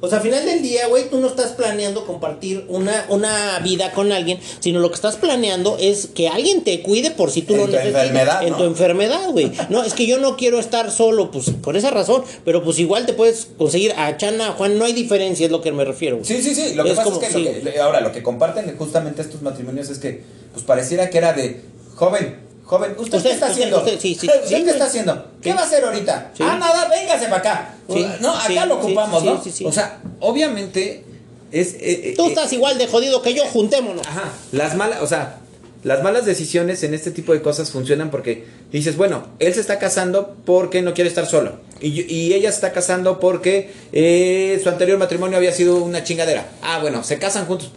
O 0.01 0.07
sea, 0.07 0.19
al 0.19 0.23
final 0.23 0.45
del 0.45 0.61
día, 0.61 0.87
güey, 0.87 1.09
tú 1.09 1.19
no 1.19 1.27
estás 1.27 1.51
planeando 1.51 2.05
compartir 2.05 2.63
una, 2.69 3.05
una 3.09 3.59
vida 3.59 3.91
con 3.91 4.11
alguien, 4.13 4.39
sino 4.61 4.79
lo 4.79 4.87
que 4.89 4.95
estás 4.95 5.17
planeando 5.17 5.77
es 5.79 6.07
que 6.07 6.29
alguien 6.29 6.63
te 6.63 6.81
cuide 6.81 7.11
por 7.11 7.31
si 7.31 7.41
tú 7.41 7.53
En 7.55 7.59
lo 7.59 7.65
tu 7.65 7.71
necesitas. 7.73 8.03
enfermedad, 8.05 8.43
En 8.43 8.51
¿no? 8.51 8.57
tu 8.57 8.63
enfermedad, 8.63 9.29
güey. 9.31 9.51
No, 9.69 9.83
es 9.83 9.93
que 9.93 10.05
yo 10.07 10.17
no 10.19 10.37
quiero 10.37 10.59
estar 10.59 10.89
solo, 10.89 11.31
pues 11.31 11.49
por 11.49 11.75
esa 11.75 11.89
razón. 11.91 12.23
Pero 12.45 12.63
pues 12.63 12.79
igual 12.79 13.05
te 13.05 13.13
puedes 13.13 13.47
conseguir 13.57 13.93
a 13.97 14.15
Chana, 14.15 14.47
a 14.49 14.51
Juan, 14.53 14.77
no 14.77 14.85
hay 14.85 14.93
diferencia, 14.93 15.45
es 15.45 15.51
lo 15.51 15.59
que 15.61 15.71
me 15.73 15.83
refiero. 15.83 16.19
Sí, 16.23 16.41
sí, 16.41 16.55
sí. 16.55 16.75
Lo 16.75 16.83
que 16.85 16.91
Es 16.91 16.95
pasa 16.95 17.09
como- 17.09 17.21
es 17.21 17.33
que, 17.35 17.61
lo 17.63 17.71
que- 17.71 17.79
ahora 17.79 17.99
lo 17.99 18.11
que 18.13 18.23
comparten 18.23 18.73
justamente 18.77 19.21
estos 19.21 19.41
matrimonios 19.41 19.89
es 19.89 19.97
que 19.99 20.23
pues 20.53 20.63
pareciera 20.65 21.09
que 21.09 21.17
era 21.17 21.33
de 21.33 21.61
joven, 21.95 22.39
joven, 22.69 22.91
¿usted, 22.97 23.17
Usted- 23.17 23.29
qué 23.29 23.33
está 23.33 23.47
usted- 23.47 23.51
haciendo? 23.63 23.77
usted- 23.79 23.99
sí, 23.99 24.13
sí. 24.19 24.27
¿Usted 24.43 24.45
Sí, 24.57 24.63
qué 24.63 24.69
está 24.71 24.85
haciendo? 24.85 25.25
¿Qué 25.41 25.49
Sí. 25.49 25.55
va 25.55 25.61
a 25.63 25.65
hacer 25.65 25.83
ahorita? 25.83 26.31
Sí. 26.37 26.43
Ah, 26.45 26.57
nada, 26.59 26.87
véngase 26.87 27.25
para 27.25 27.37
acá. 27.37 27.75
Sí, 27.91 28.05
No, 28.21 28.29
acá 28.35 28.47
sí, 28.47 28.53
lo 28.53 28.61
sí, 28.63 28.71
ocupamos, 28.71 29.21
sí, 29.23 29.29
¿no? 29.29 29.43
sí, 29.43 29.51
sí. 29.51 29.65
O 29.65 29.71
sea, 29.71 29.99
obviamente 30.19 31.03
es 31.51 31.75
eh, 31.79 32.13
Tú 32.15 32.25
eh, 32.25 32.29
estás 32.29 32.53
igual 32.53 32.77
de 32.77 32.85
jodido 32.87 33.21
que 33.23 33.33
yo, 33.33 33.43
juntémonos. 33.45 34.05
Ajá, 34.07 34.25
las 34.51 34.75
malas, 34.75 35.01
o 35.01 35.07
sea, 35.07 35.37
las 35.83 36.03
malas 36.03 36.25
decisiones 36.25 36.83
en 36.83 36.93
este 36.93 37.09
tipo 37.09 37.33
de 37.33 37.41
cosas 37.41 37.71
funcionan 37.71 38.11
porque 38.11 38.45
dices, 38.71 38.97
bueno, 38.97 39.25
él 39.39 39.53
se 39.53 39.61
está 39.61 39.79
casando 39.79 40.35
porque 40.45 40.81
no 40.83 40.93
quiere 40.93 41.07
estar 41.09 41.25
solo. 41.25 41.53
Y, 41.81 42.01
y 42.13 42.33
ella 42.33 42.49
se 42.51 42.55
está 42.57 42.71
casando 42.73 43.19
porque 43.19 43.71
eh, 43.93 44.59
su 44.61 44.69
anterior 44.69 44.99
matrimonio 44.99 45.37
había 45.37 45.53
sido 45.53 45.77
una 45.77 46.03
chingadera. 46.03 46.49
Ah, 46.61 46.79
bueno, 46.81 47.03
se 47.03 47.17
casan 47.17 47.45
juntos. 47.45 47.71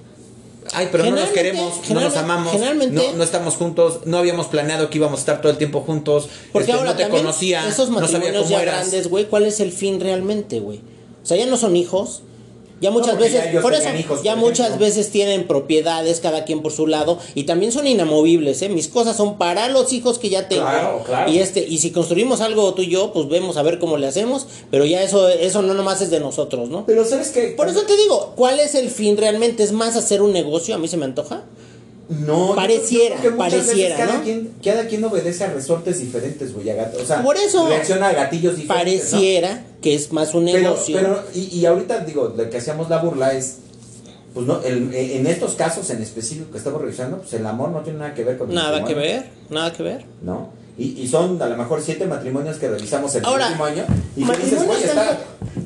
Ay, 0.73 0.89
pero 0.93 1.05
no 1.05 1.11
nos 1.17 1.31
queremos, 1.31 1.75
no 1.91 2.01
nos 2.01 2.17
amamos, 2.17 2.53
generalmente- 2.53 3.09
no, 3.13 3.17
no 3.19 3.23
estamos 3.25 3.55
juntos, 3.57 4.01
no 4.07 4.19
habíamos 4.19 4.47
planeado 4.47 4.89
que 4.91 4.99
íbamos 4.99 5.19
a 5.19 5.21
estar 5.21 5.41
todo 5.41 5.51
el 5.53 5.59
tiempo 5.59 5.81
juntos, 5.81 6.29
Porque 6.53 6.71
este, 6.71 6.79
ahora 6.79 6.91
no 6.93 6.97
te 6.97 7.09
conocía, 7.09 7.67
esos 7.69 7.91
no 7.91 7.97
sabía 8.01 8.13
matrimonios 8.19 8.43
cómo 8.45 8.51
ya 8.57 8.63
eras. 8.63 8.75
grandes, 8.77 9.09
güey, 9.09 9.25
¿cuál 9.27 9.45
es 9.47 9.61
el 9.61 9.73
fin 9.73 10.01
realmente, 10.01 10.61
güey? 10.61 10.81
O 11.23 11.27
sea, 11.27 11.37
ya 11.37 11.47
no 11.47 11.57
son 11.57 11.77
hijos. 11.77 12.23
Ya 12.83 12.91
muchas 12.91 13.17
veces, 13.17 13.63
por 13.63 13.73
eso, 13.75 13.89
hijos, 13.97 14.23
ya 14.25 14.35
por 14.35 14.45
muchas 14.45 14.79
veces 14.79 15.11
tienen 15.11 15.47
propiedades, 15.47 16.19
cada 16.19 16.45
quien 16.45 16.63
por 16.63 16.73
su 16.73 16.89
lado, 16.89 17.19
y 17.37 17.45
también 17.45 17.71
son 17.71 17.87
inamovibles, 17.87 18.61
¿eh? 18.63 18.69
Mis 18.69 18.89
cosas 18.89 19.17
son 19.17 19.39
para 19.39 19.69
los 19.69 19.93
hijos 19.93 20.19
que 20.19 20.29
ya 20.29 20.49
tengo. 20.49 20.63
Claro, 20.65 21.03
claro. 21.07 21.31
Y 21.31 21.39
este, 21.39 21.65
y 21.67 21.79
si 21.79 21.93
construimos 21.93 22.41
algo 22.41 22.75
tú 22.75 22.83
y 22.83 22.89
yo, 22.89 23.13
pues 23.13 23.29
vemos 23.29 23.57
a 23.57 23.63
ver 23.63 23.79
cómo 23.79 23.99
le 23.99 24.09
hacemos, 24.09 24.49
pero 24.73 24.85
ya 24.85 25.01
eso, 25.03 25.29
eso 25.29 25.63
no 25.63 25.75
nomás 25.75 26.03
es 26.03 26.11
de 26.11 26.19
nosotros, 26.19 26.69
¿no? 26.71 26.85
Pero 26.85 27.05
sabes 27.05 27.31
que 27.31 27.49
Por 27.49 27.69
eso 27.69 27.83
te 27.83 27.97
digo, 27.97 28.33
¿cuál 28.35 28.59
es 28.59 28.75
el 28.75 28.91
fin 28.91 29.17
realmente? 29.17 29.63
¿Es 29.63 29.71
más 29.71 29.95
hacer 29.97 30.21
un 30.21 30.33
negocio? 30.33 30.75
A 30.75 30.79
mí 30.79 30.89
se 30.89 30.97
me 30.97 31.05
antoja. 31.05 31.45
No, 32.09 32.55
Pareciera, 32.55 33.21
que 33.21 33.31
pareciera, 33.31 33.97
cada 33.97 34.19
¿no? 34.19 34.23
Quien, 34.25 34.53
cada 34.63 34.87
quien 34.87 35.05
obedece 35.05 35.45
a 35.45 35.53
resortes 35.53 36.01
diferentes, 36.01 36.53
güey. 36.53 36.69
O 36.71 37.07
sea, 37.07 37.23
Por 37.23 37.37
eso. 37.37 37.69
reacciona 37.69 38.09
a 38.09 38.13
gatillos 38.13 38.57
diferentes. 38.57 39.13
¿no? 39.13 39.72
Que 39.83 39.95
es 39.95 40.13
más 40.13 40.33
un 40.35 40.45
Pero, 40.47 40.59
negocio. 40.61 40.97
pero 40.97 41.23
y, 41.35 41.59
y 41.59 41.67
ahorita 41.67 41.99
digo, 42.01 42.33
lo 42.37 42.49
que 42.49 42.57
hacíamos 42.59 42.89
la 42.89 42.99
burla 42.99 43.33
es, 43.35 43.57
pues 44.33 44.47
no, 44.47 44.63
el- 44.63 44.95
en 44.95 45.27
estos 45.27 45.55
casos 45.55 45.91
en 45.91 46.01
específico 46.03 46.51
que 46.53 46.59
estamos 46.59 46.81
revisando, 46.81 47.19
pues 47.19 47.33
el 47.35 47.45
amor 47.45 47.71
no 47.71 47.81
tiene 47.81 47.99
nada 47.99 48.15
que 48.15 48.25
ver 48.25 48.39
con 48.39 48.49
el 48.49 48.55
Nada 48.55 48.85
que 48.85 48.95
ver, 48.95 49.27
nada 49.51 49.73
que 49.73 49.83
ver. 49.83 50.05
¿No? 50.23 50.49
Y, 50.79 51.01
y 51.03 51.07
son 51.09 51.41
a 51.43 51.47
lo 51.49 51.57
mejor 51.57 51.83
siete 51.83 52.07
matrimonios 52.07 52.57
que 52.57 52.69
revisamos 52.69 53.15
Ahora, 53.25 53.47
el 53.47 53.53
último 53.53 53.65
año. 53.67 53.85
Y 54.17 54.25
que 54.25 54.37
dices, 54.37 54.53
matrimonios, 54.61 54.67
güey, 54.67 54.85
está. 54.85 55.19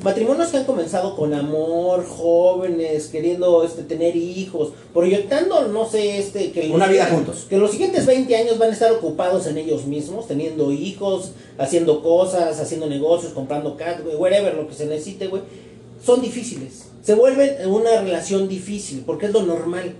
Matrimonios 0.03 0.49
que 0.49 0.57
han 0.57 0.65
comenzado 0.65 1.15
con 1.15 1.33
amor, 1.33 2.05
jóvenes, 2.05 3.07
queriendo 3.07 3.63
este, 3.63 3.83
tener 3.83 4.15
hijos, 4.15 4.73
proyectando, 4.93 5.67
no 5.67 5.87
sé, 5.87 6.19
este, 6.19 6.51
que 6.51 6.69
Una 6.69 6.87
vida 6.87 7.05
juntos. 7.07 7.45
Que 7.49 7.57
los 7.57 7.71
siguientes 7.71 8.05
20 8.05 8.35
años 8.35 8.57
van 8.57 8.69
a 8.69 8.73
estar 8.73 8.91
ocupados 8.91 9.47
en 9.47 9.57
ellos 9.57 9.85
mismos, 9.85 10.27
teniendo 10.27 10.71
hijos, 10.71 11.31
haciendo 11.57 12.01
cosas, 12.01 12.59
haciendo 12.59 12.87
negocios, 12.87 13.33
comprando 13.33 13.75
casas, 13.77 14.01
whatever, 14.17 14.55
lo 14.55 14.67
que 14.67 14.73
se 14.73 14.85
necesite, 14.85 15.27
güey. 15.27 15.43
Son 16.03 16.21
difíciles. 16.21 16.85
Se 17.01 17.15
vuelven 17.15 17.69
una 17.69 18.01
relación 18.01 18.47
difícil, 18.47 19.03
porque 19.05 19.27
es 19.27 19.33
lo 19.33 19.43
normal. 19.43 19.95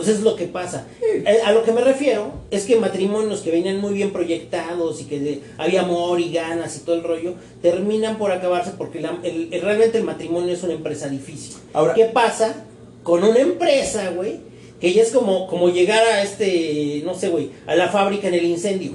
Pues 0.00 0.16
es 0.16 0.22
lo 0.22 0.34
que 0.34 0.46
pasa. 0.46 0.86
Eh, 1.02 1.40
A 1.44 1.52
lo 1.52 1.62
que 1.62 1.72
me 1.72 1.82
refiero 1.82 2.32
es 2.50 2.64
que 2.64 2.76
matrimonios 2.76 3.40
que 3.42 3.50
venían 3.50 3.82
muy 3.82 3.92
bien 3.92 4.12
proyectados 4.12 4.98
y 5.02 5.04
que 5.04 5.40
había 5.58 5.82
amor 5.82 6.18
y 6.20 6.32
ganas 6.32 6.74
y 6.78 6.80
todo 6.80 6.96
el 6.96 7.02
rollo, 7.02 7.34
terminan 7.60 8.16
por 8.16 8.32
acabarse 8.32 8.70
porque 8.78 9.00
la- 9.02 9.18
el- 9.22 9.52
el- 9.52 9.60
realmente 9.60 9.98
el 9.98 10.04
matrimonio 10.04 10.54
es 10.54 10.62
una 10.62 10.72
empresa 10.72 11.08
difícil. 11.10 11.56
Ahora- 11.74 11.92
¿Qué 11.92 12.06
pasa 12.06 12.64
con 13.02 13.22
una 13.24 13.40
empresa, 13.40 14.08
güey? 14.16 14.38
Que 14.80 14.90
ya 14.94 15.02
es 15.02 15.10
como, 15.10 15.46
como 15.48 15.68
llegar 15.68 16.02
a 16.02 16.22
este, 16.22 17.02
no 17.04 17.14
sé, 17.14 17.28
güey, 17.28 17.50
a 17.66 17.74
la 17.74 17.88
fábrica 17.90 18.28
en 18.28 18.34
el 18.34 18.44
incendio. 18.46 18.92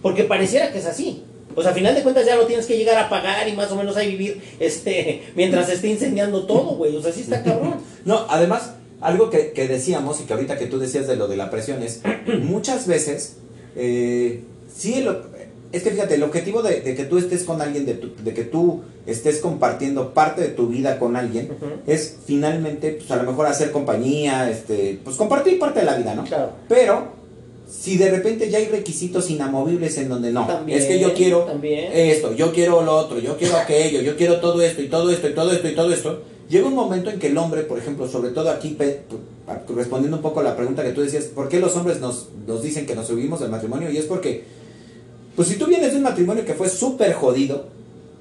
Porque 0.00 0.22
pareciera 0.22 0.70
que 0.70 0.78
es 0.78 0.86
así. 0.86 1.24
O 1.56 1.62
sea, 1.62 1.72
a 1.72 1.74
final 1.74 1.92
de 1.96 2.02
cuentas 2.04 2.24
ya 2.24 2.36
lo 2.36 2.46
tienes 2.46 2.66
que 2.66 2.78
llegar 2.78 2.96
a 2.98 3.08
pagar 3.08 3.48
y 3.48 3.52
más 3.54 3.72
o 3.72 3.74
menos 3.76 3.96
ahí 3.96 4.12
vivir 4.12 4.40
este, 4.60 5.24
mientras 5.34 5.66
se 5.66 5.74
esté 5.74 5.88
incendiando 5.88 6.44
todo, 6.46 6.76
güey. 6.76 6.94
O 6.94 7.02
sea, 7.02 7.10
sí 7.12 7.22
está 7.22 7.42
cabrón. 7.42 7.74
No, 8.04 8.24
además, 8.28 8.74
algo 9.00 9.30
que, 9.30 9.52
que 9.52 9.66
decíamos 9.68 10.20
y 10.20 10.24
que 10.24 10.32
ahorita 10.34 10.58
que 10.58 10.66
tú 10.66 10.78
decías 10.78 11.06
de 11.06 11.16
lo 11.16 11.28
de 11.28 11.36
la 11.36 11.50
presión 11.50 11.82
es, 11.82 12.00
muchas 12.42 12.86
veces, 12.86 13.36
eh, 13.76 14.42
sí, 14.74 14.94
el 14.94 15.08
es 15.72 15.84
que 15.84 15.90
fíjate, 15.92 16.16
el 16.16 16.24
objetivo 16.24 16.62
de, 16.62 16.80
de 16.80 16.96
que 16.96 17.04
tú 17.04 17.16
estés 17.16 17.44
con 17.44 17.62
alguien, 17.62 17.86
de, 17.86 17.94
tu- 17.94 18.12
de 18.24 18.34
que 18.34 18.42
tú 18.42 18.80
estés 19.06 19.38
compartiendo 19.38 20.12
parte 20.12 20.40
de 20.42 20.48
tu 20.48 20.66
vida 20.66 20.98
con 20.98 21.14
alguien, 21.14 21.48
es 21.86 22.16
finalmente, 22.26 22.90
pues 22.98 23.08
a 23.12 23.16
lo 23.16 23.22
mejor 23.22 23.46
hacer 23.46 23.70
compañía, 23.70 24.50
este, 24.50 24.98
pues 25.04 25.14
compartir 25.16 25.60
parte 25.60 25.78
de 25.78 25.86
la 25.86 25.94
vida, 25.94 26.16
¿no? 26.16 26.24
Claro. 26.24 26.50
Pero, 26.68 27.12
si 27.70 27.96
de 27.96 28.10
repente 28.10 28.50
ya 28.50 28.58
hay 28.58 28.66
requisitos 28.66 29.30
inamovibles 29.30 29.96
en 29.98 30.08
donde 30.08 30.32
no, 30.32 30.44
También, 30.44 30.76
es 30.76 30.86
que 30.86 30.98
yo 30.98 31.14
quiero 31.14 31.44
también. 31.44 31.88
esto, 31.94 32.34
yo 32.34 32.52
quiero 32.52 32.82
lo 32.82 32.96
otro, 32.96 33.20
yo 33.20 33.36
quiero 33.36 33.56
aquello, 33.56 34.00
yo 34.00 34.16
quiero 34.16 34.40
todo 34.40 34.60
esto 34.62 34.82
y 34.82 34.88
todo 34.88 35.08
esto 35.12 35.28
y 35.28 35.34
todo 35.34 35.52
esto 35.52 35.68
y 35.68 35.74
todo 35.76 35.92
esto. 35.92 36.22
Llega 36.50 36.66
un 36.66 36.74
momento 36.74 37.10
en 37.10 37.20
que 37.20 37.28
el 37.28 37.38
hombre, 37.38 37.62
por 37.62 37.78
ejemplo, 37.78 38.08
sobre 38.08 38.30
todo 38.30 38.50
aquí, 38.50 38.76
respondiendo 39.68 40.16
un 40.16 40.22
poco 40.22 40.40
a 40.40 40.42
la 40.42 40.56
pregunta 40.56 40.82
que 40.82 40.90
tú 40.90 41.00
decías, 41.00 41.26
¿por 41.26 41.48
qué 41.48 41.60
los 41.60 41.76
hombres 41.76 42.00
nos, 42.00 42.26
nos 42.44 42.60
dicen 42.60 42.86
que 42.86 42.96
nos 42.96 43.06
subimos 43.06 43.38
del 43.38 43.50
matrimonio? 43.50 43.88
Y 43.88 43.98
es 43.98 44.06
porque, 44.06 44.42
pues 45.36 45.46
si 45.46 45.54
tú 45.54 45.66
vienes 45.66 45.92
de 45.92 45.98
un 45.98 46.02
matrimonio 46.02 46.44
que 46.44 46.54
fue 46.54 46.68
súper 46.68 47.12
jodido, 47.12 47.66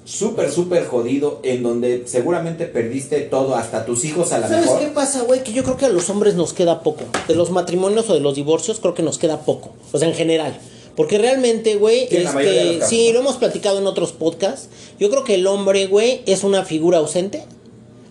súper, 0.06 0.52
súper 0.52 0.86
jodido, 0.86 1.40
en 1.42 1.64
donde 1.64 2.04
seguramente 2.06 2.66
perdiste 2.66 3.20
todo, 3.22 3.56
hasta 3.56 3.84
tus 3.84 4.06
hijos 4.06 4.32
a 4.32 4.38
la 4.38 4.48
¿Sabes 4.48 4.66
mejor. 4.66 4.80
qué 4.80 4.88
pasa, 4.90 5.24
güey? 5.24 5.44
Que 5.44 5.52
yo 5.52 5.64
creo 5.64 5.78
que 5.78 5.86
a 5.86 5.90
los 5.90 6.08
hombres 6.12 6.36
nos 6.36 6.54
queda 6.54 6.84
poco. 6.84 7.06
De 7.28 7.34
los 7.34 7.50
matrimonios 7.50 8.12
o 8.12 8.14
de 8.14 8.20
los 8.20 8.36
divorcios, 8.36 8.80
creo 8.80 8.94
que 8.94 9.02
nos 9.02 9.18
queda 9.18 9.42
poco. 9.42 9.74
O 9.92 9.98
sea, 9.98 10.08
en 10.08 10.14
general. 10.14 10.56
Porque 10.96 11.18
realmente, 11.18 11.78
güey, 11.78 12.08
este, 12.12 12.82
sí, 12.86 13.12
lo 13.12 13.22
hemos 13.22 13.38
platicado 13.38 13.80
en 13.80 13.88
otros 13.88 14.12
podcasts. 14.12 14.70
Yo 15.00 15.10
creo 15.10 15.24
que 15.24 15.36
el 15.36 15.48
hombre, 15.48 15.88
güey, 15.88 16.22
es 16.28 16.44
una 16.44 16.64
figura 16.64 17.00
ausente. 17.00 17.44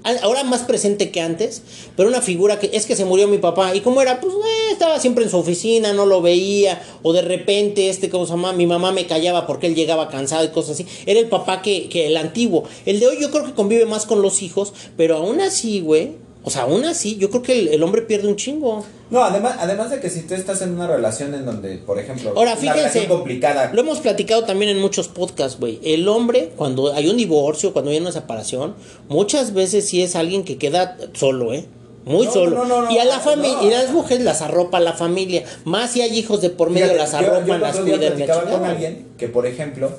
A- 0.08 0.22
Ahora 0.24 0.44
más 0.44 0.62
presente 0.62 1.10
que 1.10 1.20
antes, 1.20 1.62
pero 1.96 2.08
una 2.08 2.20
figura 2.22 2.58
que 2.58 2.70
es 2.72 2.86
que 2.86 2.96
se 2.96 3.04
murió 3.04 3.28
mi 3.28 3.38
papá. 3.38 3.74
¿Y 3.74 3.80
cómo 3.80 4.00
era? 4.02 4.20
Pues, 4.20 4.34
estaba 4.72 4.98
siempre 5.00 5.24
en 5.24 5.30
su 5.30 5.38
oficina, 5.38 5.92
no 5.92 6.06
lo 6.06 6.20
veía. 6.22 6.80
O 7.02 7.12
de 7.12 7.22
repente, 7.22 7.88
este, 7.88 8.08
¿cómo 8.10 8.24
se 8.26 8.32
llama? 8.32 8.52
Mi 8.52 8.66
mamá 8.66 8.92
me 8.92 9.06
callaba 9.06 9.46
porque 9.46 9.66
él 9.66 9.74
llegaba 9.74 10.08
cansado 10.08 10.44
y 10.44 10.48
cosas 10.48 10.72
así. 10.72 10.86
Era 11.06 11.20
el 11.20 11.28
papá 11.28 11.62
que, 11.62 11.88
que 11.88 12.06
el 12.06 12.16
antiguo. 12.16 12.64
El 12.86 13.00
de 13.00 13.06
hoy 13.08 13.16
yo 13.20 13.30
creo 13.30 13.44
que 13.44 13.52
convive 13.54 13.84
más 13.86 14.06
con 14.06 14.22
los 14.22 14.42
hijos, 14.42 14.72
pero 14.96 15.16
aún 15.16 15.40
así, 15.40 15.80
güey. 15.80 16.12
O 16.44 16.50
sea, 16.50 16.62
aún 16.62 16.84
así, 16.84 17.16
yo 17.16 17.28
creo 17.30 17.42
que 17.42 17.58
el, 17.58 17.68
el 17.68 17.82
hombre 17.82 18.02
pierde 18.02 18.28
un 18.28 18.36
chingo. 18.36 18.84
No, 19.10 19.22
además, 19.24 19.56
además 19.58 19.90
de 19.90 20.00
que 20.00 20.08
si 20.08 20.22
tú 20.22 20.34
estás 20.34 20.62
en 20.62 20.72
una 20.72 20.86
relación 20.86 21.34
en 21.34 21.44
donde, 21.44 21.76
por 21.78 21.98
ejemplo, 21.98 22.30
Ahora, 22.30 22.52
una 22.52 22.56
fíjense, 22.56 22.78
relación 22.80 23.06
complicada, 23.06 23.70
Lo 23.74 23.80
hemos 23.80 23.98
platicado 23.98 24.44
también 24.44 24.70
en 24.70 24.78
muchos 24.80 25.08
podcasts, 25.08 25.58
güey. 25.58 25.80
El 25.82 26.08
hombre, 26.08 26.50
cuando 26.56 26.94
hay 26.94 27.08
un 27.08 27.16
divorcio, 27.16 27.72
cuando 27.72 27.90
hay 27.90 27.98
una 27.98 28.12
separación, 28.12 28.74
muchas 29.08 29.52
veces 29.52 29.86
sí 29.88 30.00
es 30.02 30.14
alguien 30.16 30.44
que 30.44 30.56
queda 30.58 30.96
solo, 31.12 31.52
¿eh? 31.52 31.66
Muy 32.04 32.26
No, 32.26 32.32
solo. 32.32 32.50
no, 32.58 32.64
no, 32.64 32.82
no, 32.82 32.90
y 32.90 32.98
a 32.98 33.04
la 33.04 33.16
no. 33.16 33.22
familia, 33.22 33.58
y 33.64 33.70
las 33.70 33.90
mujeres 33.90 34.24
las 34.24 34.40
arropa 34.40 34.80
la 34.80 34.94
familia. 34.94 35.44
Más 35.64 35.90
si 35.90 36.00
hay 36.00 36.16
hijos 36.18 36.40
de 36.40 36.48
por 36.48 36.70
medio, 36.70 36.86
Fíjate, 36.86 36.98
las 36.98 37.12
yo- 37.12 37.20
yo 37.20 37.26
arropan, 37.34 37.54
el 37.56 37.60
las 37.60 37.76
cuidan. 37.76 38.00
platicaba 38.00 38.42
con 38.50 38.64
alguien 38.64 39.06
que, 39.18 39.28
por 39.28 39.44
ejemplo, 39.44 39.90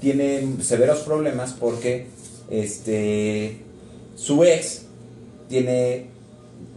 tiene 0.00 0.46
severos 0.62 0.98
problemas 1.00 1.54
porque 1.58 2.08
este 2.50 3.58
su 4.16 4.44
ex 4.44 4.82
tiene 5.60 6.06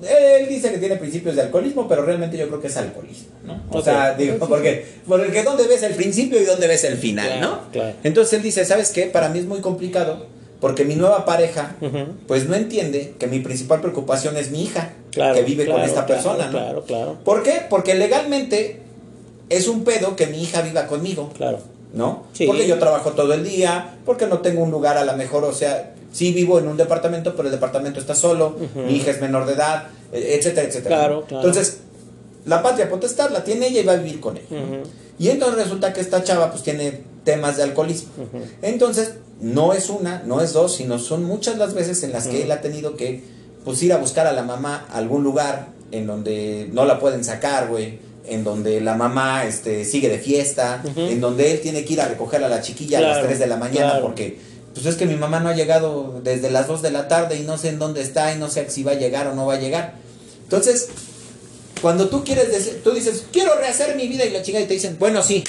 él 0.02 0.48
dice 0.48 0.72
que 0.72 0.78
tiene 0.78 0.98
principios 0.98 1.36
de 1.36 1.42
alcoholismo, 1.44 1.88
pero 1.88 2.04
realmente 2.04 2.38
yo 2.38 2.48
creo 2.48 2.62
que 2.62 2.68
es 2.68 2.78
alcoholismo, 2.78 3.30
¿no? 3.46 3.60
O 3.72 3.82
sea, 3.82 4.14
digo, 4.14 4.36
porque, 4.38 4.86
porque 5.08 5.42
¿dónde 5.44 5.66
ves 5.68 5.82
el 5.82 5.96
principio 5.96 6.40
y 6.40 6.46
dónde 6.46 6.68
ves 6.68 6.84
el 6.84 6.98
final, 6.98 7.26
Claro, 7.28 7.42
no? 7.48 7.72
claro. 7.72 7.96
Entonces 8.04 8.34
él 8.34 8.44
dice, 8.44 8.64
¿sabes 8.66 8.92
qué? 8.92 9.08
Para 9.08 9.30
mí 9.30 9.40
es 9.40 9.46
muy 9.46 9.60
complicado 9.62 10.28
porque 10.60 10.86
mi 10.86 10.96
nueva 10.96 11.26
pareja, 11.26 11.76
pues 12.28 12.48
no 12.48 12.56
entiende 12.56 13.14
que 13.18 13.28
mi 13.28 13.40
principal 13.40 13.82
preocupación 13.82 14.38
es 14.38 14.52
mi 14.52 14.64
hija, 14.64 14.94
Claro, 15.12 15.36
que 15.36 15.44
vive 15.44 15.66
con 15.66 15.82
esta 15.82 16.06
persona, 16.06 16.46
¿no? 16.46 16.52
Claro, 16.52 16.84
claro, 16.84 17.18
¿Por 17.24 17.42
qué? 17.44 17.62
Porque 17.70 17.96
legalmente 17.96 18.80
es 19.50 19.68
un 19.68 19.84
pedo 19.84 20.16
que 20.16 20.28
mi 20.28 20.44
hija 20.44 20.62
viva 20.62 20.86
conmigo. 20.88 21.32
claro. 21.36 21.60
¿no? 21.94 22.26
Sí. 22.34 22.46
Porque 22.46 22.68
yo 22.68 22.78
trabajo 22.78 23.12
todo 23.12 23.34
el 23.34 23.44
día, 23.46 23.96
porque 24.06 24.28
no 24.28 24.40
tengo 24.40 24.62
un 24.62 24.70
lugar 24.70 24.98
a 24.98 25.06
lo 25.06 25.16
mejor, 25.16 25.46
o 25.46 25.54
sea, 25.54 25.94
sí 26.12 26.32
vivo 26.34 26.60
en 26.60 26.68
un 26.68 26.78
departamento, 26.78 27.36
pero 27.36 27.48
el 27.48 27.52
departamento 27.54 28.00
está 28.00 28.16
solo, 28.16 28.58
mi 28.76 28.96
hija 28.98 29.12
es 29.12 29.22
menor 29.22 29.46
de 29.46 29.54
edad, 29.54 29.88
e- 30.12 30.36
etcétera, 30.40 30.68
etcétera. 30.68 30.96
Claro, 30.98 31.26
claro. 31.28 31.48
Entonces, 31.48 31.80
la 32.46 32.64
patria 32.64 32.90
potestad 32.90 33.30
la 33.32 33.44
tiene 33.44 33.68
ella 33.68 33.82
y 33.82 33.84
va 33.84 33.94
a 33.94 33.98
vivir 33.98 34.20
con 34.20 34.38
ella. 34.38 34.46
Y 35.20 35.30
entonces 35.30 35.64
resulta 35.64 35.94
que 35.94 36.02
esta 36.02 36.24
chava 36.24 36.52
pues 36.52 36.64
tiene 36.64 37.02
temas 37.24 37.58
de 37.58 37.64
alcoholismo. 37.64 38.10
Entonces, 38.62 39.14
no 39.42 39.74
es 39.74 39.90
una, 39.90 40.24
no 40.26 40.42
es 40.42 40.54
dos, 40.54 40.76
sino 40.76 40.98
son 41.00 41.24
muchas 41.24 41.58
las 41.58 41.74
veces 41.74 42.02
en 42.04 42.12
las 42.14 42.28
que 42.28 42.44
él 42.44 42.52
ha 42.52 42.62
tenido 42.62 42.96
que 42.96 43.24
pues 43.66 43.82
ir 43.84 43.92
a 43.94 43.98
buscar 43.98 44.28
a 44.28 44.32
la 44.32 44.44
mamá 44.44 44.86
a 44.92 44.98
algún 44.98 45.24
lugar 45.24 45.68
en 45.92 46.08
donde 46.08 46.70
no 46.72 46.86
la 46.86 47.00
pueden 47.00 47.24
sacar, 47.24 47.68
güey. 47.68 48.00
En 48.26 48.44
donde 48.44 48.82
la 48.82 48.96
mamá 48.96 49.46
este, 49.46 49.86
sigue 49.86 50.10
de 50.10 50.20
fiesta, 50.20 50.84
en 50.96 51.22
donde 51.22 51.52
él 51.52 51.62
tiene 51.62 51.84
que 51.86 51.94
ir 51.94 52.02
a 52.02 52.08
recoger 52.08 52.44
a 52.44 52.50
la 52.50 52.62
chiquilla 52.62 52.98
a 52.98 53.02
las 53.02 53.12
Claro, 53.14 53.28
3 53.28 53.40
de 53.40 53.48
la 53.48 53.58
mañana 53.58 53.90
claro. 53.92 54.06
porque 54.06 54.38
pues 54.78 54.94
es 54.94 54.96
que 54.96 55.08
mi 55.08 55.16
mamá 55.16 55.40
no 55.40 55.50
ha 55.50 55.56
llegado 55.56 56.22
desde 56.24 56.52
las 56.52 56.68
2 56.68 56.84
de 56.84 56.92
la 56.92 57.08
tarde 57.08 57.36
y 57.36 57.42
no 57.42 57.58
sé 57.58 57.70
en 57.70 57.80
dónde 57.80 58.02
está 58.02 58.32
y 58.36 58.38
no 58.38 58.48
sé 58.48 58.70
si 58.70 58.84
va 58.84 58.92
a 58.92 58.96
llegar 58.96 59.26
o 59.26 59.34
no 59.34 59.48
va 59.48 59.56
a 59.56 59.60
llegar. 59.60 59.96
Entonces, 60.44 60.90
cuando 61.82 62.10
tú 62.10 62.24
quieres 62.24 62.52
decir, 62.52 62.82
tú 62.84 62.92
dices, 62.92 63.26
quiero 63.32 63.56
rehacer 63.56 63.96
mi 63.96 64.08
vida 64.08 64.24
y 64.24 64.30
la 64.30 64.44
chica 64.44 64.60
y 64.60 64.66
te 64.66 64.76
dicen, 64.76 64.98
bueno, 65.00 65.24
sí, 65.24 65.44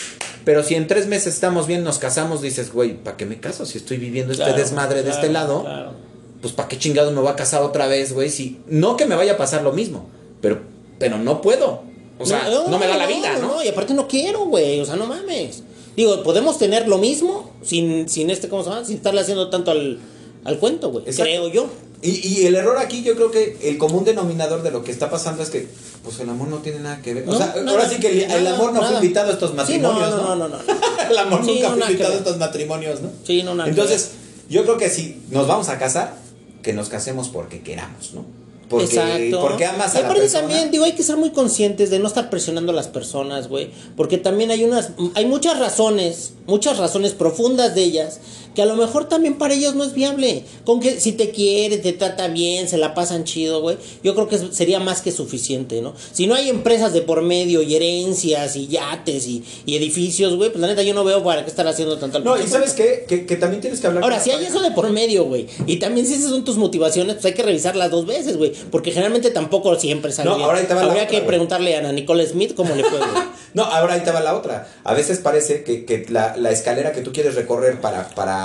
pero 0.46 0.62
si 0.62 0.76
en 0.76 0.86
tres 0.86 1.08
meses 1.08 1.34
estamos 1.34 1.66
bien, 1.66 1.84
nos 1.84 1.98
casamos, 1.98 2.40
dices, 2.40 2.72
güey, 2.72 2.94
¿para 2.94 3.18
qué 3.18 3.26
me 3.26 3.38
caso? 3.38 3.66
Si 3.66 3.76
estoy 3.76 3.98
viviendo 3.98 4.32
este 4.32 4.44
Claro, 4.44 4.58
desmadre 4.58 5.02
de 5.02 5.10
este 5.10 5.28
lado, 5.28 5.64
claro. 5.64 5.92
pues 6.40 6.54
¿para 6.54 6.70
qué 6.70 6.78
chingado 6.78 7.12
me 7.12 7.20
voy 7.20 7.28
a 7.28 7.36
casar 7.36 7.62
otra 7.62 7.86
vez, 7.86 8.14
güey? 8.14 8.30
Si, 8.30 8.60
no 8.66 8.96
que 8.96 9.04
me 9.04 9.14
vaya 9.14 9.34
a 9.34 9.36
pasar 9.36 9.60
lo 9.62 9.72
mismo, 9.72 10.08
pero, 10.40 10.62
pero 10.98 11.18
no 11.18 11.42
puedo. 11.42 11.82
O 12.18 12.24
sea, 12.24 12.48
no, 12.48 12.78
me 12.78 12.86
da 12.86 12.96
la 12.96 13.06
vida, 13.06 13.38
¿no? 13.38 13.62
y 13.62 13.68
aparte 13.68 13.92
no 13.92 14.08
quiero, 14.08 14.46
güey. 14.46 14.80
O 14.80 14.86
sea, 14.86 14.96
no 14.96 15.06
mames. 15.06 15.62
Digo, 15.94 16.22
podemos 16.22 16.58
tener 16.58 16.88
lo 16.88 16.96
mismo 16.96 17.47
sin, 17.62 18.08
sin 18.08 18.30
este, 18.30 18.48
¿cómo 18.48 18.62
se 18.64 18.70
llama? 18.70 18.84
Sin 18.84 18.96
estarle 18.96 19.20
haciendo 19.20 19.50
tanto 19.50 19.70
al, 19.70 19.98
al 20.44 20.58
cuento, 20.58 20.90
güey. 20.90 21.04
Creo 21.04 21.48
yo. 21.48 21.68
Y, 22.00 22.26
y 22.28 22.46
el 22.46 22.54
error 22.54 22.78
aquí, 22.78 23.02
yo 23.02 23.16
creo 23.16 23.30
que 23.32 23.58
el 23.64 23.76
común 23.76 24.04
denominador 24.04 24.62
de 24.62 24.70
lo 24.70 24.84
que 24.84 24.92
está 24.92 25.10
pasando 25.10 25.42
es 25.42 25.50
que, 25.50 25.68
pues 26.04 26.20
el 26.20 26.28
amor 26.30 26.46
no 26.48 26.58
tiene 26.58 26.78
nada 26.78 27.02
que 27.02 27.12
ver. 27.12 27.28
o 27.28 27.36
sea, 27.36 27.54
nada, 27.56 27.70
ahora 27.72 27.88
sí 27.88 27.96
que 27.96 28.24
el, 28.24 28.46
amor 28.46 28.72
no 28.72 28.80
nada. 28.80 28.92
fue 28.92 29.02
invitado 29.02 29.30
a 29.30 29.32
estos 29.32 29.50
Sí, 29.50 29.56
matrimonios, 29.56 30.10
no, 30.10 30.36
¿no? 30.36 30.36
no, 30.36 30.48
no, 30.48 30.56
el 31.10 31.18
amor 31.18 31.44
Sí, 31.44 31.54
nunca 31.54 31.68
no, 31.70 31.76
fue 31.76 31.86
invitado 31.86 32.14
a 32.14 32.16
estos 32.18 32.38
matrimonios, 32.38 33.00
¿no? 33.00 33.10
Sí, 33.24 33.42
no, 33.42 33.54
nada 33.56 33.68
Entonces, 33.68 34.12
yo 34.48 34.62
creo 34.62 34.78
que 34.78 34.90
si 34.90 35.20
nos 35.30 35.48
vamos 35.48 35.68
a 35.70 35.78
casar, 35.78 36.14
que 36.62 36.72
nos 36.72 36.88
casemos 36.88 37.28
porque 37.30 37.62
queramos, 37.62 38.14
¿no? 38.14 38.24
Porque, 38.68 38.84
Exacto. 38.84 39.40
porque 39.40 39.64
amas 39.64 39.94
Y 39.94 39.98
a 39.98 40.00
la 40.02 40.08
persona. 40.14 40.40
también, 40.40 40.70
digo, 40.70 40.84
hay 40.84 40.92
que 40.92 41.02
ser 41.02 41.16
muy 41.16 41.30
conscientes 41.30 41.90
de 41.90 41.98
no 41.98 42.06
estar 42.06 42.28
presionando 42.28 42.72
a 42.72 42.74
las 42.74 42.88
personas, 42.88 43.48
güey. 43.48 43.70
Porque 43.96 44.18
también 44.18 44.50
hay 44.50 44.64
unas, 44.64 44.90
hay 45.14 45.24
muchas 45.26 45.58
razones, 45.58 46.34
muchas 46.46 46.76
razones 46.76 47.12
profundas 47.12 47.74
de 47.74 47.82
ellas, 47.84 48.20
que 48.54 48.62
a 48.62 48.66
lo 48.66 48.76
mejor 48.76 49.08
también 49.08 49.38
para 49.38 49.54
ellos 49.54 49.74
no 49.74 49.84
es 49.84 49.94
viable. 49.94 50.44
Con 50.64 50.80
que 50.80 51.00
si 51.00 51.12
te 51.12 51.30
quiere, 51.30 51.78
te 51.78 51.92
trata 51.92 52.28
bien, 52.28 52.68
se 52.68 52.76
la 52.78 52.94
pasan 52.94 53.24
chido, 53.24 53.60
güey. 53.60 53.76
Yo 54.02 54.14
creo 54.14 54.28
que 54.28 54.38
sería 54.52 54.80
más 54.80 55.00
que 55.02 55.12
suficiente, 55.12 55.80
¿no? 55.82 55.94
Si 56.12 56.26
no 56.26 56.34
hay 56.34 56.48
empresas 56.48 56.92
de 56.92 57.02
por 57.02 57.22
medio 57.22 57.62
y 57.62 57.74
herencias 57.76 58.56
y 58.56 58.68
yates 58.68 59.26
y, 59.26 59.44
y 59.66 59.76
edificios, 59.76 60.36
güey, 60.36 60.50
pues 60.50 60.60
la 60.60 60.66
neta 60.68 60.82
yo 60.82 60.94
no 60.94 61.04
veo 61.04 61.22
para 61.22 61.44
qué 61.44 61.50
estar 61.50 61.66
haciendo 61.66 61.98
tanto 61.98 62.18
No, 62.20 62.36
y 62.40 62.46
¿sabes 62.46 62.72
qué? 62.72 63.04
Que, 63.08 63.26
que 63.26 63.36
también 63.36 63.60
tienes 63.60 63.80
que 63.80 63.86
hablar 63.86 64.02
Ahora, 64.02 64.16
con 64.16 64.24
si 64.24 64.30
hay 64.30 64.36
pareja. 64.36 64.52
eso 64.52 64.62
de 64.62 64.70
por 64.72 64.90
medio, 64.90 65.24
güey, 65.24 65.46
y 65.66 65.76
también 65.76 66.06
si 66.06 66.14
esas 66.14 66.30
son 66.30 66.44
tus 66.44 66.56
motivaciones, 66.56 67.14
pues 67.14 67.24
hay 67.26 67.32
que 67.34 67.42
revisarlas 67.42 67.90
dos 67.90 68.06
veces, 68.06 68.36
güey, 68.36 68.52
porque 68.70 68.90
generalmente 68.90 69.30
tampoco 69.30 69.74
siempre 69.78 70.12
sale 70.12 70.28
No, 70.30 70.36
bien. 70.36 70.46
ahora 70.46 70.58
ahí 70.60 70.66
te 70.66 70.74
va 70.74 70.82
la 70.82 70.86
Habría 70.88 71.04
otra, 71.04 71.18
que 71.20 71.24
preguntarle 71.26 71.76
a 71.76 71.78
Ana 71.80 71.92
Nicole 71.92 72.26
Smith 72.26 72.54
cómo 72.54 72.74
le 72.74 72.84
fue. 72.84 72.98
No, 73.54 73.64
ahora 73.64 73.94
ahí 73.94 74.02
te 74.02 74.10
va 74.12 74.20
la 74.20 74.36
otra. 74.36 74.68
A 74.84 74.92
veces 74.92 75.18
parece 75.20 75.64
que, 75.64 75.86
que 75.86 76.04
la, 76.10 76.36
la 76.36 76.50
escalera 76.50 76.92
que 76.92 77.00
tú 77.00 77.12
quieres 77.14 77.34
recorrer 77.34 77.80
para, 77.80 78.10
para 78.10 78.37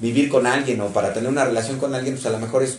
vivir 0.00 0.28
con 0.28 0.46
alguien 0.46 0.80
o 0.80 0.88
para 0.88 1.12
tener 1.12 1.28
una 1.28 1.44
relación 1.44 1.78
con 1.78 1.94
alguien, 1.94 2.14
pues 2.14 2.26
a 2.26 2.30
lo 2.30 2.38
mejor 2.38 2.62
es 2.62 2.78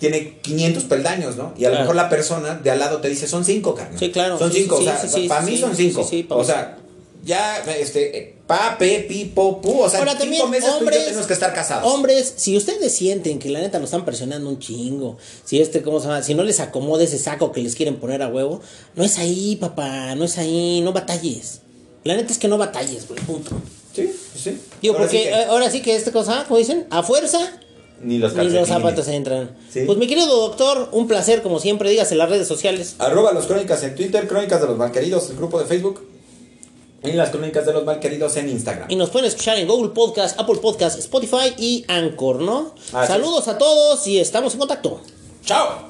tiene 0.00 0.38
500 0.40 0.84
peldaños, 0.84 1.36
¿no? 1.36 1.52
Y 1.58 1.66
a 1.66 1.70
lo 1.70 1.78
mejor 1.78 1.94
la 1.94 2.08
persona 2.08 2.54
de 2.54 2.70
al 2.70 2.78
lado 2.78 3.02
te 3.02 3.08
dice, 3.08 3.28
son 3.28 3.44
cinco, 3.44 3.74
carnal. 3.74 3.98
Sí, 3.98 4.10
claro. 4.10 4.38
Son 4.38 4.50
cinco, 4.50 4.78
sí, 4.78 4.82
o 4.82 4.84
sea, 4.86 4.98
sí, 4.98 5.28
para 5.28 5.42
mí 5.42 5.58
son 5.58 5.76
cinco. 5.76 6.08
o 6.30 6.42
sea, 6.42 6.78
ya, 7.22 7.58
este, 7.78 8.38
pa, 8.46 8.76
pe, 8.78 9.04
pi, 9.06 9.26
po, 9.26 9.60
pu, 9.60 9.82
o 9.82 9.90
sea, 9.90 9.98
Ahora 9.98 10.12
cinco 10.12 10.22
también, 10.22 10.50
meses 10.50 10.64
tú 10.64 10.70
y 10.70 10.72
yo 10.72 10.78
hombres, 10.78 11.04
tenemos 11.04 11.26
que 11.26 11.34
estar 11.34 11.52
casados. 11.52 11.92
Hombres, 11.92 12.32
si 12.34 12.56
ustedes 12.56 12.94
sienten 12.94 13.38
que 13.38 13.50
la 13.50 13.60
neta 13.60 13.78
nos 13.78 13.88
están 13.88 14.06
presionando 14.06 14.48
un 14.48 14.58
chingo, 14.58 15.18
si 15.44 15.60
este, 15.60 15.82
¿cómo 15.82 16.00
se 16.00 16.06
llama? 16.06 16.22
Si 16.22 16.34
no 16.34 16.44
les 16.44 16.60
acomoda 16.60 17.04
ese 17.04 17.18
saco 17.18 17.52
que 17.52 17.60
les 17.60 17.76
quieren 17.76 17.96
poner 17.96 18.22
a 18.22 18.28
huevo, 18.28 18.62
no 18.96 19.04
es 19.04 19.18
ahí, 19.18 19.56
papá, 19.56 20.14
no 20.14 20.24
es 20.24 20.38
ahí, 20.38 20.80
no 20.80 20.94
batalles. 20.94 21.60
La 22.04 22.16
neta 22.16 22.32
es 22.32 22.38
que 22.38 22.48
no 22.48 22.56
batalles, 22.56 23.06
güey, 23.06 23.20
punto. 23.20 23.50
Sí, 23.94 24.12
sí. 24.36 24.58
Digo, 24.80 24.94
Ahora 24.94 25.08
sí 25.08 25.16
porque 25.16 25.30
que 25.30 25.36
eh, 25.36 25.44
ahora 25.46 25.70
sí 25.70 25.82
que 25.82 25.96
este 25.96 26.12
cosa, 26.12 26.44
como 26.46 26.58
dicen, 26.58 26.86
a 26.90 27.02
fuerza 27.02 27.60
ni 28.02 28.18
los 28.18 28.34
Ni 28.34 28.48
los 28.48 28.68
zapatos 28.68 29.08
entran. 29.08 29.56
Sí. 29.70 29.82
Pues 29.84 29.98
mi 29.98 30.06
querido 30.06 30.26
doctor, 30.26 30.88
un 30.92 31.06
placer 31.06 31.42
como 31.42 31.58
siempre, 31.60 31.90
dígase 31.90 32.14
en 32.14 32.18
las 32.18 32.30
redes 32.30 32.48
sociales. 32.48 32.94
Arroba 32.98 33.32
los 33.32 33.46
crónicas 33.46 33.82
en 33.82 33.94
Twitter, 33.94 34.26
crónicas 34.26 34.60
de 34.60 34.68
los 34.68 34.76
malqueridos, 34.78 35.28
el 35.30 35.36
grupo 35.36 35.58
de 35.58 35.66
Facebook. 35.66 36.06
Y 37.02 37.12
las 37.12 37.30
crónicas 37.30 37.64
de 37.64 37.72
los 37.72 37.84
malqueridos 37.84 38.36
en 38.36 38.50
Instagram. 38.50 38.90
Y 38.90 38.96
nos 38.96 39.08
pueden 39.08 39.26
escuchar 39.26 39.56
en 39.56 39.66
Google 39.66 39.90
Podcast, 39.90 40.38
Apple 40.38 40.58
Podcast, 40.60 40.98
Spotify 40.98 41.54
y 41.56 41.84
Anchor, 41.88 42.40
¿no? 42.40 42.74
Así 42.92 43.12
Saludos 43.12 43.48
a 43.48 43.56
todos 43.56 44.06
y 44.06 44.18
estamos 44.18 44.52
en 44.52 44.58
contacto. 44.58 45.00
¡Chao! 45.44 45.89